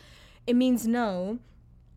It 0.46 0.54
means 0.54 0.86
no, 0.86 1.38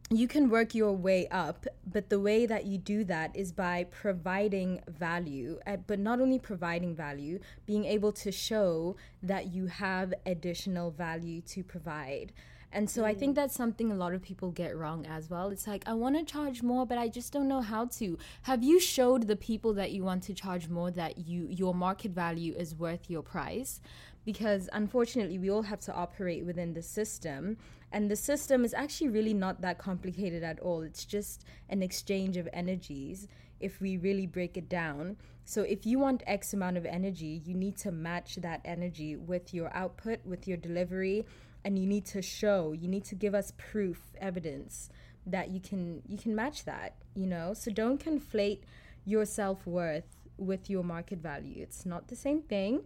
you 0.10 0.28
can 0.28 0.50
work 0.50 0.74
your 0.74 0.94
way 0.94 1.28
up, 1.30 1.66
but 1.86 2.10
the 2.10 2.20
way 2.20 2.46
that 2.46 2.66
you 2.66 2.78
do 2.78 3.04
that 3.04 3.36
is 3.36 3.52
by 3.52 3.86
providing 3.92 4.82
value, 4.88 5.60
uh, 5.68 5.76
but 5.86 6.00
not 6.00 6.22
only 6.22 6.40
providing 6.40 6.96
value, 6.96 7.40
being 7.66 7.84
able 7.84 8.14
to 8.14 8.32
show 8.32 8.96
that 9.22 9.48
you 9.48 9.68
have 9.68 10.14
additional 10.26 10.92
value 10.92 11.42
to 11.42 11.62
provide. 11.64 12.32
And 12.72 12.90
so 12.90 13.06
I 13.06 13.14
think 13.14 13.36
that's 13.36 13.56
something 13.56 13.92
a 13.92 13.96
lot 13.96 14.14
of 14.14 14.22
people 14.22 14.52
get 14.52 14.76
wrong 14.78 15.06
as 15.06 15.30
well. 15.30 15.50
It's 15.50 15.68
like, 15.68 15.84
I 15.88 15.94
want 15.94 16.18
to 16.18 16.24
charge 16.24 16.62
more, 16.62 16.86
but 16.86 16.98
I 16.98 17.08
just 17.08 17.32
don't 17.32 17.48
know 17.48 17.62
how 17.62 17.86
to. 17.86 18.18
Have 18.44 18.62
you 18.62 18.80
showed 18.80 19.28
the 19.28 19.38
people 19.38 19.74
that 19.76 19.92
you 19.92 20.04
want 20.04 20.24
to 20.24 20.34
charge 20.34 20.68
more 20.68 20.92
that 20.92 21.18
you 21.18 21.48
your 21.50 21.74
market 21.74 22.12
value 22.12 22.54
is 22.54 22.76
worth 22.76 23.10
your 23.10 23.24
price? 23.24 23.80
Because 24.26 24.70
unfortunately, 24.74 25.40
we 25.40 25.50
all 25.50 25.64
have 25.64 25.80
to 25.82 25.94
operate 25.94 26.46
within 26.46 26.74
the 26.74 26.82
system. 26.82 27.58
And 27.92 28.12
the 28.12 28.16
system 28.16 28.66
is 28.66 28.74
actually 28.74 29.10
really 29.10 29.34
not 29.34 29.62
that 29.62 29.78
complicated 29.78 30.44
at 30.44 30.60
all. 30.60 30.82
It's 30.82 31.06
just 31.06 31.46
an 31.70 31.82
exchange 31.82 32.38
of 32.38 32.50
energies 32.52 33.28
if 33.60 33.82
we 33.82 33.98
really 33.98 34.28
break 34.28 34.58
it 34.58 34.70
down. 34.70 35.18
So 35.46 35.62
if 35.62 35.86
you 35.86 35.98
want 35.98 36.22
X 36.28 36.54
amount 36.54 36.78
of 36.78 36.86
energy, 36.86 37.42
you 37.46 37.56
need 37.56 37.78
to 37.78 37.92
match 37.92 38.36
that 38.38 38.62
energy 38.66 39.16
with 39.16 39.54
your 39.54 39.74
output, 39.74 40.20
with 40.26 40.48
your 40.48 40.58
delivery, 40.58 41.26
and 41.64 41.80
you 41.80 41.86
need 41.86 42.06
to 42.08 42.22
show, 42.22 42.74
you 42.74 42.88
need 42.88 43.06
to 43.06 43.16
give 43.16 43.34
us 43.34 43.54
proof, 43.58 44.14
evidence 44.20 44.90
that 45.26 45.50
you 45.50 45.60
can 45.60 46.02
you 46.08 46.18
can 46.18 46.36
match 46.36 46.66
that, 46.66 46.96
you 47.14 47.26
know? 47.26 47.54
So 47.54 47.72
don't 47.72 48.04
conflate 48.04 48.62
your 49.06 49.26
self-worth 49.26 50.18
with 50.38 50.70
your 50.70 50.84
market 50.84 51.20
value. 51.20 51.62
It's 51.62 51.86
not 51.86 52.08
the 52.08 52.16
same 52.16 52.42
thing. 52.42 52.84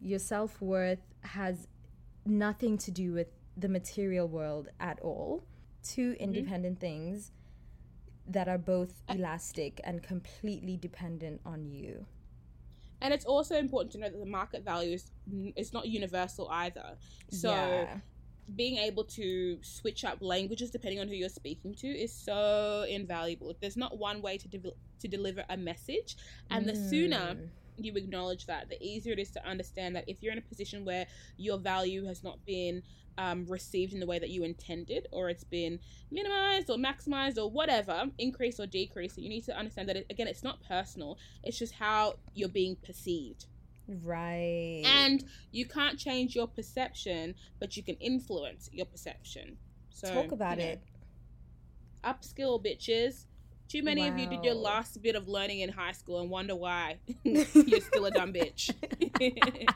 Your 0.00 0.18
self-worth 0.18 1.00
has 1.22 1.68
nothing 2.24 2.78
to 2.78 2.90
do 2.90 3.12
with 3.12 3.28
the 3.56 3.68
material 3.68 4.28
world 4.28 4.68
at 4.80 5.00
all. 5.00 5.44
Two 5.82 6.12
mm-hmm. 6.12 6.22
independent 6.24 6.80
things 6.80 7.32
that 8.26 8.48
are 8.48 8.58
both 8.58 9.02
elastic 9.08 9.80
and 9.84 10.02
completely 10.02 10.76
dependent 10.76 11.40
on 11.44 11.66
you. 11.66 12.06
And 13.00 13.12
it's 13.12 13.26
also 13.26 13.56
important 13.58 13.92
to 13.92 13.98
know 13.98 14.08
that 14.08 14.18
the 14.18 14.24
market 14.24 14.64
value 14.64 14.94
is, 14.94 15.10
is 15.56 15.74
not 15.74 15.86
universal 15.86 16.48
either. 16.48 16.96
So 17.30 17.50
Yeah. 17.50 17.98
being 18.56 18.78
able 18.78 19.04
to 19.04 19.58
switch 19.62 20.04
up 20.04 20.18
languages 20.22 20.70
depending 20.70 21.00
on 21.00 21.08
who 21.08 21.14
you're 21.14 21.28
speaking 21.28 21.74
to 21.76 21.86
is 21.86 22.12
so 22.12 22.86
invaluable. 22.88 23.54
There's 23.60 23.76
not 23.76 23.98
one 23.98 24.22
way 24.22 24.38
to 24.38 24.48
de- 24.48 24.72
to 25.00 25.08
deliver 25.08 25.44
a 25.50 25.56
message, 25.56 26.16
and 26.50 26.66
the 26.66 26.74
sooner 26.74 27.34
mm. 27.34 27.48
you 27.76 27.92
acknowledge 27.94 28.46
that, 28.46 28.70
the 28.70 28.82
easier 28.82 29.12
it 29.12 29.18
is 29.18 29.30
to 29.32 29.46
understand 29.46 29.96
that 29.96 30.04
if 30.06 30.22
you're 30.22 30.32
in 30.32 30.38
a 30.38 30.42
position 30.42 30.84
where 30.84 31.06
your 31.36 31.58
value 31.58 32.06
has 32.06 32.22
not 32.22 32.42
been 32.46 32.82
um, 33.18 33.46
received 33.46 33.92
in 33.92 34.00
the 34.00 34.06
way 34.06 34.18
that 34.18 34.30
you 34.30 34.44
intended, 34.44 35.06
or 35.10 35.28
it's 35.28 35.44
been 35.44 35.78
minimized 36.10 36.70
or 36.70 36.76
maximized 36.76 37.38
or 37.38 37.50
whatever, 37.50 38.06
increase 38.18 38.58
or 38.58 38.66
decrease, 38.66 39.16
you 39.16 39.28
need 39.28 39.44
to 39.44 39.56
understand 39.56 39.88
that 39.88 39.96
it, 39.96 40.06
again, 40.10 40.28
it's 40.28 40.42
not 40.42 40.62
personal. 40.66 41.18
It's 41.42 41.58
just 41.58 41.74
how 41.74 42.14
you're 42.34 42.48
being 42.48 42.76
perceived. 42.76 43.46
Right. 43.86 44.82
And 44.84 45.24
you 45.50 45.66
can't 45.66 45.98
change 45.98 46.34
your 46.34 46.46
perception, 46.46 47.34
but 47.60 47.76
you 47.76 47.82
can 47.82 47.96
influence 47.96 48.70
your 48.72 48.86
perception. 48.86 49.58
So 49.90 50.12
talk 50.12 50.32
about 50.32 50.58
you 50.58 50.64
know, 50.64 50.70
it. 50.70 50.82
Upskill, 52.02 52.64
bitches. 52.64 53.26
Too 53.68 53.82
many 53.82 54.06
of 54.06 54.18
you 54.18 54.28
did 54.28 54.44
your 54.44 54.54
last 54.54 55.02
bit 55.02 55.16
of 55.16 55.26
learning 55.26 55.60
in 55.60 55.70
high 55.70 55.92
school 55.92 56.20
and 56.20 56.30
wonder 56.30 56.54
why 56.54 56.98
you're 57.24 57.80
still 57.80 58.06
a 58.06 58.10
dumb 58.10 58.32
bitch. 58.32 58.70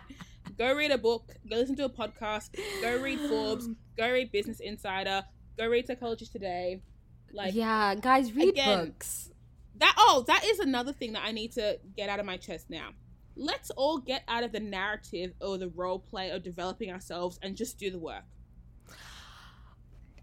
go 0.59 0.75
read 0.75 0.91
a 0.91 0.99
book. 0.99 1.35
Go 1.49 1.57
listen 1.57 1.77
to 1.77 1.85
a 1.85 1.89
podcast. 1.89 2.51
Go 2.83 3.01
read 3.01 3.21
Forbes. 3.21 3.69
Go 3.97 4.13
read 4.13 4.31
Business 4.31 4.61
Insider. 4.61 5.25
Go 5.57 5.67
read 5.69 5.87
Psychology 5.87 6.27
Today. 6.27 6.83
Like 7.33 7.55
yeah, 7.55 7.95
guys, 7.95 8.33
read 8.35 8.51
again, 8.51 8.87
books. 8.87 9.31
that 9.77 9.95
oh 9.99 10.25
that 10.27 10.45
is 10.45 10.61
another 10.61 10.93
thing 10.95 11.13
that 11.13 11.23
i 11.25 11.31
need 11.31 11.53
to 11.53 11.79
get 11.95 12.09
out 12.09 12.19
of 12.19 12.25
my 12.25 12.39
chest 12.39 12.71
now 12.71 12.89
let's 13.37 13.71
all 13.73 13.99
get 13.99 14.23
out 14.29 14.43
of 14.43 14.51
the 14.51 14.61
narrative 14.61 15.35
or 15.41 15.59
the 15.59 15.69
role 15.69 15.99
play 15.99 16.31
or 16.31 16.39
developing 16.39 16.91
ourselves 16.91 17.39
and 17.43 17.55
just 17.55 17.79
do 17.79 17.91
the 17.91 17.99
work 17.99 18.25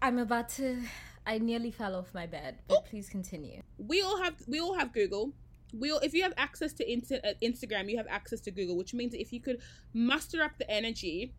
I'm 0.02 0.18
about 0.18 0.50
to. 0.50 0.82
I 1.26 1.38
nearly 1.38 1.70
fell 1.70 1.96
off 1.96 2.14
my 2.14 2.26
bed, 2.26 2.58
but 2.68 2.78
oh. 2.78 2.80
please 2.88 3.08
continue. 3.08 3.62
we 3.78 4.02
all 4.02 4.22
have 4.22 4.34
we 4.46 4.60
all 4.60 4.78
have 4.78 4.92
google 4.92 5.32
we 5.78 5.90
all, 5.90 5.98
if 5.98 6.14
you 6.14 6.22
have 6.22 6.34
access 6.36 6.72
to 6.72 6.90
inter, 6.90 7.20
uh, 7.24 7.32
instagram 7.42 7.90
you 7.90 7.96
have 7.96 8.06
access 8.08 8.40
to 8.40 8.50
google 8.50 8.76
which 8.76 8.94
means 8.94 9.14
if 9.14 9.32
you 9.32 9.40
could 9.40 9.58
muster 9.92 10.42
up 10.42 10.52
the 10.58 10.70
energy 10.70 11.34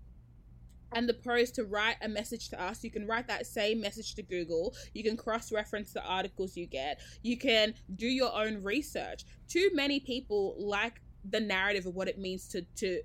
and 0.93 1.07
the 1.09 1.13
prose 1.13 1.51
to 1.51 1.65
write 1.65 1.97
a 2.01 2.07
message 2.07 2.49
to 2.49 2.61
us 2.61 2.83
you 2.83 2.91
can 2.91 3.05
write 3.05 3.27
that 3.27 3.45
same 3.45 3.81
message 3.81 4.15
to 4.15 4.23
google. 4.23 4.75
You 4.93 5.03
can 5.03 5.17
cross-reference 5.17 5.93
the 5.93 6.03
articles 6.03 6.55
you 6.55 6.65
get. 6.65 6.99
You 7.21 7.37
can 7.37 7.73
do 7.95 8.07
your 8.07 8.33
own 8.33 8.63
research. 8.63 9.25
Too 9.47 9.69
many 9.73 9.99
people 9.99 10.55
like 10.57 11.01
the 11.29 11.39
narrative 11.39 11.85
of 11.85 11.95
what 11.95 12.07
it 12.07 12.17
means 12.17 12.47
to 12.49 12.61
to 12.77 13.01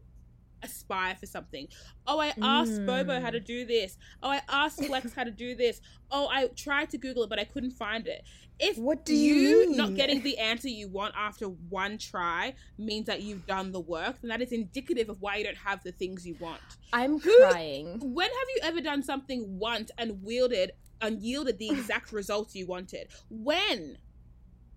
aspire 0.63 1.15
for 1.15 1.27
something 1.27 1.69
oh 2.07 2.21
i 2.21 2.33
asked 2.41 2.85
bobo 2.87 3.21
how 3.21 3.31
to 3.31 3.39
hmm. 3.39 3.45
do 3.45 3.65
this 3.65 3.97
oh 4.23 4.29
i 4.29 4.41
asked 4.49 4.85
flex 4.85 5.13
how 5.15 5.25
to 5.25 5.31
do 5.31 5.55
this 5.55 5.81
oh 6.11 6.29
i 6.31 6.47
tried 6.49 6.91
to 6.91 6.99
google 6.99 7.25
it 7.25 7.31
but 7.31 7.39
i 7.39 7.45
couldn't 7.45 7.73
find 7.73 8.07
it 8.07 8.25
if 8.61 8.79
What 8.79 9.05
do 9.05 9.15
you 9.15 9.75
not 9.75 9.89
mean? 9.89 9.97
getting 9.97 10.23
the 10.23 10.39
answer 10.39 10.69
you 10.69 10.87
want 10.87 11.15
after 11.17 11.47
one 11.47 11.99
try 11.99 12.55
means 12.79 13.07
that 13.07 13.23
you've 13.23 13.47
done 13.47 13.73
the 13.73 13.81
work 13.81 14.21
then 14.21 14.29
that 14.29 14.41
is 14.41 14.53
indicative 14.53 15.09
of 15.09 15.21
why 15.21 15.37
you 15.37 15.45
don't 15.45 15.57
have 15.57 15.83
the 15.83 15.93
things 15.93 16.27
you 16.27 16.37
want 16.39 16.61
I'm 16.93 17.19
Who- 17.19 17.39
crying. 17.39 17.99
when 18.01 18.29
have 18.29 18.49
you 18.55 18.61
ever 18.63 18.81
done 18.81 19.03
something 19.03 19.59
once 19.59 19.91
and 19.99 20.23
wielded 20.23 20.73
and 21.01 21.21
yielded 21.21 21.59
the 21.59 21.71
exact 21.71 22.13
results 22.13 22.55
you 22.55 22.67
wanted? 22.67 23.09
When? 23.29 23.99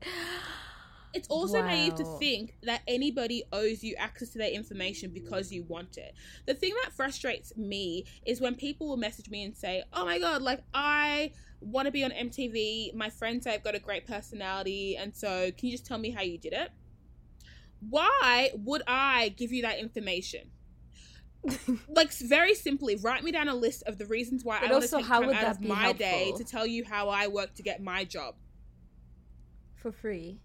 it's 1.15 1.27
also 1.29 1.61
naive 1.61 1.95
to 1.95 2.03
think 2.05 2.53
that 2.63 2.81
anybody 2.87 3.43
owes 3.51 3.83
you 3.83 3.95
access 3.97 4.29
to 4.31 4.37
their 4.37 4.51
information 4.51 5.11
because 5.13 5.51
you 5.51 5.63
want 5.63 5.97
it. 5.97 6.13
The 6.45 6.53
thing 6.53 6.73
that 6.83 6.93
frustrates 6.93 7.55
me 7.57 8.05
is 8.25 8.41
when 8.41 8.55
people 8.55 8.87
will 8.87 8.97
message 8.97 9.29
me 9.29 9.43
and 9.43 9.55
say, 9.55 9.83
"Oh 9.93 10.05
my 10.05 10.19
god, 10.19 10.41
like 10.41 10.61
I 10.73 11.31
want 11.61 11.85
to 11.87 11.91
be 11.91 12.03
on 12.03 12.11
MTV. 12.11 12.91
My 12.93 13.09
friends 13.09 13.45
say 13.45 13.53
I've 13.53 13.63
got 13.63 13.75
a 13.75 13.79
great 13.79 14.05
personality, 14.05 14.97
and 14.97 15.15
so 15.15 15.51
can 15.51 15.69
you 15.69 15.71
just 15.71 15.85
tell 15.85 15.97
me 15.97 16.11
how 16.11 16.21
you 16.21 16.37
did 16.37 16.53
it?" 16.53 16.69
Why 17.89 18.51
would 18.55 18.81
I 18.87 19.29
give 19.29 19.51
you 19.51 19.61
that 19.63 19.79
information? 19.79 20.51
like 21.87 22.11
very 22.13 22.55
simply, 22.55 22.95
write 22.95 23.23
me 23.23 23.31
down 23.31 23.47
a 23.47 23.55
list 23.55 23.83
of 23.83 23.97
the 23.99 24.05
reasons 24.05 24.43
why 24.43 24.59
But 24.59 24.69
I 24.69 24.71
want 24.71 24.81
to 24.83 24.87
also, 24.87 24.97
take 24.97 25.05
how 25.05 25.19
time 25.19 25.27
would 25.27 25.35
out 25.37 25.41
that 25.43 25.55
of 25.57 25.61
be 25.61 25.67
my 25.67 25.93
day 25.93 26.31
helpful? 26.31 26.37
to 26.39 26.43
tell 26.43 26.65
you 26.65 26.83
how 26.85 27.09
I 27.09 27.27
work 27.27 27.53
to 27.55 27.63
get 27.63 27.81
my 27.81 28.03
job 28.03 28.35
For 29.75 29.91
free. 29.91 30.39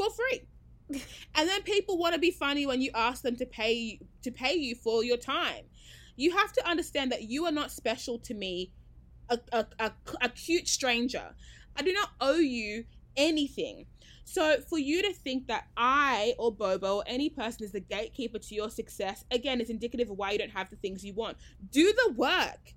For 0.00 0.10
free. 0.10 0.42
and 1.34 1.48
then 1.48 1.62
people 1.62 1.98
want 1.98 2.14
to 2.14 2.20
be 2.20 2.30
funny 2.30 2.66
when 2.66 2.80
you 2.80 2.90
ask 2.94 3.22
them 3.22 3.36
to 3.36 3.46
pay 3.46 4.00
to 4.22 4.30
pay 4.30 4.54
you 4.54 4.74
for 4.74 5.04
your 5.04 5.16
time. 5.16 5.64
You 6.16 6.36
have 6.36 6.52
to 6.54 6.68
understand 6.68 7.12
that 7.12 7.24
you 7.24 7.46
are 7.46 7.52
not 7.52 7.70
special 7.70 8.18
to 8.20 8.34
me, 8.34 8.72
a, 9.28 9.38
a, 9.52 9.66
a, 9.78 9.92
a 10.20 10.28
cute 10.30 10.68
stranger. 10.68 11.34
I 11.76 11.82
do 11.82 11.92
not 11.92 12.10
owe 12.20 12.38
you 12.38 12.84
anything. 13.16 13.86
So 14.24 14.60
for 14.68 14.78
you 14.78 15.02
to 15.02 15.12
think 15.12 15.46
that 15.48 15.66
I 15.76 16.34
or 16.38 16.52
Bobo 16.52 16.98
or 16.98 17.04
any 17.06 17.30
person 17.30 17.64
is 17.64 17.72
the 17.72 17.80
gatekeeper 17.80 18.38
to 18.38 18.54
your 18.54 18.70
success, 18.70 19.24
again, 19.30 19.60
is 19.60 19.70
indicative 19.70 20.10
of 20.10 20.18
why 20.18 20.32
you 20.32 20.38
don't 20.38 20.50
have 20.50 20.70
the 20.70 20.76
things 20.76 21.04
you 21.04 21.14
want. 21.14 21.36
Do 21.72 21.92
the 21.92 22.12
work. 22.12 22.74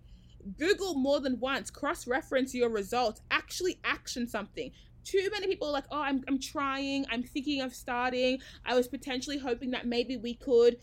Google 0.57 0.95
more 0.95 1.19
than 1.19 1.39
once, 1.39 1.69
cross 1.69 2.05
reference 2.07 2.53
your 2.53 2.69
results, 2.69 3.21
actually 3.31 3.79
action 3.83 4.27
something. 4.27 4.71
Too 5.03 5.29
many 5.31 5.47
people 5.47 5.67
are 5.67 5.71
like, 5.71 5.85
oh, 5.91 6.01
I'm, 6.01 6.23
I'm 6.27 6.39
trying, 6.39 7.05
I'm 7.11 7.23
thinking 7.23 7.61
of 7.61 7.73
starting, 7.73 8.39
I 8.65 8.75
was 8.75 8.87
potentially 8.87 9.37
hoping 9.37 9.71
that 9.71 9.85
maybe 9.85 10.17
we 10.17 10.35
could. 10.35 10.77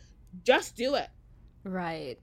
Just 0.44 0.76
do 0.76 0.94
it. 0.94 1.08
Right. 1.64 2.18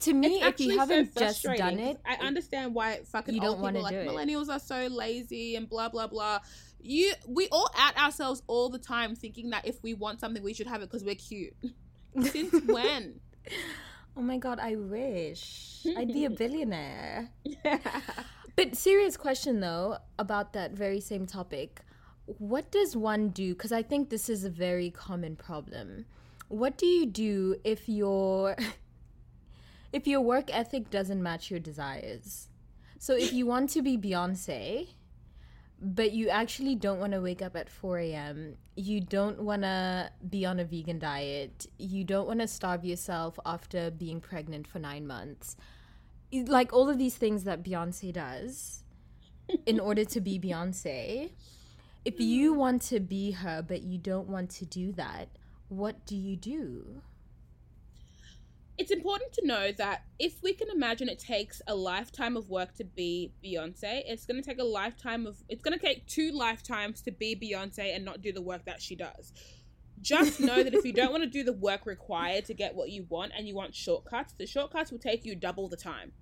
To 0.00 0.12
me, 0.12 0.42
if 0.42 0.58
you 0.58 0.76
haven't 0.78 1.14
so 1.14 1.20
just 1.20 1.44
done 1.44 1.78
it, 1.78 2.00
I 2.04 2.16
understand 2.26 2.74
why 2.74 3.00
fucking 3.04 3.42
old 3.42 3.64
people 3.64 3.82
like 3.82 3.94
it. 3.94 4.08
millennials 4.08 4.48
are 4.48 4.58
so 4.58 4.88
lazy 4.88 5.54
and 5.54 5.68
blah 5.68 5.90
blah 5.90 6.08
blah. 6.08 6.40
You, 6.80 7.12
we 7.28 7.46
all 7.52 7.70
at 7.78 7.96
ourselves 7.96 8.42
all 8.48 8.68
the 8.68 8.80
time, 8.80 9.14
thinking 9.14 9.50
that 9.50 9.64
if 9.64 9.80
we 9.80 9.94
want 9.94 10.18
something, 10.18 10.42
we 10.42 10.54
should 10.54 10.66
have 10.66 10.82
it 10.82 10.90
because 10.90 11.04
we're 11.04 11.14
cute. 11.14 11.54
Since 12.20 12.64
when? 12.66 13.20
Oh 14.16 14.22
my 14.22 14.38
god, 14.38 14.58
I 14.58 14.74
wish 14.74 15.86
I'd 15.96 16.08
be 16.08 16.24
a 16.24 16.30
billionaire. 16.42 17.30
but 18.56 18.76
serious 18.76 19.16
question 19.16 19.60
though 19.60 19.98
about 20.18 20.52
that 20.52 20.72
very 20.72 21.00
same 21.00 21.26
topic. 21.26 21.82
What 22.26 22.70
does 22.70 22.96
one 22.96 23.28
do 23.30 23.54
cuz 23.54 23.72
I 23.72 23.82
think 23.82 24.10
this 24.10 24.28
is 24.28 24.44
a 24.44 24.50
very 24.50 24.90
common 24.90 25.36
problem. 25.36 26.06
What 26.48 26.76
do 26.76 26.86
you 26.86 27.06
do 27.06 27.56
if 27.64 27.88
your 27.88 28.56
if 29.92 30.06
your 30.06 30.20
work 30.20 30.54
ethic 30.54 30.90
doesn't 30.90 31.22
match 31.22 31.50
your 31.50 31.60
desires? 31.60 32.48
So 32.98 33.16
if 33.16 33.32
you 33.32 33.46
want 33.46 33.70
to 33.70 33.82
be 33.82 33.98
Beyonce, 33.98 34.88
but 35.82 36.12
you 36.12 36.28
actually 36.28 36.76
don't 36.76 37.00
want 37.00 37.12
to 37.12 37.20
wake 37.20 37.42
up 37.42 37.56
at 37.56 37.68
4 37.68 37.98
a.m. 37.98 38.56
You 38.76 39.00
don't 39.00 39.40
want 39.40 39.62
to 39.62 40.12
be 40.30 40.46
on 40.46 40.60
a 40.60 40.64
vegan 40.64 41.00
diet. 41.00 41.66
You 41.78 42.04
don't 42.04 42.28
want 42.28 42.38
to 42.38 42.46
starve 42.46 42.84
yourself 42.84 43.38
after 43.44 43.90
being 43.90 44.20
pregnant 44.20 44.68
for 44.68 44.78
nine 44.78 45.06
months. 45.08 45.56
Like 46.32 46.72
all 46.72 46.88
of 46.88 46.98
these 46.98 47.16
things 47.16 47.44
that 47.44 47.62
Beyonce 47.62 48.12
does 48.12 48.82
in 49.66 49.78
order 49.78 50.04
to 50.04 50.20
be 50.20 50.38
Beyonce. 50.38 51.30
If 52.04 52.18
you 52.18 52.54
mm. 52.54 52.56
want 52.56 52.82
to 52.82 53.00
be 53.00 53.32
her, 53.32 53.62
but 53.62 53.82
you 53.82 53.98
don't 53.98 54.28
want 54.28 54.50
to 54.50 54.64
do 54.64 54.92
that, 54.92 55.28
what 55.68 56.04
do 56.06 56.16
you 56.16 56.36
do? 56.36 57.02
it's 58.78 58.90
important 58.90 59.32
to 59.32 59.46
know 59.46 59.70
that 59.72 60.02
if 60.18 60.42
we 60.42 60.52
can 60.52 60.68
imagine 60.70 61.08
it 61.08 61.18
takes 61.18 61.60
a 61.66 61.74
lifetime 61.74 62.36
of 62.36 62.48
work 62.48 62.74
to 62.74 62.84
be 62.84 63.32
Beyonce, 63.44 64.02
it's 64.06 64.24
going 64.24 64.42
to 64.42 64.48
take 64.48 64.58
a 64.58 64.64
lifetime 64.64 65.26
of 65.26 65.36
it's 65.48 65.62
going 65.62 65.78
to 65.78 65.84
take 65.84 66.06
two 66.06 66.32
lifetimes 66.32 67.02
to 67.02 67.12
be 67.12 67.36
Beyonce 67.36 67.94
and 67.94 68.04
not 68.04 68.22
do 68.22 68.32
the 68.32 68.42
work 68.42 68.64
that 68.64 68.80
she 68.80 68.96
does. 68.96 69.32
Just 70.00 70.40
know 70.40 70.62
that 70.62 70.74
if 70.74 70.84
you 70.84 70.92
don't 70.92 71.12
want 71.12 71.22
to 71.22 71.30
do 71.30 71.44
the 71.44 71.52
work 71.52 71.86
required 71.86 72.46
to 72.46 72.54
get 72.54 72.74
what 72.74 72.90
you 72.90 73.06
want 73.08 73.32
and 73.36 73.46
you 73.46 73.54
want 73.54 73.74
shortcuts, 73.74 74.32
the 74.32 74.46
shortcuts 74.46 74.90
will 74.90 74.98
take 74.98 75.24
you 75.24 75.36
double 75.36 75.68
the 75.68 75.76
time. 75.76 76.12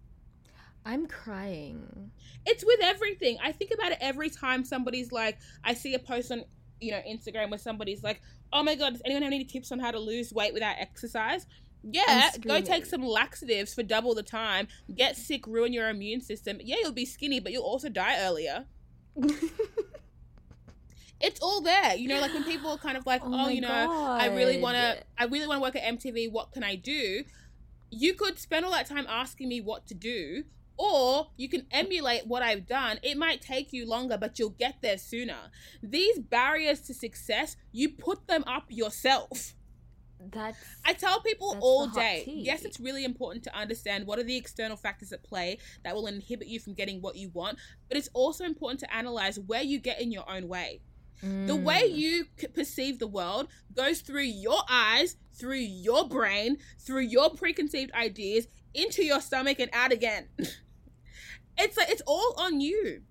I'm 0.84 1.06
crying. 1.06 2.10
It's 2.46 2.64
with 2.64 2.80
everything. 2.82 3.38
I 3.42 3.52
think 3.52 3.70
about 3.72 3.92
it 3.92 3.98
every 4.00 4.30
time 4.30 4.64
somebody's 4.64 5.12
like, 5.12 5.38
I 5.62 5.74
see 5.74 5.94
a 5.94 5.98
post 5.98 6.32
on, 6.32 6.44
you 6.80 6.90
know, 6.92 7.00
Instagram 7.08 7.50
where 7.50 7.58
somebody's 7.58 8.02
like, 8.02 8.22
"Oh 8.52 8.62
my 8.62 8.74
god, 8.74 8.94
does 8.94 9.02
anyone 9.04 9.22
have 9.22 9.32
any 9.32 9.44
tips 9.44 9.70
on 9.72 9.78
how 9.78 9.90
to 9.90 9.98
lose 9.98 10.32
weight 10.32 10.54
without 10.54 10.76
exercise?" 10.78 11.46
Yeah, 11.82 12.30
go 12.40 12.60
take 12.60 12.84
some 12.86 13.02
laxatives 13.02 13.74
for 13.74 13.82
double 13.82 14.14
the 14.14 14.22
time. 14.22 14.68
Get 14.94 15.16
sick, 15.16 15.46
ruin 15.46 15.72
your 15.72 15.88
immune 15.88 16.20
system. 16.20 16.58
Yeah, 16.62 16.76
you'll 16.80 16.92
be 16.92 17.06
skinny, 17.06 17.40
but 17.40 17.52
you'll 17.52 17.62
also 17.64 17.88
die 17.88 18.18
earlier. 18.20 18.66
it's 21.20 21.40
all 21.40 21.60
there. 21.60 21.94
You 21.94 22.08
know, 22.08 22.20
like 22.20 22.32
when 22.32 22.44
people 22.44 22.70
are 22.70 22.78
kind 22.78 22.96
of 22.96 23.06
like, 23.06 23.22
Oh 23.24 23.30
"Oh, 23.32 23.48
you 23.48 23.60
know, 23.60 23.68
I 23.68 24.26
really 24.26 24.58
want 24.58 24.76
to 24.76 25.02
I 25.18 25.24
really 25.24 25.46
want 25.46 25.58
to 25.58 25.62
work 25.62 25.76
at 25.76 25.82
MTV. 25.82 26.32
What 26.32 26.52
can 26.52 26.62
I 26.62 26.76
do?" 26.76 27.24
You 27.90 28.14
could 28.14 28.38
spend 28.38 28.64
all 28.64 28.70
that 28.72 28.86
time 28.86 29.06
asking 29.08 29.48
me 29.48 29.60
what 29.60 29.86
to 29.88 29.94
do, 29.94 30.44
or 30.80 31.28
you 31.36 31.46
can 31.48 31.66
emulate 31.70 32.26
what 32.26 32.42
I've 32.42 32.66
done. 32.66 32.98
It 33.02 33.18
might 33.18 33.42
take 33.42 33.70
you 33.72 33.86
longer, 33.86 34.16
but 34.16 34.38
you'll 34.38 34.50
get 34.50 34.76
there 34.80 34.96
sooner. 34.96 35.36
These 35.82 36.18
barriers 36.20 36.80
to 36.82 36.94
success, 36.94 37.56
you 37.70 37.90
put 37.90 38.26
them 38.28 38.44
up 38.46 38.64
yourself. 38.70 39.54
That's 40.32 40.56
I 40.84 40.92
tell 40.94 41.20
people 41.20 41.56
all 41.60 41.86
day, 41.86 42.22
tea. 42.24 42.42
yes, 42.44 42.64
it's 42.64 42.80
really 42.80 43.04
important 43.04 43.44
to 43.44 43.56
understand 43.56 44.06
what 44.06 44.18
are 44.18 44.22
the 44.22 44.36
external 44.36 44.76
factors 44.76 45.12
at 45.12 45.22
play 45.22 45.58
that 45.84 45.94
will 45.94 46.06
inhibit 46.06 46.48
you 46.48 46.60
from 46.60 46.74
getting 46.74 47.00
what 47.02 47.16
you 47.16 47.30
want, 47.30 47.58
but 47.88 47.96
it's 47.98 48.10
also 48.14 48.44
important 48.44 48.80
to 48.80 48.94
analyze 48.94 49.38
where 49.38 49.62
you 49.62 49.78
get 49.78 50.00
in 50.00 50.10
your 50.12 50.28
own 50.30 50.48
way. 50.48 50.80
The 51.22 51.54
way 51.56 51.82
Mm. 51.90 51.96
you 51.96 52.24
perceive 52.54 52.98
the 52.98 53.06
world 53.06 53.48
goes 53.74 54.00
through 54.00 54.22
your 54.46 54.62
eyes, 54.70 55.16
through 55.34 55.58
your 55.58 56.08
brain, 56.08 56.56
through 56.78 57.02
your 57.02 57.28
preconceived 57.30 57.92
ideas, 57.92 58.46
into 58.72 59.04
your 59.04 59.20
stomach 59.20 59.58
and 59.60 59.70
out 59.74 59.92
again. 59.92 60.28
it's 61.60 61.76
like 61.76 61.90
it's 61.90 62.02
all 62.06 62.34
on 62.38 62.60
you. 62.60 63.02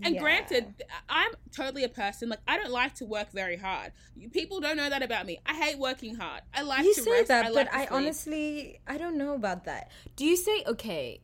And 0.00 0.14
Yeah. 0.14 0.20
granted, 0.20 0.84
I'm 1.08 1.32
totally 1.52 1.82
a 1.82 1.88
person 1.88 2.28
like 2.28 2.38
I 2.46 2.56
don't 2.56 2.70
like 2.70 2.94
to 2.96 3.04
work 3.04 3.32
very 3.32 3.56
hard. 3.56 3.92
You- 4.16 4.30
People 4.30 4.60
don't 4.60 4.76
know 4.76 4.88
that 4.88 5.02
about 5.02 5.26
me. 5.26 5.40
I 5.44 5.54
hate 5.54 5.76
working 5.78 6.14
hard. 6.14 6.42
I 6.54 6.62
like 6.62 6.84
you 6.84 6.94
to 6.94 7.02
say 7.02 7.10
rest. 7.10 7.28
that, 7.28 7.46
I 7.46 7.48
but 7.48 7.54
like 7.56 7.70
to 7.72 7.76
I 7.78 7.86
honestly 7.90 8.80
I 8.86 8.96
don't 8.96 9.16
know 9.18 9.34
about 9.34 9.64
that. 9.64 9.90
Do 10.14 10.24
you 10.24 10.36
say 10.36 10.62
okay? 10.66 11.20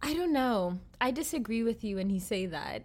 I 0.00 0.14
don't 0.14 0.32
know. 0.32 0.80
I 1.00 1.10
disagree 1.10 1.62
with 1.62 1.84
you 1.84 1.96
when 1.96 2.08
you 2.08 2.20
say 2.20 2.46
that. 2.46 2.84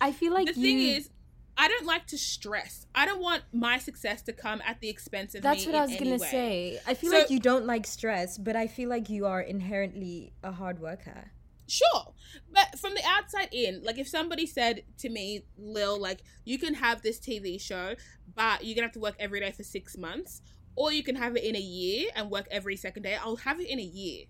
I 0.00 0.12
feel 0.12 0.32
like 0.32 0.46
the 0.46 0.52
thing 0.54 0.78
you- 0.78 0.94
is, 0.96 1.10
I 1.56 1.68
don't 1.68 1.84
like 1.86 2.06
to 2.08 2.18
stress. 2.18 2.86
I 2.94 3.04
don't 3.06 3.20
want 3.20 3.42
my 3.52 3.78
success 3.78 4.22
to 4.22 4.32
come 4.32 4.62
at 4.64 4.80
the 4.80 4.88
expense 4.88 5.34
of 5.34 5.42
That's 5.42 5.66
what 5.66 5.74
I 5.74 5.82
was 5.86 5.96
gonna 5.96 6.12
way. 6.16 6.30
say. 6.30 6.80
I 6.86 6.94
feel 6.94 7.10
So- 7.10 7.18
like 7.18 7.30
you 7.30 7.38
don't 7.40 7.66
like 7.66 7.86
stress, 7.86 8.38
but 8.38 8.56
I 8.56 8.66
feel 8.68 8.88
like 8.88 9.08
you 9.10 9.26
are 9.26 9.40
inherently 9.40 10.32
a 10.42 10.52
hard 10.52 10.80
worker. 10.80 11.30
Sure. 11.66 12.12
But 12.52 12.78
from 12.78 12.94
the 12.94 13.02
outside 13.06 13.48
in, 13.52 13.82
like 13.82 13.98
if 13.98 14.08
somebody 14.08 14.46
said 14.46 14.82
to 14.98 15.08
me, 15.08 15.44
Lil, 15.56 15.98
like, 16.00 16.20
you 16.44 16.58
can 16.58 16.74
have 16.74 17.02
this 17.02 17.18
TV 17.18 17.58
show, 17.58 17.94
but 18.34 18.64
you're 18.64 18.74
gonna 18.74 18.86
have 18.86 18.92
to 18.92 19.00
work 19.00 19.16
every 19.18 19.40
day 19.40 19.50
for 19.52 19.62
six 19.62 19.96
months, 19.96 20.42
or 20.76 20.92
you 20.92 21.02
can 21.02 21.16
have 21.16 21.36
it 21.36 21.44
in 21.44 21.56
a 21.56 21.60
year 21.60 22.10
and 22.14 22.30
work 22.30 22.46
every 22.50 22.76
second 22.76 23.02
day, 23.04 23.16
I'll 23.16 23.36
have 23.36 23.60
it 23.60 23.68
in 23.68 23.78
a 23.78 23.82
year. 23.82 24.24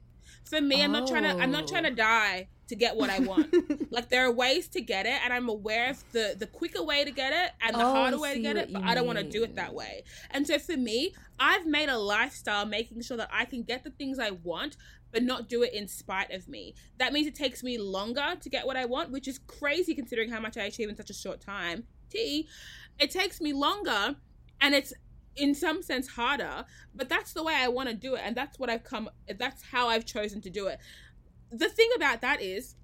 For 0.44 0.60
me, 0.60 0.82
I'm 0.82 0.92
not 0.92 1.06
trying 1.08 1.22
to 1.24 1.30
I'm 1.42 1.50
not 1.50 1.66
trying 1.68 1.84
to 1.84 1.90
Oh. 1.92 1.94
die 1.94 2.48
to 2.68 2.76
get 2.76 2.96
what 2.96 3.10
I 3.10 3.18
want. 3.18 3.52
like 3.92 4.08
there 4.08 4.24
are 4.26 4.32
ways 4.32 4.68
to 4.68 4.80
get 4.80 5.04
it, 5.06 5.20
and 5.22 5.32
I'm 5.32 5.48
aware 5.48 5.90
of 5.90 6.02
the 6.12 6.34
the 6.38 6.46
quicker 6.46 6.82
way 6.82 7.04
to 7.04 7.10
get 7.10 7.32
it 7.32 7.52
and 7.60 7.74
the 7.76 7.84
Oh, 7.84 7.92
harder 7.92 8.18
way 8.18 8.34
to 8.34 8.40
get 8.40 8.56
it, 8.56 8.72
but 8.72 8.82
I 8.82 8.94
don't 8.94 9.06
want 9.06 9.18
to 9.18 9.24
do 9.28 9.42
it 9.42 9.54
that 9.56 9.74
way. 9.74 10.04
And 10.30 10.46
so 10.46 10.58
for 10.58 10.76
me, 10.76 11.14
I've 11.38 11.66
made 11.66 11.88
a 11.88 11.98
lifestyle 11.98 12.64
making 12.66 13.02
sure 13.02 13.16
that 13.16 13.30
I 13.32 13.44
can 13.44 13.62
get 13.62 13.84
the 13.84 13.90
things 13.90 14.18
I 14.18 14.30
want, 14.30 14.76
but 15.12 15.22
not 15.22 15.48
do 15.48 15.62
it 15.62 15.72
in 15.74 15.88
spite 15.88 16.30
of 16.32 16.48
me. 16.48 16.74
That 16.98 17.12
means 17.12 17.26
it 17.26 17.34
takes 17.34 17.62
me 17.62 17.76
longer 17.78 18.34
to 18.40 18.48
get 18.48 18.66
what 18.66 18.76
I 18.76 18.84
want, 18.86 19.10
which 19.10 19.28
is 19.28 19.38
crazy 19.38 19.94
considering 19.94 20.30
how 20.30 20.40
much 20.40 20.56
I 20.56 20.62
achieve 20.64 20.88
in 20.88 20.96
such 20.96 21.10
a 21.10 21.14
short 21.14 21.40
time. 21.40 21.84
T, 22.10 22.48
it 22.98 23.10
takes 23.10 23.40
me 23.40 23.52
longer, 23.52 24.16
and 24.60 24.74
it's 24.74 24.92
in 25.36 25.54
some 25.54 25.82
sense 25.82 26.08
harder, 26.08 26.64
but 26.94 27.08
that's 27.08 27.32
the 27.32 27.42
way 27.42 27.54
I 27.54 27.68
want 27.68 27.88
to 27.88 27.94
do 27.94 28.14
it, 28.14 28.22
and 28.24 28.36
that's 28.36 28.58
what 28.58 28.70
I've 28.70 28.84
come. 28.84 29.08
That's 29.38 29.62
how 29.62 29.88
I've 29.88 30.04
chosen 30.04 30.40
to 30.42 30.50
do 30.50 30.66
it. 30.66 30.78
The 31.50 31.68
thing 31.68 31.90
about 31.96 32.20
that 32.22 32.40
is, 32.40 32.76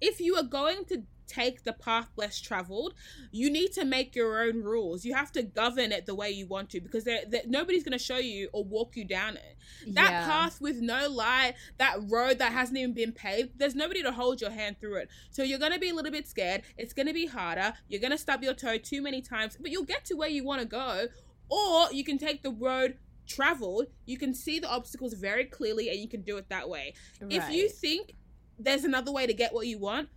if 0.00 0.20
you 0.20 0.36
are 0.36 0.42
going 0.42 0.84
to 0.86 1.04
take 1.26 1.64
the 1.64 1.72
path 1.72 2.10
less 2.16 2.40
traveled. 2.40 2.94
You 3.30 3.50
need 3.50 3.72
to 3.72 3.84
make 3.84 4.14
your 4.14 4.42
own 4.42 4.62
rules. 4.62 5.04
You 5.04 5.14
have 5.14 5.32
to 5.32 5.42
govern 5.42 5.92
it 5.92 6.06
the 6.06 6.14
way 6.14 6.30
you 6.30 6.46
want 6.46 6.70
to 6.70 6.80
because 6.80 7.04
they're, 7.04 7.22
they're, 7.28 7.42
nobody's 7.46 7.82
going 7.84 7.96
to 7.96 8.04
show 8.04 8.18
you 8.18 8.48
or 8.52 8.64
walk 8.64 8.96
you 8.96 9.04
down 9.04 9.36
it. 9.36 9.56
That 9.94 10.10
Yeah. 10.10 10.26
path 10.26 10.60
with 10.60 10.80
no 10.80 11.08
light, 11.08 11.54
that 11.78 11.98
road 12.08 12.38
that 12.38 12.52
hasn't 12.52 12.78
even 12.78 12.94
been 12.94 13.12
paved, 13.12 13.58
there's 13.58 13.74
nobody 13.74 14.02
to 14.02 14.12
hold 14.12 14.40
your 14.40 14.50
hand 14.50 14.76
through 14.80 14.96
it. 14.96 15.08
So 15.30 15.42
you're 15.42 15.58
going 15.58 15.72
to 15.72 15.78
be 15.78 15.90
a 15.90 15.94
little 15.94 16.12
bit 16.12 16.28
scared. 16.28 16.62
It's 16.76 16.92
going 16.92 17.06
to 17.06 17.14
be 17.14 17.26
harder. 17.26 17.74
You're 17.88 18.00
going 18.00 18.10
to 18.12 18.18
stub 18.18 18.42
your 18.42 18.54
toe 18.54 18.78
too 18.78 19.02
many 19.02 19.22
times, 19.22 19.56
but 19.60 19.70
you'll 19.70 19.84
get 19.84 20.04
to 20.06 20.14
where 20.14 20.28
you 20.28 20.44
want 20.44 20.60
to 20.60 20.66
go. 20.66 21.06
Or 21.48 21.92
you 21.92 22.04
can 22.04 22.18
take 22.18 22.42
the 22.42 22.50
road 22.50 22.96
traveled. 23.26 23.86
You 24.06 24.18
can 24.18 24.34
see 24.34 24.58
the 24.58 24.68
obstacles 24.68 25.14
very 25.14 25.44
clearly 25.44 25.88
and 25.88 25.98
you 25.98 26.08
can 26.08 26.22
do 26.22 26.36
it 26.36 26.48
that 26.48 26.68
way. 26.68 26.94
If 27.20 27.50
you 27.50 27.68
think 27.68 28.14
there's 28.58 28.84
another 28.84 29.12
way 29.12 29.26
to 29.26 29.34
get 29.34 29.52
what 29.52 29.66
you 29.66 29.78
want, 29.78 30.08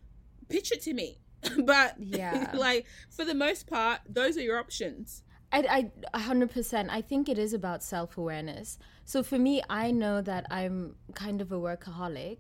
pitch 0.50 0.72
it 0.72 0.82
to 0.84 0.94
me. 0.94 1.20
but 1.66 1.96
Yeah. 2.00 2.52
like 2.54 2.86
for 3.10 3.26
the 3.26 3.36
most 3.36 3.68
part, 3.68 4.02
those 4.10 4.38
are 4.38 4.42
your 4.42 4.60
options. 4.60 5.24
I, 5.52 5.90
I, 6.14 6.20
100%. 6.20 6.90
I 6.90 7.02
think 7.02 7.30
it 7.30 7.38
is 7.38 7.54
about 7.54 7.84
self 7.84 8.18
awareness. 8.18 8.78
So 9.06 9.24
for 9.24 9.40
me, 9.40 9.62
I 9.70 9.92
know 9.92 10.22
that 10.22 10.46
I'm 10.52 10.96
kind 11.14 11.42
of 11.42 11.52
a 11.52 11.56
workaholic, 11.58 12.40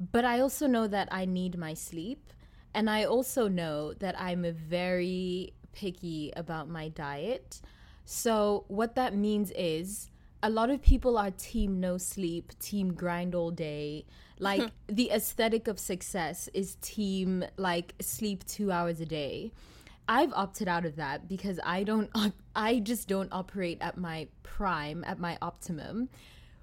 but 0.00 0.24
I 0.24 0.40
also 0.40 0.66
know 0.66 0.86
that 0.86 1.08
I 1.10 1.26
need 1.26 1.58
my 1.58 1.74
sleep. 1.74 2.32
And 2.74 2.88
I 2.88 3.04
also 3.04 3.48
know 3.48 3.92
that 3.94 4.18
I'm 4.20 4.46
very 4.54 5.52
picky 5.72 6.32
about 6.36 6.68
my 6.68 6.88
diet. 6.88 7.60
So 8.10 8.64
what 8.68 8.94
that 8.94 9.14
means 9.14 9.50
is 9.50 10.08
a 10.42 10.48
lot 10.48 10.70
of 10.70 10.80
people 10.80 11.18
are 11.18 11.30
team 11.30 11.78
no 11.78 11.98
sleep, 11.98 12.58
team 12.58 12.94
grind 12.94 13.34
all 13.34 13.50
day. 13.50 14.06
Like 14.40 14.70
the 14.86 15.10
aesthetic 15.10 15.66
of 15.66 15.80
success 15.80 16.48
is 16.54 16.76
team 16.80 17.44
like 17.56 17.94
sleep 18.00 18.46
2 18.46 18.70
hours 18.70 19.00
a 19.00 19.04
day. 19.04 19.50
I've 20.08 20.32
opted 20.32 20.68
out 20.68 20.86
of 20.86 20.94
that 20.94 21.28
because 21.28 21.58
I 21.64 21.82
don't 21.82 22.08
op- 22.14 22.40
I 22.54 22.78
just 22.78 23.08
don't 23.08 23.28
operate 23.32 23.78
at 23.80 23.98
my 23.98 24.28
prime, 24.44 25.02
at 25.04 25.18
my 25.18 25.36
optimum 25.42 26.08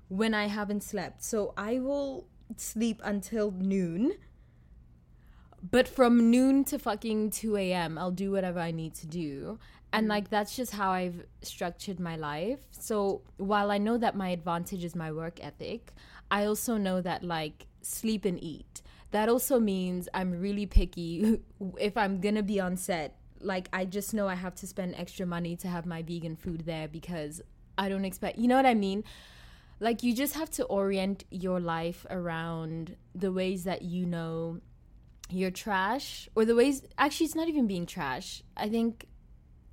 when 0.07 0.33
I 0.33 0.47
haven't 0.47 0.83
slept. 0.83 1.21
So 1.21 1.53
I 1.57 1.79
will 1.79 2.25
sleep 2.55 3.01
until 3.03 3.51
noon. 3.51 4.13
But 5.71 5.87
from 5.87 6.29
noon 6.31 6.63
to 6.65 6.79
fucking 6.79 7.31
2 7.31 7.57
a.m., 7.57 7.97
I'll 7.97 8.11
do 8.11 8.31
whatever 8.31 8.59
I 8.59 8.71
need 8.71 8.93
to 8.95 9.07
do. 9.07 9.59
And 9.95 10.07
mm. 10.07 10.09
like, 10.09 10.29
that's 10.29 10.55
just 10.55 10.73
how 10.73 10.91
I've 10.91 11.25
structured 11.41 11.99
my 12.01 12.17
life. 12.17 12.59
So 12.71 13.21
while 13.37 13.71
I 13.71 13.77
know 13.77 13.97
that 13.97 14.15
my 14.15 14.29
advantage 14.29 14.83
is 14.83 14.93
my 14.93 15.11
work 15.11 15.41
ethic, 15.41 15.93
I 16.29 16.45
also 16.45 16.75
know 16.75 16.99
that 17.01 17.23
like 17.23 17.67
sleep 17.81 18.25
and 18.25 18.43
eat. 18.43 18.81
That 19.11 19.29
also 19.29 19.57
means 19.57 20.09
I'm 20.13 20.31
really 20.39 20.65
picky 20.65 21.39
if 21.79 21.95
I'm 21.95 22.19
gonna 22.19 22.43
be 22.43 22.59
on 22.59 22.75
set. 22.75 23.15
Like, 23.39 23.69
I 23.71 23.85
just 23.85 24.13
know 24.13 24.27
I 24.27 24.35
have 24.35 24.55
to 24.55 24.67
spend 24.67 24.95
extra 24.95 25.25
money 25.25 25.55
to 25.57 25.67
have 25.69 25.85
my 25.85 26.01
vegan 26.01 26.35
food 26.35 26.65
there 26.65 26.89
because 26.89 27.41
I 27.77 27.87
don't 27.87 28.03
expect, 28.03 28.37
you 28.37 28.47
know 28.49 28.55
what 28.57 28.65
I 28.65 28.73
mean? 28.73 29.03
Like, 29.79 30.03
you 30.03 30.13
just 30.13 30.33
have 30.33 30.49
to 30.51 30.65
orient 30.65 31.23
your 31.29 31.59
life 31.59 32.05
around 32.09 32.97
the 33.13 33.31
ways 33.31 33.63
that 33.63 33.81
you 33.81 34.05
know 34.05 34.59
you're 35.29 35.51
trash 35.51 36.29
or 36.35 36.45
the 36.45 36.55
ways 36.55 36.83
actually 36.99 37.25
it's 37.25 37.33
not 37.33 37.47
even 37.47 37.65
being 37.65 37.87
trash 37.87 38.43
i 38.55 38.69
think 38.69 39.07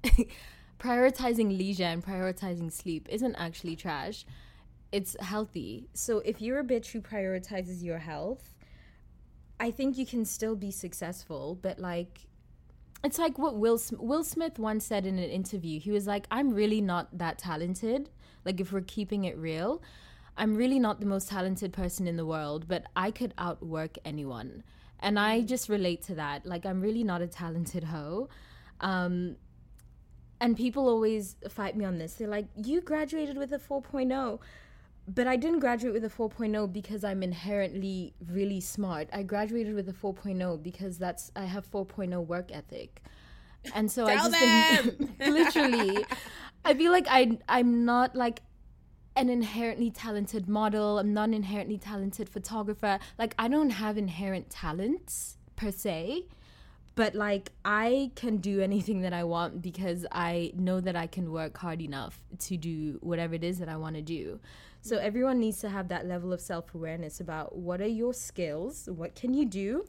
prioritizing 0.78 1.56
leisure 1.56 1.84
and 1.84 2.04
prioritizing 2.04 2.72
sleep 2.72 3.08
isn't 3.10 3.34
actually 3.36 3.76
trash. 3.76 4.24
It's 4.90 5.16
healthy. 5.20 5.88
So 5.94 6.18
if 6.18 6.40
you're 6.40 6.58
a 6.58 6.64
bitch 6.64 6.92
who 6.92 7.00
prioritizes 7.00 7.82
your 7.82 7.98
health 7.98 8.52
i 9.62 9.70
think 9.70 9.96
you 9.96 10.04
can 10.04 10.24
still 10.24 10.56
be 10.56 10.70
successful 10.70 11.56
but 11.62 11.78
like 11.78 12.26
it's 13.04 13.18
like 13.18 13.38
what 13.38 13.56
will 13.56 13.78
Sm- 13.78 13.96
will 14.00 14.24
smith 14.24 14.58
once 14.58 14.84
said 14.84 15.06
in 15.06 15.18
an 15.18 15.30
interview. 15.30 15.80
He 15.80 15.90
was 15.90 16.06
like 16.06 16.26
i'm 16.30 16.52
really 16.52 16.80
not 16.80 17.16
that 17.18 17.38
talented. 17.38 18.10
Like 18.44 18.60
if 18.60 18.72
we're 18.72 18.80
keeping 18.80 19.24
it 19.24 19.36
real 19.38 19.82
i'm 20.36 20.54
really 20.54 20.78
not 20.78 20.98
the 21.00 21.06
most 21.06 21.28
talented 21.28 21.72
person 21.72 22.06
in 22.08 22.16
the 22.16 22.24
world 22.26 22.66
but 22.66 22.84
i 22.96 23.10
could 23.10 23.34
outwork 23.38 23.96
anyone. 24.04 24.64
And 25.00 25.18
I 25.18 25.42
just 25.42 25.68
relate 25.68 26.02
to 26.02 26.14
that. 26.14 26.46
Like 26.46 26.64
I'm 26.64 26.80
really 26.80 27.02
not 27.02 27.22
a 27.22 27.26
talented 27.26 27.84
hoe. 27.84 28.28
Um, 28.80 29.36
and 30.42 30.56
people 30.56 30.88
always 30.88 31.36
fight 31.48 31.76
me 31.76 31.84
on 31.84 31.98
this. 31.98 32.14
They're 32.14 32.28
like, 32.28 32.48
"You 32.56 32.80
graduated 32.80 33.38
with 33.38 33.52
a 33.52 33.58
4.0. 33.58 34.40
But 35.08 35.26
I 35.26 35.36
didn't 35.36 35.58
graduate 35.58 35.92
with 35.92 36.04
a 36.04 36.08
4.0 36.08 36.72
because 36.72 37.02
I'm 37.02 37.22
inherently 37.24 38.14
really 38.30 38.60
smart. 38.60 39.08
I 39.12 39.24
graduated 39.24 39.74
with 39.74 39.88
a 39.88 39.92
4.0 39.92 40.62
because 40.62 40.96
that's 40.96 41.32
I 41.34 41.44
have 41.44 41.68
4.0 41.68 42.24
work 42.24 42.52
ethic. 42.52 43.02
And 43.74 43.90
so 43.90 44.06
I 44.06 44.16
just 44.16 45.00
literally 45.18 46.04
I 46.64 46.74
feel 46.74 46.92
like 46.92 47.06
I 47.08 47.38
I'm 47.48 47.84
not 47.84 48.14
like 48.14 48.42
an 49.16 49.28
inherently 49.28 49.90
talented 49.90 50.48
model. 50.48 51.00
I'm 51.00 51.12
not 51.12 51.28
an 51.28 51.34
inherently 51.34 51.78
talented 51.78 52.28
photographer. 52.28 53.00
Like 53.18 53.34
I 53.38 53.48
don't 53.48 53.70
have 53.70 53.98
inherent 53.98 54.50
talents 54.50 55.36
per 55.56 55.72
se, 55.72 56.26
but 56.94 57.14
like 57.14 57.52
I 57.64 58.10
can 58.14 58.38
do 58.38 58.60
anything 58.60 59.02
that 59.02 59.12
I 59.12 59.24
want 59.24 59.62
because 59.62 60.06
I 60.12 60.52
know 60.54 60.80
that 60.80 60.96
I 60.96 61.06
can 61.06 61.32
work 61.32 61.56
hard 61.58 61.80
enough 61.80 62.20
to 62.40 62.56
do 62.56 62.98
whatever 63.00 63.34
it 63.34 63.44
is 63.44 63.58
that 63.58 63.68
I 63.68 63.76
want 63.76 63.96
to 63.96 64.02
do. 64.02 64.40
So 64.82 64.98
everyone 64.98 65.38
needs 65.38 65.60
to 65.60 65.68
have 65.68 65.88
that 65.88 66.06
level 66.06 66.32
of 66.32 66.40
self-awareness 66.40 67.20
about 67.20 67.56
what 67.56 67.80
are 67.80 67.86
your 67.86 68.12
skills? 68.12 68.88
What 68.90 69.14
can 69.14 69.34
you 69.34 69.46
do? 69.46 69.86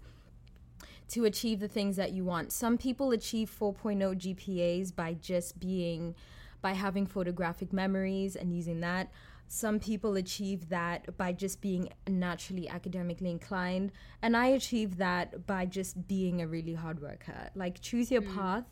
to 1.09 1.25
achieve 1.25 1.59
the 1.59 1.67
things 1.67 1.95
that 1.95 2.11
you 2.11 2.23
want. 2.23 2.51
Some 2.51 2.75
people 2.77 3.11
achieve 3.11 3.55
4.0 3.59 4.15
GPAs 4.15 4.95
by 4.95 5.13
just 5.13 5.59
being 5.59 6.15
by 6.61 6.73
having 6.73 7.05
photographic 7.05 7.71
memories 7.71 8.35
and 8.35 8.55
using 8.55 8.79
that. 8.79 9.11
Some 9.55 9.79
people 9.79 10.15
achieve 10.15 10.69
that 10.69 11.15
by 11.15 11.31
just 11.31 11.61
being 11.61 11.89
naturally 12.09 12.67
academically 12.67 13.29
inclined, 13.29 13.91
and 14.19 14.35
I 14.35 14.47
achieved 14.47 14.97
that 14.97 15.45
by 15.45 15.67
just 15.67 16.07
being 16.07 16.41
a 16.41 16.47
really 16.47 16.73
hard 16.73 16.99
worker. 16.99 17.51
Like 17.53 17.79
choose 17.79 18.09
your 18.09 18.23
hmm. 18.23 18.35
path 18.35 18.65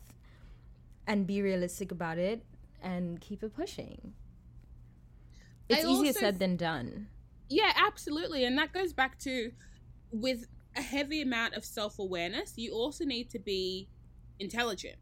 and 1.06 1.24
be 1.24 1.40
realistic 1.40 1.92
about 1.92 2.18
it 2.18 2.44
and 2.82 3.20
keep 3.20 3.44
it 3.44 3.54
pushing. 3.54 4.14
It's 5.68 5.84
I 5.84 5.88
easier 5.88 6.12
said 6.12 6.40
than 6.40 6.56
done. 6.56 7.06
Yeah, 7.48 7.72
absolutely. 7.76 8.44
And 8.44 8.58
that 8.58 8.72
goes 8.72 8.92
back 8.92 9.20
to 9.20 9.52
with 10.10 10.46
a 10.74 10.82
heavy 10.82 11.22
amount 11.22 11.54
of 11.54 11.64
self 11.64 12.00
awareness, 12.00 12.54
you 12.56 12.72
also 12.72 13.04
need 13.04 13.30
to 13.30 13.38
be 13.38 13.88
intelligent. 14.40 14.96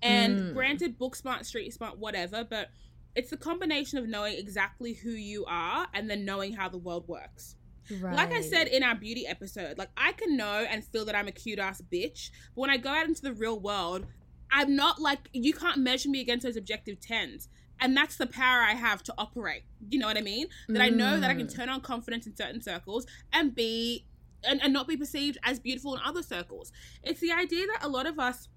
And 0.00 0.38
hmm. 0.38 0.52
granted, 0.52 0.96
book 0.96 1.16
smart, 1.16 1.44
street 1.44 1.74
smart, 1.74 1.98
whatever, 1.98 2.44
but 2.44 2.70
it's 3.18 3.30
the 3.30 3.36
combination 3.36 3.98
of 3.98 4.06
knowing 4.06 4.38
exactly 4.38 4.92
who 4.92 5.10
you 5.10 5.44
are 5.46 5.88
and 5.92 6.08
then 6.08 6.24
knowing 6.24 6.52
how 6.52 6.68
the 6.68 6.78
world 6.78 7.08
works. 7.08 7.56
Right. 8.00 8.14
Like 8.14 8.32
I 8.32 8.42
said 8.42 8.68
in 8.68 8.84
our 8.84 8.94
beauty 8.94 9.26
episode, 9.26 9.76
like 9.76 9.88
I 9.96 10.12
can 10.12 10.36
know 10.36 10.64
and 10.70 10.84
feel 10.84 11.04
that 11.06 11.16
I'm 11.16 11.26
a 11.26 11.32
cute 11.32 11.58
ass 11.58 11.82
bitch, 11.92 12.30
but 12.54 12.60
when 12.60 12.70
I 12.70 12.76
go 12.76 12.90
out 12.90 13.08
into 13.08 13.22
the 13.22 13.32
real 13.32 13.58
world, 13.58 14.06
I'm 14.52 14.76
not 14.76 15.00
like 15.00 15.28
you 15.32 15.52
can't 15.52 15.78
measure 15.78 16.08
me 16.08 16.20
against 16.20 16.44
those 16.44 16.56
objective 16.56 17.00
tens. 17.00 17.48
And 17.80 17.96
that's 17.96 18.14
the 18.16 18.26
power 18.26 18.62
I 18.62 18.74
have 18.74 19.02
to 19.04 19.14
operate. 19.18 19.62
You 19.90 19.98
know 19.98 20.06
what 20.06 20.16
I 20.16 20.20
mean? 20.20 20.46
That 20.68 20.80
I 20.80 20.88
know 20.88 21.18
that 21.18 21.28
I 21.28 21.34
can 21.34 21.48
mm. 21.48 21.54
turn 21.54 21.68
on 21.68 21.80
confidence 21.80 22.24
in 22.26 22.36
certain 22.36 22.62
circles 22.62 23.04
and 23.32 23.52
be 23.52 24.06
and, 24.44 24.62
and 24.62 24.72
not 24.72 24.86
be 24.86 24.96
perceived 24.96 25.38
as 25.42 25.58
beautiful 25.58 25.96
in 25.96 26.00
other 26.04 26.22
circles. 26.22 26.70
It's 27.02 27.20
the 27.20 27.32
idea 27.32 27.66
that 27.66 27.84
a 27.84 27.88
lot 27.88 28.06
of 28.06 28.20
us 28.20 28.48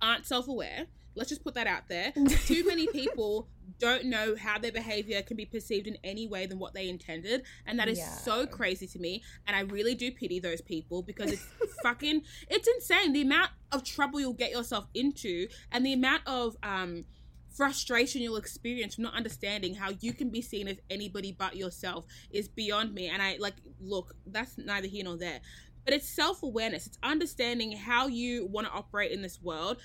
aren't 0.00 0.24
self 0.24 0.48
aware. 0.48 0.86
Let's 1.16 1.28
just 1.28 1.44
put 1.44 1.54
that 1.54 1.66
out 1.66 1.88
there. 1.88 2.12
Too 2.46 2.66
many 2.66 2.86
people 2.88 3.48
don't 3.78 4.06
know 4.06 4.34
how 4.36 4.58
their 4.58 4.72
behavior 4.72 5.22
can 5.22 5.36
be 5.36 5.44
perceived 5.46 5.86
in 5.86 5.96
any 6.04 6.26
way 6.26 6.46
than 6.46 6.58
what 6.58 6.74
they 6.74 6.88
intended. 6.88 7.42
And 7.66 7.78
that 7.78 7.88
is 7.88 7.98
Yeah. 7.98 8.08
so 8.18 8.46
crazy 8.46 8.86
to 8.88 8.98
me. 8.98 9.22
And 9.46 9.56
I 9.56 9.60
really 9.60 9.94
do 9.94 10.10
pity 10.10 10.40
those 10.40 10.60
people 10.60 11.02
because 11.02 11.32
it's 11.32 11.46
fucking, 11.82 12.22
it's 12.48 12.68
insane. 12.68 13.12
The 13.12 13.22
amount 13.22 13.50
of 13.72 13.84
trouble 13.84 14.20
you'll 14.20 14.32
get 14.32 14.50
yourself 14.50 14.86
into 14.94 15.48
and 15.72 15.84
the 15.84 15.92
amount 15.92 16.22
of, 16.26 16.56
um, 16.62 17.04
frustration 17.56 18.20
you'll 18.20 18.36
experience 18.36 18.96
from 18.96 19.04
not 19.04 19.14
understanding 19.14 19.74
how 19.74 19.90
you 20.00 20.12
can 20.12 20.28
be 20.28 20.42
seen 20.42 20.66
as 20.66 20.76
anybody 20.90 21.30
but 21.30 21.54
yourself 21.54 22.04
is 22.32 22.48
beyond 22.48 22.92
me 22.92 23.06
and 23.06 23.22
i 23.22 23.36
like 23.38 23.54
look 23.80 24.16
that's 24.26 24.58
neither 24.58 24.88
here 24.88 25.04
nor 25.04 25.16
there 25.16 25.38
but 25.84 25.94
it's 25.94 26.08
self-awareness 26.08 26.84
it's 26.88 26.98
understanding 27.04 27.70
how 27.76 28.08
you 28.08 28.44
want 28.46 28.66
to 28.66 28.72
operate 28.72 29.12
in 29.12 29.22
this 29.22 29.40
world 29.40 29.76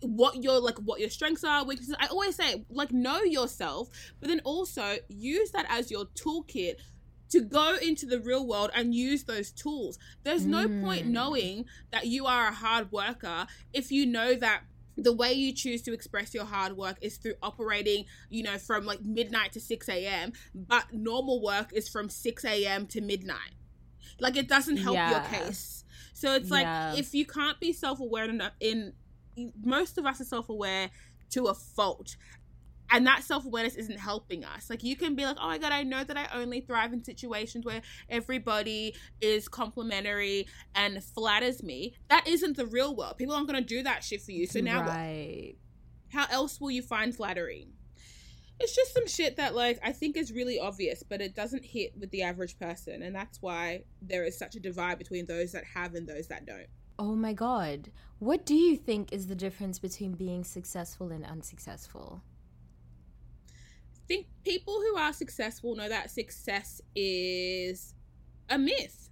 what 0.00 0.42
your 0.42 0.60
like 0.60 0.78
what 0.78 1.00
your 1.00 1.10
strengths 1.10 1.44
are 1.44 1.64
weaknesses 1.64 1.94
i 1.98 2.06
always 2.06 2.36
say 2.36 2.64
like 2.70 2.92
know 2.92 3.22
yourself 3.22 3.88
but 4.20 4.28
then 4.28 4.40
also 4.44 4.96
use 5.08 5.50
that 5.50 5.66
as 5.68 5.90
your 5.90 6.04
toolkit 6.06 6.76
to 7.28 7.40
go 7.40 7.76
into 7.82 8.06
the 8.06 8.20
real 8.20 8.46
world 8.46 8.70
and 8.74 8.94
use 8.94 9.24
those 9.24 9.50
tools 9.50 9.98
there's 10.22 10.46
no 10.46 10.66
point 10.82 11.04
hmm. 11.04 11.12
knowing 11.12 11.64
that 11.90 12.06
you 12.06 12.26
are 12.26 12.48
a 12.48 12.52
hard 12.52 12.90
worker 12.92 13.46
if 13.72 13.90
you 13.90 14.06
know 14.06 14.34
that 14.34 14.62
the 14.98 15.12
way 15.12 15.32
you 15.32 15.52
choose 15.52 15.80
to 15.82 15.92
express 15.92 16.34
your 16.34 16.44
hard 16.44 16.76
work 16.76 16.96
is 17.00 17.18
through 17.18 17.34
operating, 17.40 18.04
you 18.30 18.42
know, 18.42 18.58
from 18.58 18.84
like 18.84 19.00
midnight 19.02 19.52
to 19.52 19.60
6 19.60 19.88
a.m., 19.88 20.32
but 20.54 20.92
normal 20.92 21.40
work 21.40 21.72
is 21.72 21.88
from 21.88 22.10
6 22.10 22.44
a.m. 22.44 22.86
to 22.88 23.00
midnight. 23.00 23.54
Like 24.18 24.36
it 24.36 24.48
doesn't 24.48 24.78
help 24.78 24.96
your 24.96 25.20
case. 25.20 25.84
So 26.12 26.34
it's 26.34 26.50
like 26.50 26.64
Yeah. 26.64 26.94
if 26.96 27.14
you 27.14 27.24
can't 27.24 27.60
be 27.60 27.72
self 27.72 28.00
aware 28.00 28.24
enough, 28.24 28.54
in 28.58 28.92
most 29.62 29.98
of 29.98 30.06
us 30.06 30.20
are 30.20 30.24
self 30.24 30.48
aware 30.48 30.90
to 31.30 31.46
a 31.46 31.54
fault. 31.54 32.16
And 32.90 33.06
that 33.06 33.22
self 33.22 33.44
awareness 33.44 33.74
isn't 33.74 33.98
helping 33.98 34.44
us. 34.44 34.70
Like, 34.70 34.82
you 34.82 34.96
can 34.96 35.14
be 35.14 35.24
like, 35.24 35.36
oh 35.38 35.48
my 35.48 35.58
God, 35.58 35.72
I 35.72 35.82
know 35.82 36.04
that 36.04 36.16
I 36.16 36.28
only 36.34 36.60
thrive 36.60 36.92
in 36.92 37.04
situations 37.04 37.64
where 37.64 37.82
everybody 38.08 38.94
is 39.20 39.48
complimentary 39.48 40.46
and 40.74 41.02
flatters 41.02 41.62
me. 41.62 41.94
That 42.08 42.26
isn't 42.26 42.56
the 42.56 42.66
real 42.66 42.96
world. 42.96 43.18
People 43.18 43.34
aren't 43.34 43.48
going 43.48 43.62
to 43.62 43.66
do 43.66 43.82
that 43.82 44.02
shit 44.02 44.22
for 44.22 44.32
you. 44.32 44.46
So 44.46 44.60
now 44.60 44.80
what? 44.80 44.88
right. 44.88 45.54
how 46.10 46.26
else 46.30 46.60
will 46.60 46.70
you 46.70 46.82
find 46.82 47.14
flattery? 47.14 47.68
It's 48.60 48.74
just 48.74 48.92
some 48.92 49.06
shit 49.06 49.36
that 49.36 49.54
like 49.54 49.78
I 49.84 49.92
think 49.92 50.16
is 50.16 50.32
really 50.32 50.58
obvious, 50.58 51.04
but 51.04 51.20
it 51.20 51.36
doesn't 51.36 51.64
hit 51.64 51.92
with 51.96 52.10
the 52.10 52.22
average 52.22 52.58
person, 52.58 53.02
and 53.02 53.14
that's 53.14 53.40
why 53.40 53.84
there 54.02 54.24
is 54.24 54.36
such 54.36 54.56
a 54.56 54.60
divide 54.60 54.98
between 54.98 55.26
those 55.26 55.52
that 55.52 55.62
have 55.64 55.94
and 55.94 56.08
those 56.08 56.26
that 56.26 56.44
don't. 56.44 56.66
Oh 56.98 57.14
my 57.14 57.32
god. 57.32 57.90
What 58.18 58.44
do 58.44 58.54
you 58.54 58.76
think 58.76 59.12
is 59.12 59.28
the 59.28 59.36
difference 59.36 59.78
between 59.78 60.12
being 60.12 60.42
successful 60.44 61.10
and 61.10 61.24
unsuccessful? 61.24 62.22
I 63.94 64.00
think 64.08 64.26
people 64.44 64.74
who 64.74 64.96
are 64.96 65.12
successful 65.12 65.76
know 65.76 65.88
that 65.88 66.10
success 66.10 66.80
is 66.96 67.94
a 68.48 68.58
myth. 68.58 69.10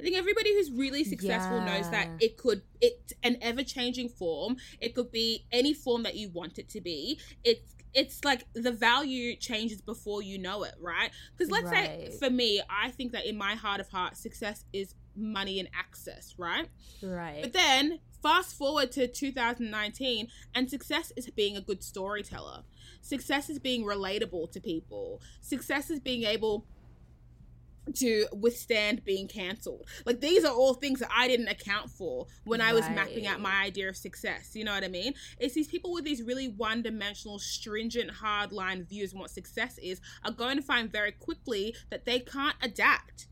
I 0.00 0.02
think 0.02 0.16
everybody 0.16 0.54
who's 0.54 0.70
really 0.72 1.04
successful 1.04 1.60
knows 1.60 1.90
that 1.90 2.08
it 2.20 2.36
could 2.38 2.62
it's 2.80 3.12
an 3.22 3.36
ever 3.42 3.62
changing 3.62 4.08
form. 4.08 4.56
It 4.80 4.94
could 4.94 5.12
be 5.12 5.44
any 5.52 5.74
form 5.74 6.02
that 6.04 6.14
you 6.16 6.30
want 6.30 6.58
it 6.58 6.68
to 6.70 6.80
be. 6.80 7.20
It's 7.44 7.74
it's 7.94 8.24
like 8.24 8.46
the 8.54 8.72
value 8.72 9.36
changes 9.36 9.82
before 9.82 10.22
you 10.22 10.38
know 10.38 10.62
it, 10.62 10.74
right? 10.80 11.10
Because 11.36 11.52
let's 11.52 11.68
say 11.70 12.16
for 12.18 12.30
me, 12.30 12.62
I 12.70 12.90
think 12.90 13.12
that 13.12 13.26
in 13.26 13.36
my 13.36 13.54
heart 13.54 13.80
of 13.80 13.88
hearts, 13.90 14.20
success 14.20 14.64
is 14.72 14.94
money 15.16 15.58
and 15.58 15.68
access, 15.76 16.34
right? 16.38 16.68
Right. 17.02 17.42
But 17.42 17.52
then 17.52 18.00
fast 18.22 18.56
forward 18.56 18.92
to 18.92 19.08
2019, 19.08 20.28
and 20.54 20.70
success 20.70 21.12
is 21.16 21.28
being 21.30 21.56
a 21.56 21.60
good 21.60 21.82
storyteller. 21.82 22.62
Success 23.00 23.50
is 23.50 23.58
being 23.58 23.84
relatable 23.84 24.50
to 24.52 24.60
people. 24.60 25.20
Success 25.40 25.90
is 25.90 26.00
being 26.00 26.24
able 26.24 26.66
to 27.94 28.26
withstand 28.32 29.04
being 29.04 29.26
cancelled. 29.26 29.88
Like 30.06 30.20
these 30.20 30.44
are 30.44 30.54
all 30.54 30.74
things 30.74 31.00
that 31.00 31.10
I 31.14 31.26
didn't 31.26 31.48
account 31.48 31.90
for 31.90 32.26
when 32.44 32.60
I 32.60 32.72
was 32.72 32.88
mapping 32.90 33.26
out 33.26 33.40
my 33.40 33.62
idea 33.62 33.88
of 33.88 33.96
success. 33.96 34.52
You 34.54 34.64
know 34.64 34.72
what 34.72 34.84
I 34.84 34.88
mean? 34.88 35.14
It's 35.40 35.54
these 35.54 35.66
people 35.66 35.92
with 35.92 36.04
these 36.04 36.22
really 36.22 36.48
one-dimensional, 36.48 37.40
stringent, 37.40 38.10
hard-line 38.10 38.84
views 38.84 39.12
on 39.12 39.20
what 39.20 39.30
success 39.30 39.78
is 39.78 40.00
are 40.24 40.30
going 40.30 40.56
to 40.56 40.62
find 40.62 40.92
very 40.92 41.12
quickly 41.12 41.74
that 41.90 42.04
they 42.04 42.20
can't 42.20 42.56
adapt. 42.62 43.26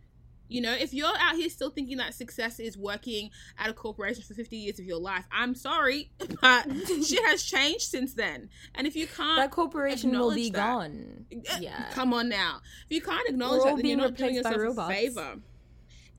You 0.51 0.61
know, 0.61 0.73
if 0.75 0.93
you're 0.93 1.07
out 1.19 1.37
here 1.37 1.49
still 1.49 1.71
thinking 1.71 1.97
that 1.99 2.13
success 2.15 2.59
is 2.59 2.77
working 2.77 3.31
at 3.57 3.71
a 3.71 3.73
corporation 3.73 4.23
for 4.25 4.35
50 4.35 4.57
years 4.57 4.79
of 4.81 4.85
your 4.85 4.99
life, 4.99 5.25
I'm 5.33 5.55
sorry, 5.55 6.11
but 6.43 6.65
shit 6.87 7.25
has 7.25 7.43
changed 7.43 7.83
since 7.85 8.15
then. 8.15 8.51
And 8.75 8.87
if 8.87 8.97
you 8.97 9.07
can't 9.07 9.37
that 9.37 9.51
corporation 9.53 10.11
will 10.11 10.35
be 10.35 10.51
that- 10.51 10.57
gone. 10.59 11.27
Eh, 11.33 11.37
Yeah. 11.61 11.91
Come 11.93 12.13
on 12.13 12.29
now. 12.29 12.61
If 12.87 12.93
you 12.93 13.01
can't 13.01 13.29
acknowledge 13.29 13.63
that, 13.65 13.77
then 13.77 13.87
you're 13.87 13.97
not 13.97 14.15
doing 14.15 14.35
yourself 14.35 14.77
a 14.77 14.89
favor. 14.89 15.37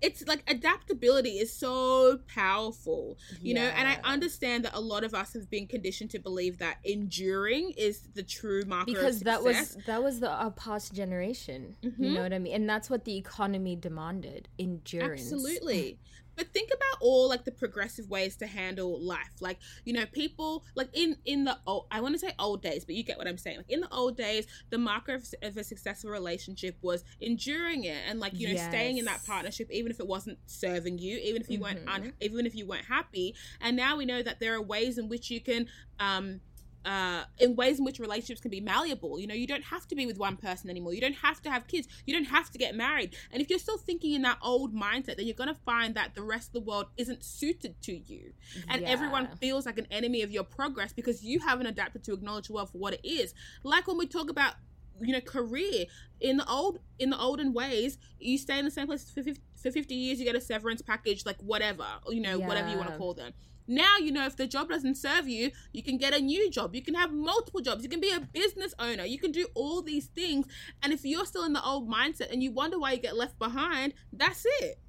It's 0.01 0.25
like 0.27 0.43
adaptability 0.49 1.37
is 1.37 1.53
so 1.57 2.19
powerful, 2.27 3.17
you 3.41 3.53
know, 3.53 3.61
and 3.61 3.87
I 3.87 3.97
understand 4.03 4.65
that 4.65 4.73
a 4.73 4.81
lot 4.81 5.03
of 5.03 5.13
us 5.13 5.33
have 5.33 5.49
been 5.49 5.67
conditioned 5.67 6.09
to 6.11 6.19
believe 6.19 6.57
that 6.57 6.77
enduring 6.83 7.73
is 7.77 8.01
the 8.15 8.23
true 8.23 8.63
marker 8.65 8.85
because 8.85 9.17
of 9.17 9.25
that 9.25 9.43
was 9.43 9.77
that 9.85 10.03
was 10.03 10.19
the 10.19 10.29
our 10.29 10.51
past 10.51 10.93
generation. 10.93 11.75
You 11.81 11.89
Mhm. 11.91 12.13
know 12.15 12.23
what 12.23 12.33
I 12.33 12.39
mean? 12.39 12.53
And 12.55 12.69
that's 12.69 12.89
what 12.89 13.05
the 13.05 13.17
economy 13.17 13.75
demanded, 13.75 14.49
endurance. 14.57 15.21
Absolutely. 15.21 15.99
But 16.35 16.53
think 16.53 16.69
about 16.69 17.01
all 17.01 17.29
like 17.29 17.45
the 17.45 17.51
progressive 17.51 18.09
ways 18.09 18.35
to 18.37 18.47
handle 18.47 18.99
life. 19.01 19.31
Like, 19.39 19.59
you 19.85 19.93
know, 19.93 20.05
people 20.05 20.63
like 20.75 20.89
in 20.93 21.17
in 21.25 21.43
the 21.43 21.57
old 21.67 21.87
I 21.91 22.01
want 22.01 22.15
to 22.15 22.19
say 22.19 22.33
old 22.39 22.61
days, 22.61 22.85
but 22.85 22.95
you 22.95 23.03
get 23.03 23.17
what 23.17 23.27
I'm 23.27 23.37
saying. 23.37 23.57
Like 23.57 23.69
in 23.71 23.81
the 23.81 23.93
old 23.93 24.17
days, 24.17 24.47
the 24.69 24.77
marker 24.77 25.15
of, 25.15 25.25
of 25.41 25.57
a 25.57 25.63
successful 25.63 26.09
relationship 26.09 26.77
was 26.81 27.03
enduring 27.19 27.83
it 27.83 27.97
and 28.07 28.19
like, 28.19 28.39
you 28.39 28.47
know, 28.47 28.55
staying 28.55 28.97
in 28.97 29.05
that 29.05 29.25
partnership 29.25 29.69
even 29.71 29.91
if 29.91 29.99
it 29.99 30.07
wasn't 30.07 30.37
serving 30.45 30.97
you, 30.99 31.17
even 31.17 31.41
if 31.41 31.49
you 31.49 31.59
weren't 31.59 31.79
Mm-hmm. 31.85 31.89
un- 31.89 32.13
even 32.21 32.45
if 32.45 32.55
you 32.55 32.65
weren't 32.65 32.85
happy. 32.85 33.35
And 33.59 33.75
now 33.75 33.97
we 33.97 34.05
know 34.05 34.21
that 34.21 34.39
there 34.39 34.53
are 34.55 34.61
ways 34.61 34.97
in 34.97 35.09
which 35.09 35.29
you 35.29 35.41
can 35.41 35.67
um 35.99 36.41
uh, 36.85 37.23
in 37.39 37.55
ways 37.55 37.79
in 37.79 37.85
which 37.85 37.99
relationships 37.99 38.41
can 38.41 38.51
be 38.51 38.61
malleable. 38.61 39.19
You 39.19 39.27
know, 39.27 39.33
you 39.33 39.47
don't 39.47 39.63
have 39.63 39.87
to 39.87 39.95
be 39.95 40.05
with 40.05 40.17
one 40.17 40.37
person 40.37 40.69
anymore. 40.69 40.93
You 40.93 41.01
don't 41.01 41.15
have 41.15 41.41
to 41.43 41.51
have 41.51 41.67
kids. 41.67 41.87
You 42.05 42.13
don't 42.13 42.25
have 42.25 42.49
to 42.51 42.57
get 42.57 42.75
married. 42.75 43.15
And 43.31 43.41
if 43.41 43.49
you're 43.49 43.59
still 43.59 43.77
thinking 43.77 44.13
in 44.13 44.21
that 44.23 44.37
old 44.41 44.73
mindset, 44.73 45.17
then 45.17 45.25
you're 45.25 45.35
going 45.35 45.53
to 45.53 45.59
find 45.65 45.95
that 45.95 46.15
the 46.15 46.23
rest 46.23 46.49
of 46.49 46.53
the 46.53 46.61
world 46.61 46.87
isn't 46.97 47.23
suited 47.23 47.81
to 47.83 47.93
you. 47.93 48.33
And 48.67 48.83
everyone 48.83 49.27
feels 49.39 49.65
like 49.65 49.77
an 49.77 49.87
enemy 49.91 50.21
of 50.23 50.31
your 50.31 50.43
progress 50.43 50.93
because 50.93 51.23
you 51.23 51.39
haven't 51.39 51.67
adapted 51.67 52.03
to 52.05 52.13
acknowledge 52.13 52.47
the 52.47 52.53
world 52.53 52.71
for 52.71 52.77
what 52.77 52.93
it 52.93 53.05
is. 53.05 53.33
Like 53.63 53.87
when 53.87 53.97
we 53.97 54.07
talk 54.07 54.29
about 54.29 54.55
you 54.99 55.13
know 55.13 55.21
career 55.21 55.85
in 56.19 56.37
the 56.37 56.47
old 56.47 56.79
in 56.99 57.09
the 57.09 57.17
olden 57.17 57.53
ways 57.53 57.97
you 58.19 58.37
stay 58.37 58.59
in 58.59 58.65
the 58.65 58.71
same 58.71 58.85
place 58.85 59.09
for 59.09 59.23
50, 59.23 59.41
for 59.55 59.71
50 59.71 59.95
years 59.95 60.19
you 60.19 60.25
get 60.25 60.35
a 60.35 60.41
severance 60.41 60.81
package 60.81 61.25
like 61.25 61.37
whatever 61.41 61.85
you 62.09 62.21
know 62.21 62.37
whatever 62.39 62.69
you 62.69 62.77
want 62.77 62.89
to 62.89 62.97
call 62.97 63.13
them 63.13 63.33
now 63.67 63.97
you 63.97 64.11
know 64.11 64.25
if 64.25 64.35
the 64.35 64.47
job 64.47 64.69
doesn't 64.69 64.95
serve 64.95 65.27
you 65.27 65.51
you 65.71 65.83
can 65.83 65.97
get 65.97 66.13
a 66.13 66.19
new 66.19 66.49
job. 66.49 66.75
You 66.75 66.81
can 66.81 66.95
have 66.95 67.11
multiple 67.11 67.61
jobs. 67.61 67.83
You 67.83 67.89
can 67.89 67.99
be 67.99 68.11
a 68.11 68.19
business 68.19 68.73
owner. 68.79 69.05
You 69.05 69.19
can 69.19 69.31
do 69.31 69.47
all 69.55 69.81
these 69.81 70.07
things. 70.07 70.45
And 70.81 70.93
if 70.93 71.05
you're 71.05 71.25
still 71.25 71.43
in 71.43 71.53
the 71.53 71.63
old 71.63 71.89
mindset 71.89 72.31
and 72.31 72.41
you 72.41 72.51
wonder 72.51 72.79
why 72.79 72.93
you 72.93 72.99
get 72.99 73.15
left 73.15 73.37
behind 73.39 73.93
that's 74.13 74.45
it. 74.59 74.79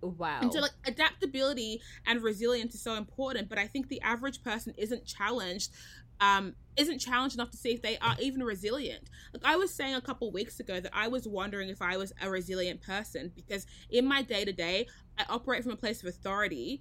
Wow. 0.00 0.38
and 0.42 0.52
so 0.52 0.60
like 0.60 0.70
adaptability 0.86 1.80
and 2.06 2.22
resilience 2.22 2.72
is 2.72 2.80
so 2.80 2.94
important 2.94 3.48
but 3.48 3.58
i 3.58 3.66
think 3.66 3.88
the 3.88 4.00
average 4.00 4.44
person 4.44 4.72
isn't 4.78 5.04
challenged 5.04 5.72
um 6.20 6.54
isn't 6.76 7.00
challenged 7.00 7.34
enough 7.34 7.50
to 7.50 7.56
see 7.56 7.70
if 7.70 7.82
they 7.82 7.98
are 7.98 8.14
even 8.20 8.44
resilient. 8.44 9.10
Like 9.32 9.44
i 9.44 9.56
was 9.56 9.74
saying 9.74 9.96
a 9.96 10.00
couple 10.00 10.30
weeks 10.30 10.60
ago 10.60 10.78
that 10.78 10.92
i 10.94 11.08
was 11.08 11.26
wondering 11.26 11.68
if 11.68 11.82
i 11.82 11.96
was 11.96 12.12
a 12.22 12.30
resilient 12.30 12.80
person 12.80 13.32
because 13.34 13.66
in 13.90 14.06
my 14.06 14.22
day 14.22 14.44
to 14.44 14.52
day 14.52 14.86
i 15.18 15.24
operate 15.28 15.64
from 15.64 15.72
a 15.72 15.76
place 15.76 16.00
of 16.00 16.08
authority 16.08 16.80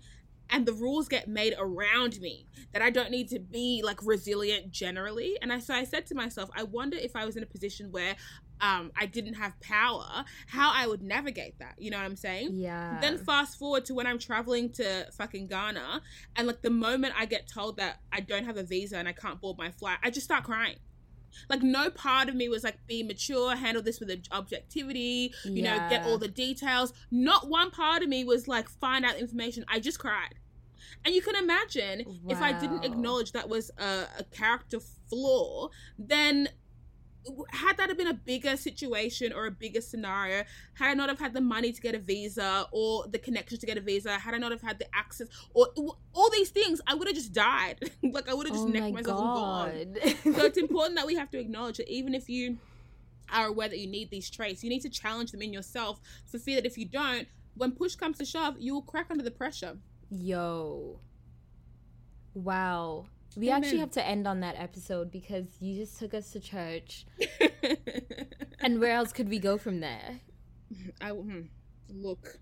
and 0.49 0.65
the 0.65 0.73
rules 0.73 1.07
get 1.07 1.27
made 1.27 1.53
around 1.57 2.19
me 2.21 2.47
that 2.73 2.81
I 2.81 2.89
don't 2.89 3.11
need 3.11 3.29
to 3.29 3.39
be 3.39 3.81
like 3.83 3.99
resilient 4.03 4.71
generally. 4.71 5.37
And 5.41 5.51
I 5.51 5.59
so 5.59 5.73
I 5.73 5.83
said 5.83 6.05
to 6.07 6.15
myself, 6.15 6.49
I 6.55 6.63
wonder 6.63 6.97
if 6.97 7.15
I 7.15 7.25
was 7.25 7.35
in 7.35 7.43
a 7.43 7.47
position 7.47 7.91
where 7.91 8.15
um 8.61 8.91
I 8.99 9.05
didn't 9.05 9.35
have 9.35 9.59
power, 9.59 10.25
how 10.47 10.71
I 10.73 10.87
would 10.87 11.01
navigate 11.01 11.59
that. 11.59 11.75
You 11.77 11.91
know 11.91 11.97
what 11.97 12.05
I'm 12.05 12.15
saying? 12.15 12.51
yeah. 12.53 12.99
Then 13.01 13.17
fast 13.17 13.59
forward 13.59 13.85
to 13.85 13.93
when 13.93 14.07
I'm 14.07 14.19
traveling 14.19 14.71
to 14.73 15.07
fucking 15.17 15.47
Ghana, 15.47 16.01
and 16.35 16.47
like 16.47 16.61
the 16.61 16.69
moment 16.69 17.13
I 17.17 17.25
get 17.25 17.47
told 17.47 17.77
that 17.77 17.99
I 18.11 18.21
don't 18.21 18.45
have 18.45 18.57
a 18.57 18.63
visa 18.63 18.97
and 18.97 19.07
I 19.07 19.13
can't 19.13 19.39
board 19.39 19.57
my 19.57 19.71
flight, 19.71 19.99
I 20.03 20.09
just 20.09 20.25
start 20.25 20.43
crying. 20.43 20.77
Like 21.49 21.63
no 21.63 21.89
part 21.89 22.29
of 22.29 22.35
me 22.35 22.49
was 22.49 22.63
like 22.63 22.85
be 22.87 23.03
mature, 23.03 23.55
handle 23.55 23.83
this 23.83 23.99
with 23.99 24.11
objectivity, 24.31 25.33
you 25.43 25.63
know, 25.63 25.77
get 25.89 26.05
all 26.05 26.17
the 26.17 26.27
details. 26.27 26.93
Not 27.11 27.49
one 27.49 27.71
part 27.71 28.03
of 28.03 28.09
me 28.09 28.23
was 28.23 28.47
like 28.47 28.69
find 28.69 29.05
out 29.05 29.17
information. 29.17 29.65
I 29.67 29.79
just 29.79 29.99
cried. 29.99 30.35
And 31.05 31.13
you 31.13 31.21
can 31.21 31.35
imagine 31.35 32.19
if 32.29 32.41
I 32.41 32.53
didn't 32.53 32.83
acknowledge 32.83 33.31
that 33.33 33.47
was 33.47 33.71
a, 33.77 34.07
a 34.19 34.23
character 34.31 34.79
flaw, 35.09 35.69
then 35.97 36.49
had 37.51 37.77
that 37.77 37.89
have 37.89 37.97
been 37.97 38.07
a 38.07 38.13
bigger 38.13 38.57
situation 38.57 39.33
or 39.33 39.45
a 39.45 39.51
bigger 39.51 39.81
scenario, 39.81 40.43
had 40.73 40.89
I 40.89 40.93
not 40.93 41.09
have 41.09 41.19
had 41.19 41.33
the 41.33 41.41
money 41.41 41.71
to 41.71 41.81
get 41.81 41.95
a 41.95 41.99
visa 41.99 42.67
or 42.71 43.07
the 43.07 43.19
connection 43.19 43.59
to 43.59 43.65
get 43.65 43.77
a 43.77 43.81
visa, 43.81 44.11
had 44.13 44.33
I 44.33 44.37
not 44.37 44.51
have 44.51 44.61
had 44.61 44.79
the 44.79 44.87
access 44.95 45.27
or 45.53 45.67
all 46.13 46.29
these 46.31 46.49
things, 46.49 46.81
I 46.87 46.95
would 46.95 47.07
have 47.07 47.15
just 47.15 47.33
died. 47.33 47.89
like 48.03 48.29
I 48.29 48.33
would 48.33 48.47
have 48.47 48.55
just 48.55 48.67
oh 48.67 48.71
necked 48.71 48.93
my 48.93 49.01
myself 49.01 49.19
and 49.19 49.95
gone. 49.95 50.35
So 50.35 50.45
it's 50.45 50.57
important 50.57 50.95
that 50.97 51.05
we 51.05 51.15
have 51.15 51.29
to 51.31 51.39
acknowledge 51.39 51.77
that 51.77 51.89
even 51.89 52.13
if 52.13 52.29
you 52.29 52.57
are 53.31 53.47
aware 53.47 53.67
that 53.67 53.79
you 53.79 53.87
need 53.87 54.09
these 54.09 54.29
traits, 54.29 54.63
you 54.63 54.69
need 54.69 54.81
to 54.81 54.89
challenge 54.89 55.31
them 55.31 55.41
in 55.41 55.53
yourself 55.53 55.99
for 56.25 56.39
fear 56.39 56.55
that 56.55 56.65
if 56.65 56.77
you 56.77 56.85
don't, 56.85 57.27
when 57.55 57.71
push 57.71 57.95
comes 57.95 58.17
to 58.19 58.25
shove, 58.25 58.55
you 58.59 58.73
will 58.73 58.81
crack 58.81 59.07
under 59.09 59.23
the 59.23 59.31
pressure. 59.31 59.77
Yo. 60.09 60.99
Wow. 62.33 63.07
We 63.37 63.49
Amen. 63.49 63.63
actually 63.63 63.79
have 63.79 63.91
to 63.91 64.05
end 64.05 64.27
on 64.27 64.39
that 64.39 64.55
episode 64.57 65.11
because 65.11 65.45
you 65.59 65.75
just 65.75 65.99
took 65.99 66.13
us 66.13 66.31
to 66.31 66.39
church. 66.39 67.05
And 68.59 68.79
where 68.79 68.91
else 68.91 69.13
could 69.13 69.29
we 69.29 69.39
go 69.39 69.57
from 69.57 69.79
there? 69.79 70.19
I 70.99 71.11
hmm, 71.11 71.41
look. 71.89 72.39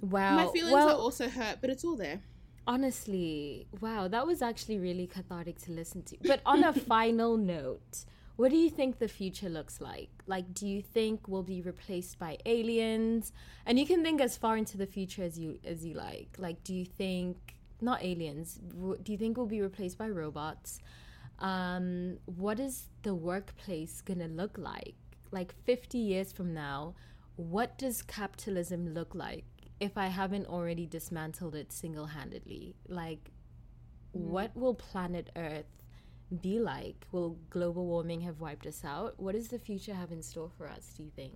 Wow. 0.00 0.36
My 0.36 0.46
feelings 0.48 0.72
well, 0.72 0.88
are 0.88 0.96
also 0.96 1.28
hurt, 1.28 1.58
but 1.60 1.70
it's 1.70 1.84
all 1.84 1.96
there. 1.96 2.20
honestly, 2.66 3.68
wow, 3.80 4.08
that 4.08 4.26
was 4.26 4.42
actually 4.42 4.78
really 4.78 5.06
cathartic 5.06 5.58
to 5.62 5.72
listen 5.72 6.02
to. 6.02 6.16
But 6.22 6.40
on 6.44 6.64
a 6.64 6.72
final 6.94 7.36
note, 7.36 8.04
what 8.36 8.50
do 8.50 8.56
you 8.56 8.68
think 8.68 8.98
the 8.98 9.08
future 9.08 9.48
looks 9.48 9.80
like? 9.80 10.10
Like, 10.26 10.52
do 10.52 10.66
you 10.66 10.82
think 10.82 11.28
we'll 11.28 11.42
be 11.42 11.62
replaced 11.62 12.18
by 12.18 12.38
aliens? 12.44 13.32
And 13.66 13.78
you 13.78 13.86
can 13.86 14.02
think 14.02 14.20
as 14.20 14.36
far 14.36 14.56
into 14.56 14.76
the 14.76 14.86
future 14.86 15.22
as 15.22 15.38
you 15.38 15.58
as 15.64 15.84
you 15.86 15.94
like. 15.94 16.36
Like, 16.38 16.64
do 16.64 16.74
you 16.74 16.84
think 16.84 17.55
not 17.80 18.02
aliens? 18.02 18.54
w- 18.70 18.98
Do 19.02 19.12
you 19.12 19.18
think 19.18 19.36
we'll 19.36 19.46
be 19.46 19.60
replaced 19.60 19.98
by 19.98 20.08
robots? 20.08 20.80
Um, 21.38 22.18
what 22.24 22.58
is 22.58 22.88
the 23.02 23.14
workplace 23.14 24.00
gonna 24.00 24.28
look 24.28 24.56
like? 24.58 24.94
Like 25.30 25.54
50 25.64 25.98
years 25.98 26.32
from 26.32 26.54
now, 26.54 26.94
what 27.36 27.76
does 27.78 28.02
capitalism 28.02 28.94
look 28.94 29.14
like 29.14 29.44
if 29.80 29.96
I 29.98 30.06
haven't 30.06 30.46
already 30.46 30.86
dismantled 30.86 31.54
it 31.54 31.72
single 31.72 32.06
handedly. 32.06 32.74
Like, 32.88 33.30
what 34.12 34.56
will 34.56 34.74
planet 34.74 35.30
Earth 35.36 35.66
be 36.40 36.58
like? 36.58 37.06
Will 37.12 37.38
global 37.50 37.86
warming 37.86 38.22
have 38.22 38.40
wiped 38.40 38.66
us 38.66 38.84
out? 38.84 39.14
What 39.18 39.34
does 39.34 39.48
the 39.48 39.58
future 39.58 39.94
have 39.94 40.12
in 40.12 40.22
store 40.22 40.50
for 40.56 40.68
us, 40.68 40.94
do 40.96 41.02
you 41.02 41.10
think? 41.14 41.34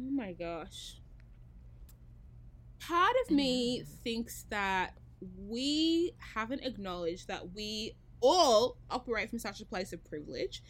Oh 0.00 0.10
my 0.10 0.32
gosh. 0.32 1.00
Part 2.80 3.14
of 3.24 3.30
me 3.30 3.82
thinks 4.02 4.44
that 4.50 4.94
we 5.36 6.14
haven't 6.34 6.62
acknowledged 6.62 7.28
that 7.28 7.54
we 7.54 7.94
all 8.20 8.76
operate 8.90 9.30
from 9.30 9.38
such 9.38 9.60
a 9.60 9.66
place 9.66 9.92
of 9.92 10.04
privilege. 10.04 10.62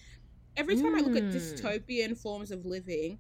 Every 0.57 0.77
time 0.77 0.97
I 0.97 1.01
look 1.01 1.17
at 1.17 1.25
hmm. 1.25 1.31
dystopian 1.31 2.17
forms 2.17 2.51
of 2.51 2.67
living, 2.67 3.19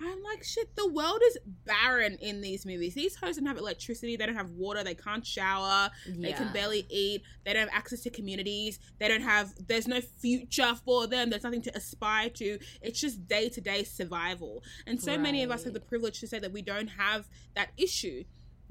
I'm 0.00 0.22
like, 0.22 0.44
shit, 0.44 0.76
the 0.76 0.88
world 0.88 1.20
is 1.26 1.38
barren 1.64 2.18
in 2.20 2.42
these 2.42 2.66
movies. 2.66 2.94
These 2.94 3.16
hosts 3.16 3.38
don't 3.38 3.46
have 3.46 3.56
electricity, 3.56 4.16
they 4.16 4.26
don't 4.26 4.36
have 4.36 4.50
water, 4.50 4.84
they 4.84 4.94
can't 4.94 5.26
shower, 5.26 5.90
they 6.06 6.32
can 6.32 6.52
barely 6.52 6.86
eat, 6.90 7.22
they 7.44 7.54
don't 7.54 7.68
have 7.68 7.76
access 7.76 8.02
to 8.02 8.10
communities, 8.10 8.78
they 8.98 9.08
don't 9.08 9.22
have, 9.22 9.54
there's 9.66 9.88
no 9.88 10.00
future 10.00 10.74
for 10.84 11.06
them, 11.06 11.30
there's 11.30 11.44
nothing 11.44 11.62
to 11.62 11.74
aspire 11.74 12.28
to. 12.30 12.58
It's 12.82 13.00
just 13.00 13.26
day 13.26 13.48
to 13.48 13.60
day 13.60 13.84
survival. 13.84 14.62
And 14.86 15.00
so 15.00 15.16
many 15.16 15.42
of 15.42 15.50
us 15.50 15.64
have 15.64 15.72
the 15.72 15.80
privilege 15.80 16.20
to 16.20 16.26
say 16.26 16.38
that 16.40 16.52
we 16.52 16.62
don't 16.62 16.88
have 16.88 17.26
that 17.54 17.70
issue, 17.78 18.24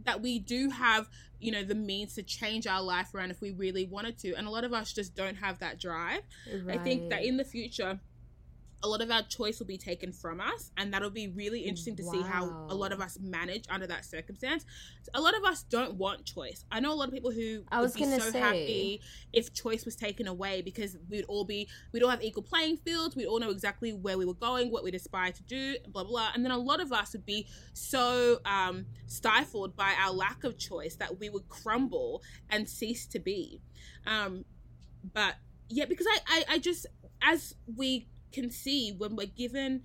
that 0.04 0.22
we 0.22 0.40
do 0.40 0.70
have, 0.70 1.10
you 1.40 1.52
know, 1.52 1.64
the 1.64 1.76
means 1.76 2.16
to 2.16 2.24
change 2.24 2.68
our 2.68 2.82
life 2.82 3.14
around 3.16 3.32
if 3.32 3.42
we 3.42 3.52
really 3.52 3.86
wanted 3.86 4.18
to. 4.20 4.34
And 4.34 4.48
a 4.48 4.50
lot 4.50 4.64
of 4.64 4.74
us 4.74 4.94
just 4.94 5.16
don't 5.16 5.36
have 5.36 5.60
that 5.60 5.80
drive. 5.80 6.22
I 6.70 6.78
think 6.78 7.10
that 7.10 7.24
in 7.24 7.38
the 7.38 7.46
future, 7.46 8.00
a 8.86 8.88
lot 8.88 9.02
of 9.02 9.10
our 9.10 9.24
choice 9.24 9.58
will 9.60 9.66
be 9.66 9.80
taken 9.80 10.14
from 10.14 10.40
us, 10.40 10.72
and 10.78 10.94
that'll 10.94 11.10
be 11.10 11.28
really 11.28 11.62
interesting 11.62 11.96
to 11.96 12.04
see 12.04 12.22
how 12.22 12.46
a 12.70 12.76
lot 12.76 12.92
of 12.92 13.02
us 13.02 13.18
manage 13.20 13.66
under 13.68 13.88
that 13.88 14.06
circumstance. 14.06 14.64
A 15.16 15.20
lot 15.20 15.36
of 15.36 15.44
us 15.44 15.64
don't 15.64 15.96
want 15.96 16.24
choice. 16.24 16.64
I 16.72 16.80
know 16.80 16.94
a 16.94 16.96
lot 16.96 17.08
of 17.08 17.14
people 17.14 17.32
who 17.32 17.64
I 17.72 17.82
was 17.82 17.98
would 17.98 18.12
be 18.12 18.20
so 18.20 18.30
say. 18.30 18.40
happy 18.40 19.02
if 19.34 19.54
choice 19.54 19.86
was 19.86 19.96
taken 19.96 20.28
away 20.28 20.62
because 20.62 20.98
we'd 21.10 21.26
all 21.26 21.46
be 21.46 21.68
we'd 21.92 22.04
all 22.04 22.12
have 22.12 22.24
equal 22.24 22.44
playing 22.44 22.78
fields. 22.78 23.16
We'd 23.16 23.26
all 23.26 23.40
know 23.40 23.50
exactly 23.50 23.92
where 23.92 24.20
we 24.20 24.26
were 24.26 24.36
going, 24.36 24.72
what 24.72 24.84
we'd 24.84 24.94
aspire 24.94 25.32
to 25.32 25.44
do, 25.44 25.78
blah 25.90 26.04
blah. 26.04 26.12
blah. 26.12 26.30
And 26.36 26.46
then 26.46 26.52
a 26.52 26.58
lot 26.58 26.80
of 26.80 26.92
us 26.92 27.14
would 27.14 27.26
be 27.26 27.48
so 27.74 28.40
um, 28.46 28.86
stifled 29.08 29.76
by 29.76 29.96
our 30.00 30.14
lack 30.14 30.44
of 30.44 30.60
choice 30.60 30.96
that 30.98 31.20
we 31.20 31.30
would 31.30 31.50
crumble 31.50 32.22
and 32.52 32.70
cease 32.70 33.08
to 33.08 33.20
be. 33.20 33.62
Um, 34.06 34.46
but 35.12 35.36
yeah, 35.70 35.86
because 35.86 36.06
I, 36.08 36.20
I, 36.28 36.44
I 36.54 36.60
just 36.60 36.86
as 37.24 37.56
we 37.76 38.08
can 38.36 38.52
see 38.52 38.92
when 38.92 39.16
we're 39.16 39.26
given 39.26 39.82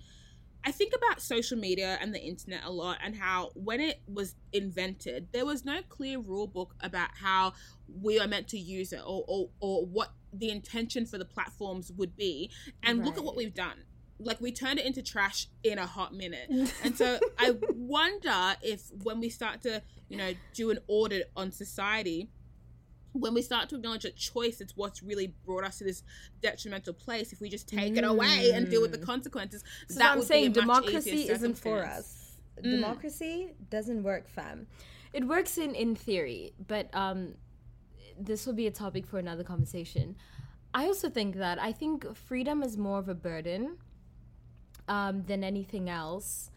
I 0.63 0.71
think 0.71 0.93
about 0.95 1.21
social 1.21 1.57
media 1.57 1.97
and 2.01 2.13
the 2.13 2.21
internet 2.21 2.63
a 2.63 2.69
lot 2.69 2.99
and 3.03 3.15
how 3.15 3.49
when 3.55 3.81
it 3.81 4.01
was 4.07 4.35
invented, 4.53 5.29
there 5.31 5.45
was 5.45 5.65
no 5.65 5.79
clear 5.89 6.19
rule 6.19 6.47
book 6.47 6.75
about 6.81 7.09
how 7.19 7.53
we 8.01 8.19
are 8.19 8.27
meant 8.27 8.47
to 8.49 8.59
use 8.59 8.93
it 8.93 9.01
or, 9.05 9.23
or, 9.27 9.49
or 9.59 9.85
what 9.85 10.13
the 10.31 10.49
intention 10.49 11.05
for 11.05 11.17
the 11.17 11.25
platforms 11.25 11.91
would 11.97 12.15
be. 12.15 12.51
And 12.83 13.03
look 13.03 13.17
at 13.17 13.23
what 13.23 13.35
we've 13.35 13.53
done. 13.53 13.85
Like 14.19 14.39
we 14.39 14.51
turned 14.51 14.77
it 14.77 14.85
into 14.85 15.01
trash 15.01 15.47
in 15.63 15.79
a 15.79 15.87
hot 15.87 16.13
minute. 16.13 16.47
and 16.83 16.95
so 16.95 17.19
I 17.39 17.55
wonder 17.73 18.55
if 18.61 18.83
when 19.01 19.19
we 19.19 19.29
start 19.29 19.61
to, 19.63 19.81
you 20.09 20.17
know, 20.17 20.33
do 20.53 20.69
an 20.69 20.77
audit 20.87 21.31
on 21.35 21.51
society, 21.51 22.29
when 23.13 23.33
we 23.33 23.41
start 23.41 23.69
to 23.69 23.75
acknowledge 23.75 24.03
that 24.03 24.15
choice 24.15 24.61
it's 24.61 24.75
what's 24.77 25.03
really 25.03 25.33
brought 25.45 25.63
us 25.63 25.77
to 25.79 25.83
this 25.83 26.03
detrimental 26.41 26.93
place, 26.93 27.33
if 27.33 27.41
we 27.41 27.49
just 27.49 27.67
take 27.67 27.97
it 27.97 28.03
away 28.03 28.51
and 28.53 28.69
deal 28.69 28.81
with 28.81 28.91
the 28.91 28.97
consequences, 28.97 29.63
So 29.89 29.99
that 29.99 30.11
I'm 30.11 30.19
would 30.19 30.27
saying 30.27 30.53
be 30.53 30.59
a 30.61 30.65
much 30.65 30.85
democracy 30.85 31.29
isn't 31.29 31.57
for 31.57 31.85
us. 31.85 32.37
Democracy 32.61 33.53
doesn't 33.69 34.03
work, 34.03 34.29
fam. 34.29 34.67
It 35.13 35.25
works 35.27 35.57
in 35.57 35.75
in 35.75 35.95
theory, 35.95 36.53
but 36.67 36.89
um, 36.93 37.35
this 38.19 38.45
will 38.45 38.53
be 38.53 38.67
a 38.67 38.71
topic 38.71 39.05
for 39.05 39.19
another 39.19 39.43
conversation. 39.43 40.15
I 40.73 40.85
also 40.85 41.09
think 41.09 41.35
that 41.35 41.61
I 41.61 41.71
think 41.73 42.15
freedom 42.15 42.63
is 42.63 42.77
more 42.77 42.99
of 42.99 43.09
a 43.09 43.15
burden 43.15 43.77
um, 44.87 45.23
than 45.23 45.43
anything 45.43 45.89
else, 45.89 46.49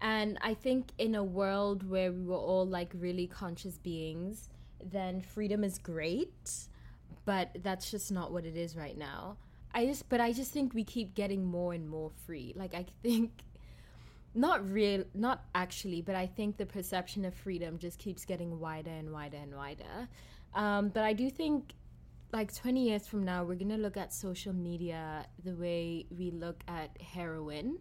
and 0.00 0.38
I 0.42 0.52
think 0.52 0.92
in 0.98 1.14
a 1.14 1.24
world 1.24 1.88
where 1.88 2.12
we 2.12 2.22
were 2.22 2.36
all 2.36 2.66
like 2.66 2.92
really 2.94 3.26
conscious 3.26 3.78
beings, 3.78 4.50
then 4.84 5.20
freedom 5.20 5.64
is 5.64 5.78
great, 5.78 6.50
but 7.24 7.50
that's 7.62 7.90
just 7.90 8.10
not 8.12 8.32
what 8.32 8.44
it 8.44 8.56
is 8.56 8.76
right 8.76 8.96
now. 8.96 9.36
I 9.74 9.86
just, 9.86 10.08
but 10.08 10.20
I 10.20 10.32
just 10.32 10.52
think 10.52 10.74
we 10.74 10.84
keep 10.84 11.14
getting 11.14 11.44
more 11.44 11.74
and 11.74 11.88
more 11.88 12.10
free. 12.26 12.54
Like 12.56 12.74
I 12.74 12.86
think 13.02 13.44
not 14.36 14.70
real 14.70 15.02
not 15.14 15.44
actually 15.54 16.02
but 16.02 16.14
i 16.14 16.26
think 16.26 16.58
the 16.58 16.66
perception 16.66 17.24
of 17.24 17.34
freedom 17.34 17.78
just 17.78 17.98
keeps 17.98 18.24
getting 18.24 18.60
wider 18.60 18.90
and 18.90 19.10
wider 19.10 19.38
and 19.38 19.54
wider 19.56 20.08
um, 20.54 20.88
but 20.90 21.02
i 21.02 21.12
do 21.12 21.30
think 21.30 21.72
like 22.32 22.54
20 22.54 22.88
years 22.88 23.06
from 23.06 23.24
now 23.24 23.42
we're 23.42 23.54
going 23.54 23.70
to 23.70 23.78
look 23.78 23.96
at 23.96 24.12
social 24.12 24.52
media 24.52 25.26
the 25.44 25.54
way 25.54 26.04
we 26.10 26.30
look 26.30 26.62
at 26.68 26.90
heroin 27.00 27.78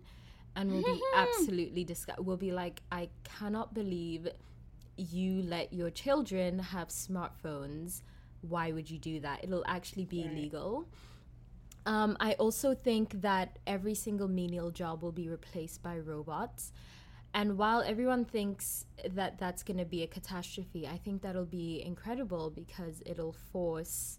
and 0.55 0.71
we'll 0.71 0.83
be 0.83 1.01
absolutely 1.15 1.83
disgust 1.83 2.19
we'll 2.21 2.37
be 2.37 2.53
like 2.53 2.81
i 2.91 3.09
cannot 3.23 3.73
believe 3.73 4.27
you 4.97 5.41
let 5.43 5.71
your 5.73 5.89
children 5.89 6.59
have 6.59 6.89
smartphones 6.89 8.01
why 8.41 8.71
would 8.71 8.89
you 8.89 8.97
do 8.99 9.19
that 9.19 9.43
it'll 9.43 9.65
actually 9.67 10.05
be 10.05 10.23
illegal 10.23 10.87
um, 11.85 12.17
I 12.19 12.33
also 12.33 12.73
think 12.73 13.21
that 13.21 13.59
every 13.67 13.93
single 13.93 14.27
menial 14.27 14.71
job 14.71 15.03
will 15.03 15.11
be 15.11 15.29
replaced 15.29 15.83
by 15.83 15.99
robots. 15.99 16.71
And 17.33 17.57
while 17.57 17.81
everyone 17.81 18.25
thinks 18.25 18.85
that 19.07 19.37
that's 19.37 19.61
going 19.61 19.77
to 19.77 19.85
be 19.85 20.01
a 20.01 20.07
catastrophe, 20.07 20.87
I 20.87 20.97
think 20.97 21.21
that'll 21.21 21.45
be 21.45 21.83
incredible 21.85 22.49
because 22.49 23.03
it'll 23.05 23.33
force 23.33 24.17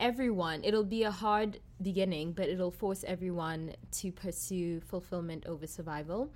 everyone, 0.00 0.64
it'll 0.64 0.84
be 0.84 1.04
a 1.04 1.10
hard 1.10 1.60
beginning, 1.82 2.32
but 2.32 2.48
it'll 2.48 2.70
force 2.70 3.04
everyone 3.06 3.74
to 3.92 4.10
pursue 4.10 4.80
fulfillment 4.80 5.44
over 5.46 5.66
survival. 5.66 6.32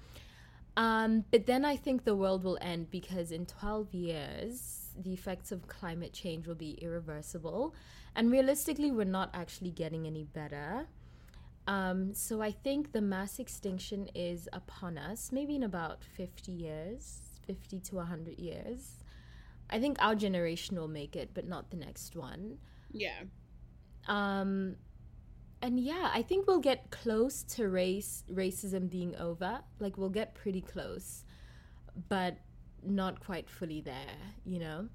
Um, 0.76 1.24
but 1.30 1.46
then 1.46 1.64
I 1.64 1.76
think 1.76 2.04
the 2.04 2.16
world 2.16 2.42
will 2.42 2.58
end 2.60 2.90
because 2.90 3.30
in 3.30 3.46
12 3.46 3.94
years, 3.94 4.88
the 5.00 5.12
effects 5.12 5.52
of 5.52 5.68
climate 5.68 6.12
change 6.12 6.46
will 6.46 6.54
be 6.54 6.72
irreversible. 6.82 7.74
And 8.16 8.30
realistically, 8.30 8.90
we're 8.90 9.04
not 9.04 9.30
actually 9.34 9.70
getting 9.70 10.06
any 10.06 10.24
better. 10.24 10.86
Um, 11.66 12.12
so 12.12 12.42
I 12.42 12.50
think 12.50 12.92
the 12.92 13.00
mass 13.00 13.38
extinction 13.38 14.08
is 14.14 14.48
upon 14.52 14.98
us, 14.98 15.32
maybe 15.32 15.56
in 15.56 15.62
about 15.62 16.04
50 16.04 16.52
years, 16.52 17.20
50 17.46 17.80
to 17.80 17.96
100 17.96 18.38
years. 18.38 18.98
I 19.70 19.80
think 19.80 19.96
our 20.00 20.14
generation 20.14 20.76
will 20.76 20.88
make 20.88 21.16
it, 21.16 21.30
but 21.32 21.46
not 21.46 21.70
the 21.70 21.76
next 21.76 22.16
one. 22.16 22.58
Yeah. 22.92 23.22
Um, 24.06 24.76
and 25.64 25.80
yeah, 25.80 26.10
I 26.12 26.20
think 26.20 26.46
we'll 26.46 26.60
get 26.60 26.90
close 26.90 27.42
to 27.54 27.70
race 27.70 28.22
racism 28.30 28.90
being 28.90 29.16
over. 29.16 29.60
Like 29.78 29.96
we'll 29.96 30.10
get 30.10 30.34
pretty 30.34 30.60
close, 30.60 31.24
but 32.10 32.36
not 32.84 33.18
quite 33.18 33.48
fully 33.48 33.80
there, 33.80 34.18
you 34.44 34.58
know. 34.58 34.88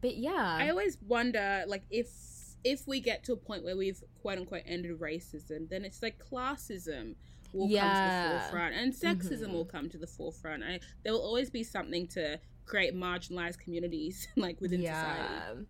But 0.00 0.16
yeah, 0.16 0.56
I 0.58 0.68
always 0.68 0.98
wonder, 1.06 1.62
like, 1.68 1.84
if 1.90 2.08
if 2.64 2.88
we 2.88 3.00
get 3.00 3.22
to 3.24 3.32
a 3.32 3.36
point 3.36 3.62
where 3.64 3.76
we've 3.76 4.02
quote 4.20 4.38
unquote 4.38 4.62
ended 4.66 4.98
racism, 4.98 5.68
then 5.68 5.84
it's 5.84 6.02
like 6.02 6.18
classism 6.18 7.14
will 7.52 7.68
Yeah. 7.68 7.82
come 7.82 7.92
to 7.92 8.34
the 8.34 8.40
forefront 8.40 8.74
and 8.74 8.92
sexism 8.92 9.44
mm-hmm. 9.44 9.52
will 9.52 9.64
come 9.64 9.88
to 9.90 9.98
the 9.98 10.06
forefront. 10.08 10.64
I, 10.64 10.80
there 11.04 11.12
will 11.12 11.22
always 11.22 11.50
be 11.50 11.62
something 11.62 12.08
to 12.08 12.40
create 12.66 12.96
marginalized 12.96 13.58
communities 13.58 14.26
like 14.36 14.60
within 14.60 14.80
society. 14.80 15.66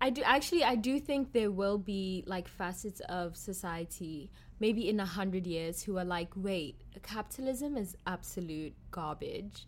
I 0.00 0.10
do 0.10 0.22
actually 0.22 0.64
I 0.64 0.76
do 0.76 0.98
think 0.98 1.32
there 1.32 1.50
will 1.50 1.78
be 1.78 2.24
like 2.26 2.48
facets 2.48 3.00
of 3.08 3.36
society 3.36 4.30
maybe 4.60 4.88
in 4.88 5.00
a 5.00 5.06
hundred 5.06 5.46
years 5.46 5.82
who 5.82 5.96
are 5.98 6.04
like, 6.04 6.28
wait, 6.36 6.76
capitalism 7.02 7.76
is 7.76 7.96
absolute 8.06 8.74
garbage. 8.90 9.66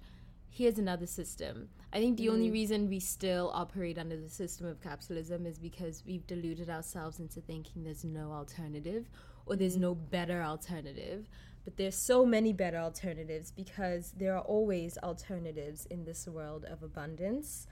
Here's 0.51 0.79
another 0.79 1.07
system. 1.07 1.71
I 1.95 1.99
think 1.99 2.19
the 2.19 2.29
only 2.29 2.51
mm. 2.51 2.53
reason 2.53 2.91
we 2.91 3.01
still 3.01 3.51
operate 3.55 3.99
under 3.99 4.19
the 4.19 4.29
system 4.29 4.67
of 4.67 4.83
capitalism 4.83 5.47
is 5.47 5.59
because 5.59 6.05
we've 6.07 6.27
deluded 6.27 6.69
ourselves 6.69 7.21
into 7.21 7.41
thinking 7.41 7.83
there's 7.83 8.05
no 8.05 8.33
alternative 8.33 9.09
or 9.47 9.57
there's 9.57 9.79
mm. 9.79 9.81
no 9.81 9.95
better 9.95 10.43
alternative. 10.43 11.27
But 11.65 11.79
there's 11.79 11.97
so 11.97 12.27
many 12.27 12.53
better 12.53 12.77
alternatives 12.77 13.51
because 13.51 14.13
there 14.19 14.37
are 14.37 14.43
always 14.43 14.99
alternatives 15.03 15.87
in 15.87 16.05
this 16.05 16.29
world 16.29 16.67
of 16.67 16.83
abundance 16.83 17.67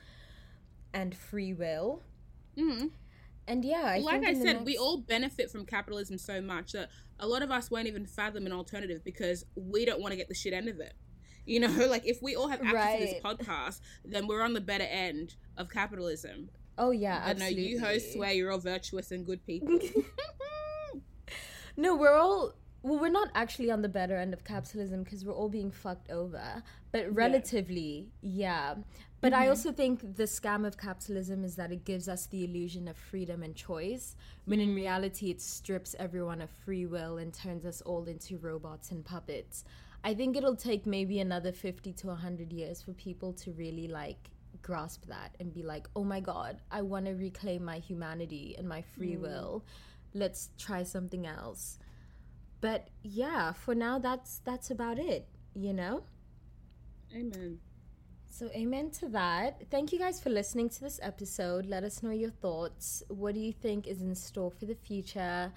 and 0.94 1.14
free 1.14 1.52
will. 1.52 2.02
Mm. 2.61 2.90
And 3.48 3.64
yeah, 3.64 3.82
I 3.84 3.98
like 3.98 4.22
think 4.22 4.38
I 4.38 4.40
said, 4.40 4.64
we 4.64 4.76
all 4.76 4.98
benefit 4.98 5.50
from 5.50 5.66
capitalism 5.66 6.18
so 6.18 6.40
much 6.40 6.72
that 6.72 6.90
a 7.18 7.26
lot 7.26 7.42
of 7.42 7.50
us 7.50 7.70
won't 7.70 7.86
even 7.88 8.06
fathom 8.06 8.46
an 8.46 8.52
alternative 8.52 9.02
because 9.04 9.44
we 9.56 9.84
don't 9.84 10.00
want 10.00 10.12
to 10.12 10.16
get 10.16 10.28
the 10.28 10.34
shit 10.34 10.52
end 10.52 10.68
of 10.68 10.78
it. 10.78 10.94
You 11.46 11.61
know, 11.61 11.68
like 11.88 12.06
if 12.06 12.22
we 12.22 12.36
all 12.36 12.48
have 12.48 12.62
access 12.62 12.98
to 12.98 13.04
this 13.06 13.22
podcast, 13.22 13.80
then 14.04 14.26
we're 14.26 14.42
on 14.42 14.52
the 14.52 14.61
better 14.61 14.84
end 14.84 15.34
of 15.56 15.68
capitalism. 15.68 16.50
Oh 16.78 16.92
yeah, 16.92 17.22
I 17.24 17.32
know 17.34 17.46
you 17.46 17.80
hosts 17.80 18.14
swear 18.14 18.32
you're 18.32 18.52
all 18.52 18.58
virtuous 18.58 19.11
and 19.11 19.26
good 19.26 19.44
people. 19.44 19.78
No, 21.80 21.96
we're 21.96 22.14
all 22.14 22.52
well, 22.83 22.99
we're 22.99 23.09
not 23.09 23.28
actually 23.35 23.70
on 23.70 23.83
the 23.83 23.89
better 23.89 24.16
end 24.16 24.33
of 24.33 24.45
capitalism 24.45 25.03
because 25.03 25.24
we're 25.24 25.35
all 25.35 25.49
being 25.51 25.70
fucked 25.70 26.11
over. 26.11 26.62
But 26.93 27.14
relatively, 27.14 28.09
yeah. 28.22 28.76
But 29.20 29.35
I 29.35 29.41
mm-hmm. 29.41 29.49
also 29.51 29.72
think 29.72 30.16
the 30.16 30.24
scam 30.24 30.66
of 30.66 30.78
capitalism 30.78 31.45
is 31.45 31.57
that 31.57 31.72
it 31.72 31.85
gives 31.85 32.09
us 32.09 32.26
the 32.26 32.45
illusion 32.45 32.89
of 32.89 32.97
freedom 32.97 33.43
and 33.43 33.55
choice, 33.55 34.16
when 34.47 34.61
in 34.61 34.74
reality, 34.74 35.31
it 35.31 35.43
strips 35.43 35.95
everyone 35.99 36.41
of 36.41 36.49
free 36.49 36.87
will 36.87 37.18
and 37.18 37.35
turns 37.35 37.66
us 37.66 37.83
all 37.83 38.05
into 38.05 38.39
robots 38.39 38.91
and 38.91 39.05
puppets. 39.05 39.64
I 40.03 40.14
think 40.14 40.35
it'll 40.37 40.57
take 40.57 40.87
maybe 40.87 41.20
another 41.20 41.53
50 41.53 41.93
to 41.93 42.07
100 42.07 42.51
years 42.51 42.81
for 42.81 42.93
people 42.93 43.35
to 43.35 43.53
really 43.53 43.89
like 43.89 44.31
grasp 44.62 45.05
that 45.07 45.35
and 45.39 45.53
be 45.53 45.62
like, 45.62 45.87
oh 45.95 46.05
my 46.05 46.20
God, 46.20 46.62
I 46.70 46.81
want 46.81 47.05
to 47.05 47.12
reclaim 47.12 47.62
my 47.62 47.78
humanity 47.78 48.55
and 48.57 48.66
my 48.66 48.81
free 48.81 49.16
mm. 49.16 49.20
will. 49.20 49.64
Let's 50.14 50.49
try 50.59 50.83
something 50.83 51.26
else 51.26 51.78
but 52.61 52.88
yeah 53.02 53.52
for 53.52 53.74
now 53.74 53.98
that's 53.98 54.40
that's 54.44 54.70
about 54.70 54.98
it 54.98 55.26
you 55.54 55.72
know? 55.72 56.02
Amen. 57.14 57.58
so 58.30 58.48
amen 58.54 58.90
to 58.92 59.08
that. 59.08 59.62
Thank 59.70 59.92
you 59.92 59.98
guys 59.98 60.20
for 60.20 60.30
listening 60.30 60.68
to 60.70 60.80
this 60.80 61.00
episode. 61.02 61.66
Let 61.66 61.82
us 61.82 62.02
know 62.02 62.12
your 62.12 62.30
thoughts. 62.30 63.02
What 63.08 63.34
do 63.34 63.40
you 63.40 63.52
think 63.52 63.88
is 63.88 64.00
in 64.00 64.14
store 64.14 64.50
for 64.50 64.66
the 64.66 64.76
future? 64.76 65.52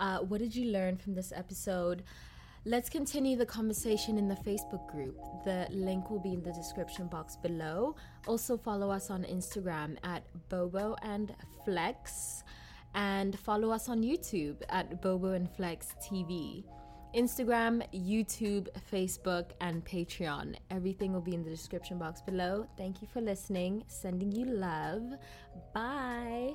Uh, 0.00 0.18
what 0.20 0.38
did 0.40 0.56
you 0.56 0.72
learn 0.72 0.96
from 0.96 1.14
this 1.14 1.32
episode? 1.34 2.02
Let's 2.64 2.88
continue 2.88 3.36
the 3.36 3.44
conversation 3.44 4.16
in 4.16 4.26
the 4.26 4.36
facebook 4.36 4.90
group. 4.90 5.18
The 5.44 5.66
link 5.70 6.10
will 6.10 6.20
be 6.20 6.32
in 6.32 6.42
the 6.42 6.52
description 6.52 7.08
box 7.08 7.36
below. 7.36 7.96
Also 8.26 8.56
follow 8.56 8.90
us 8.90 9.10
on 9.10 9.24
instagram 9.24 9.98
at 10.02 10.22
bobo 10.48 10.96
and 11.02 11.34
flex 11.66 12.43
and 12.94 13.38
follow 13.38 13.70
us 13.70 13.88
on 13.88 14.02
YouTube 14.02 14.56
at 14.68 15.02
Bobo 15.02 15.32
and 15.32 15.50
Flex 15.50 15.94
TV. 16.02 16.64
Instagram, 17.14 17.82
YouTube, 17.94 18.68
Facebook, 18.92 19.50
and 19.60 19.84
Patreon. 19.84 20.56
Everything 20.70 21.12
will 21.12 21.20
be 21.20 21.34
in 21.34 21.44
the 21.44 21.50
description 21.50 21.98
box 21.98 22.20
below. 22.20 22.66
Thank 22.76 23.02
you 23.02 23.08
for 23.12 23.20
listening. 23.20 23.84
Sending 23.86 24.32
you 24.32 24.46
love. 24.46 25.02
Bye. 25.72 26.54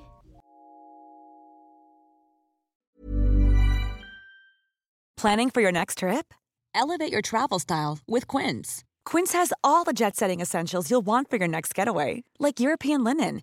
Planning 5.16 5.50
for 5.50 5.60
your 5.60 5.72
next 5.72 5.98
trip? 5.98 6.32
Elevate 6.74 7.12
your 7.12 7.22
travel 7.22 7.58
style 7.58 7.98
with 8.06 8.26
Quince. 8.26 8.84
Quince 9.04 9.32
has 9.32 9.52
all 9.62 9.84
the 9.84 9.92
jet 9.92 10.16
setting 10.16 10.40
essentials 10.40 10.90
you'll 10.90 11.00
want 11.02 11.28
for 11.28 11.36
your 11.36 11.48
next 11.48 11.74
getaway, 11.74 12.22
like 12.38 12.60
European 12.60 13.04
linen, 13.04 13.42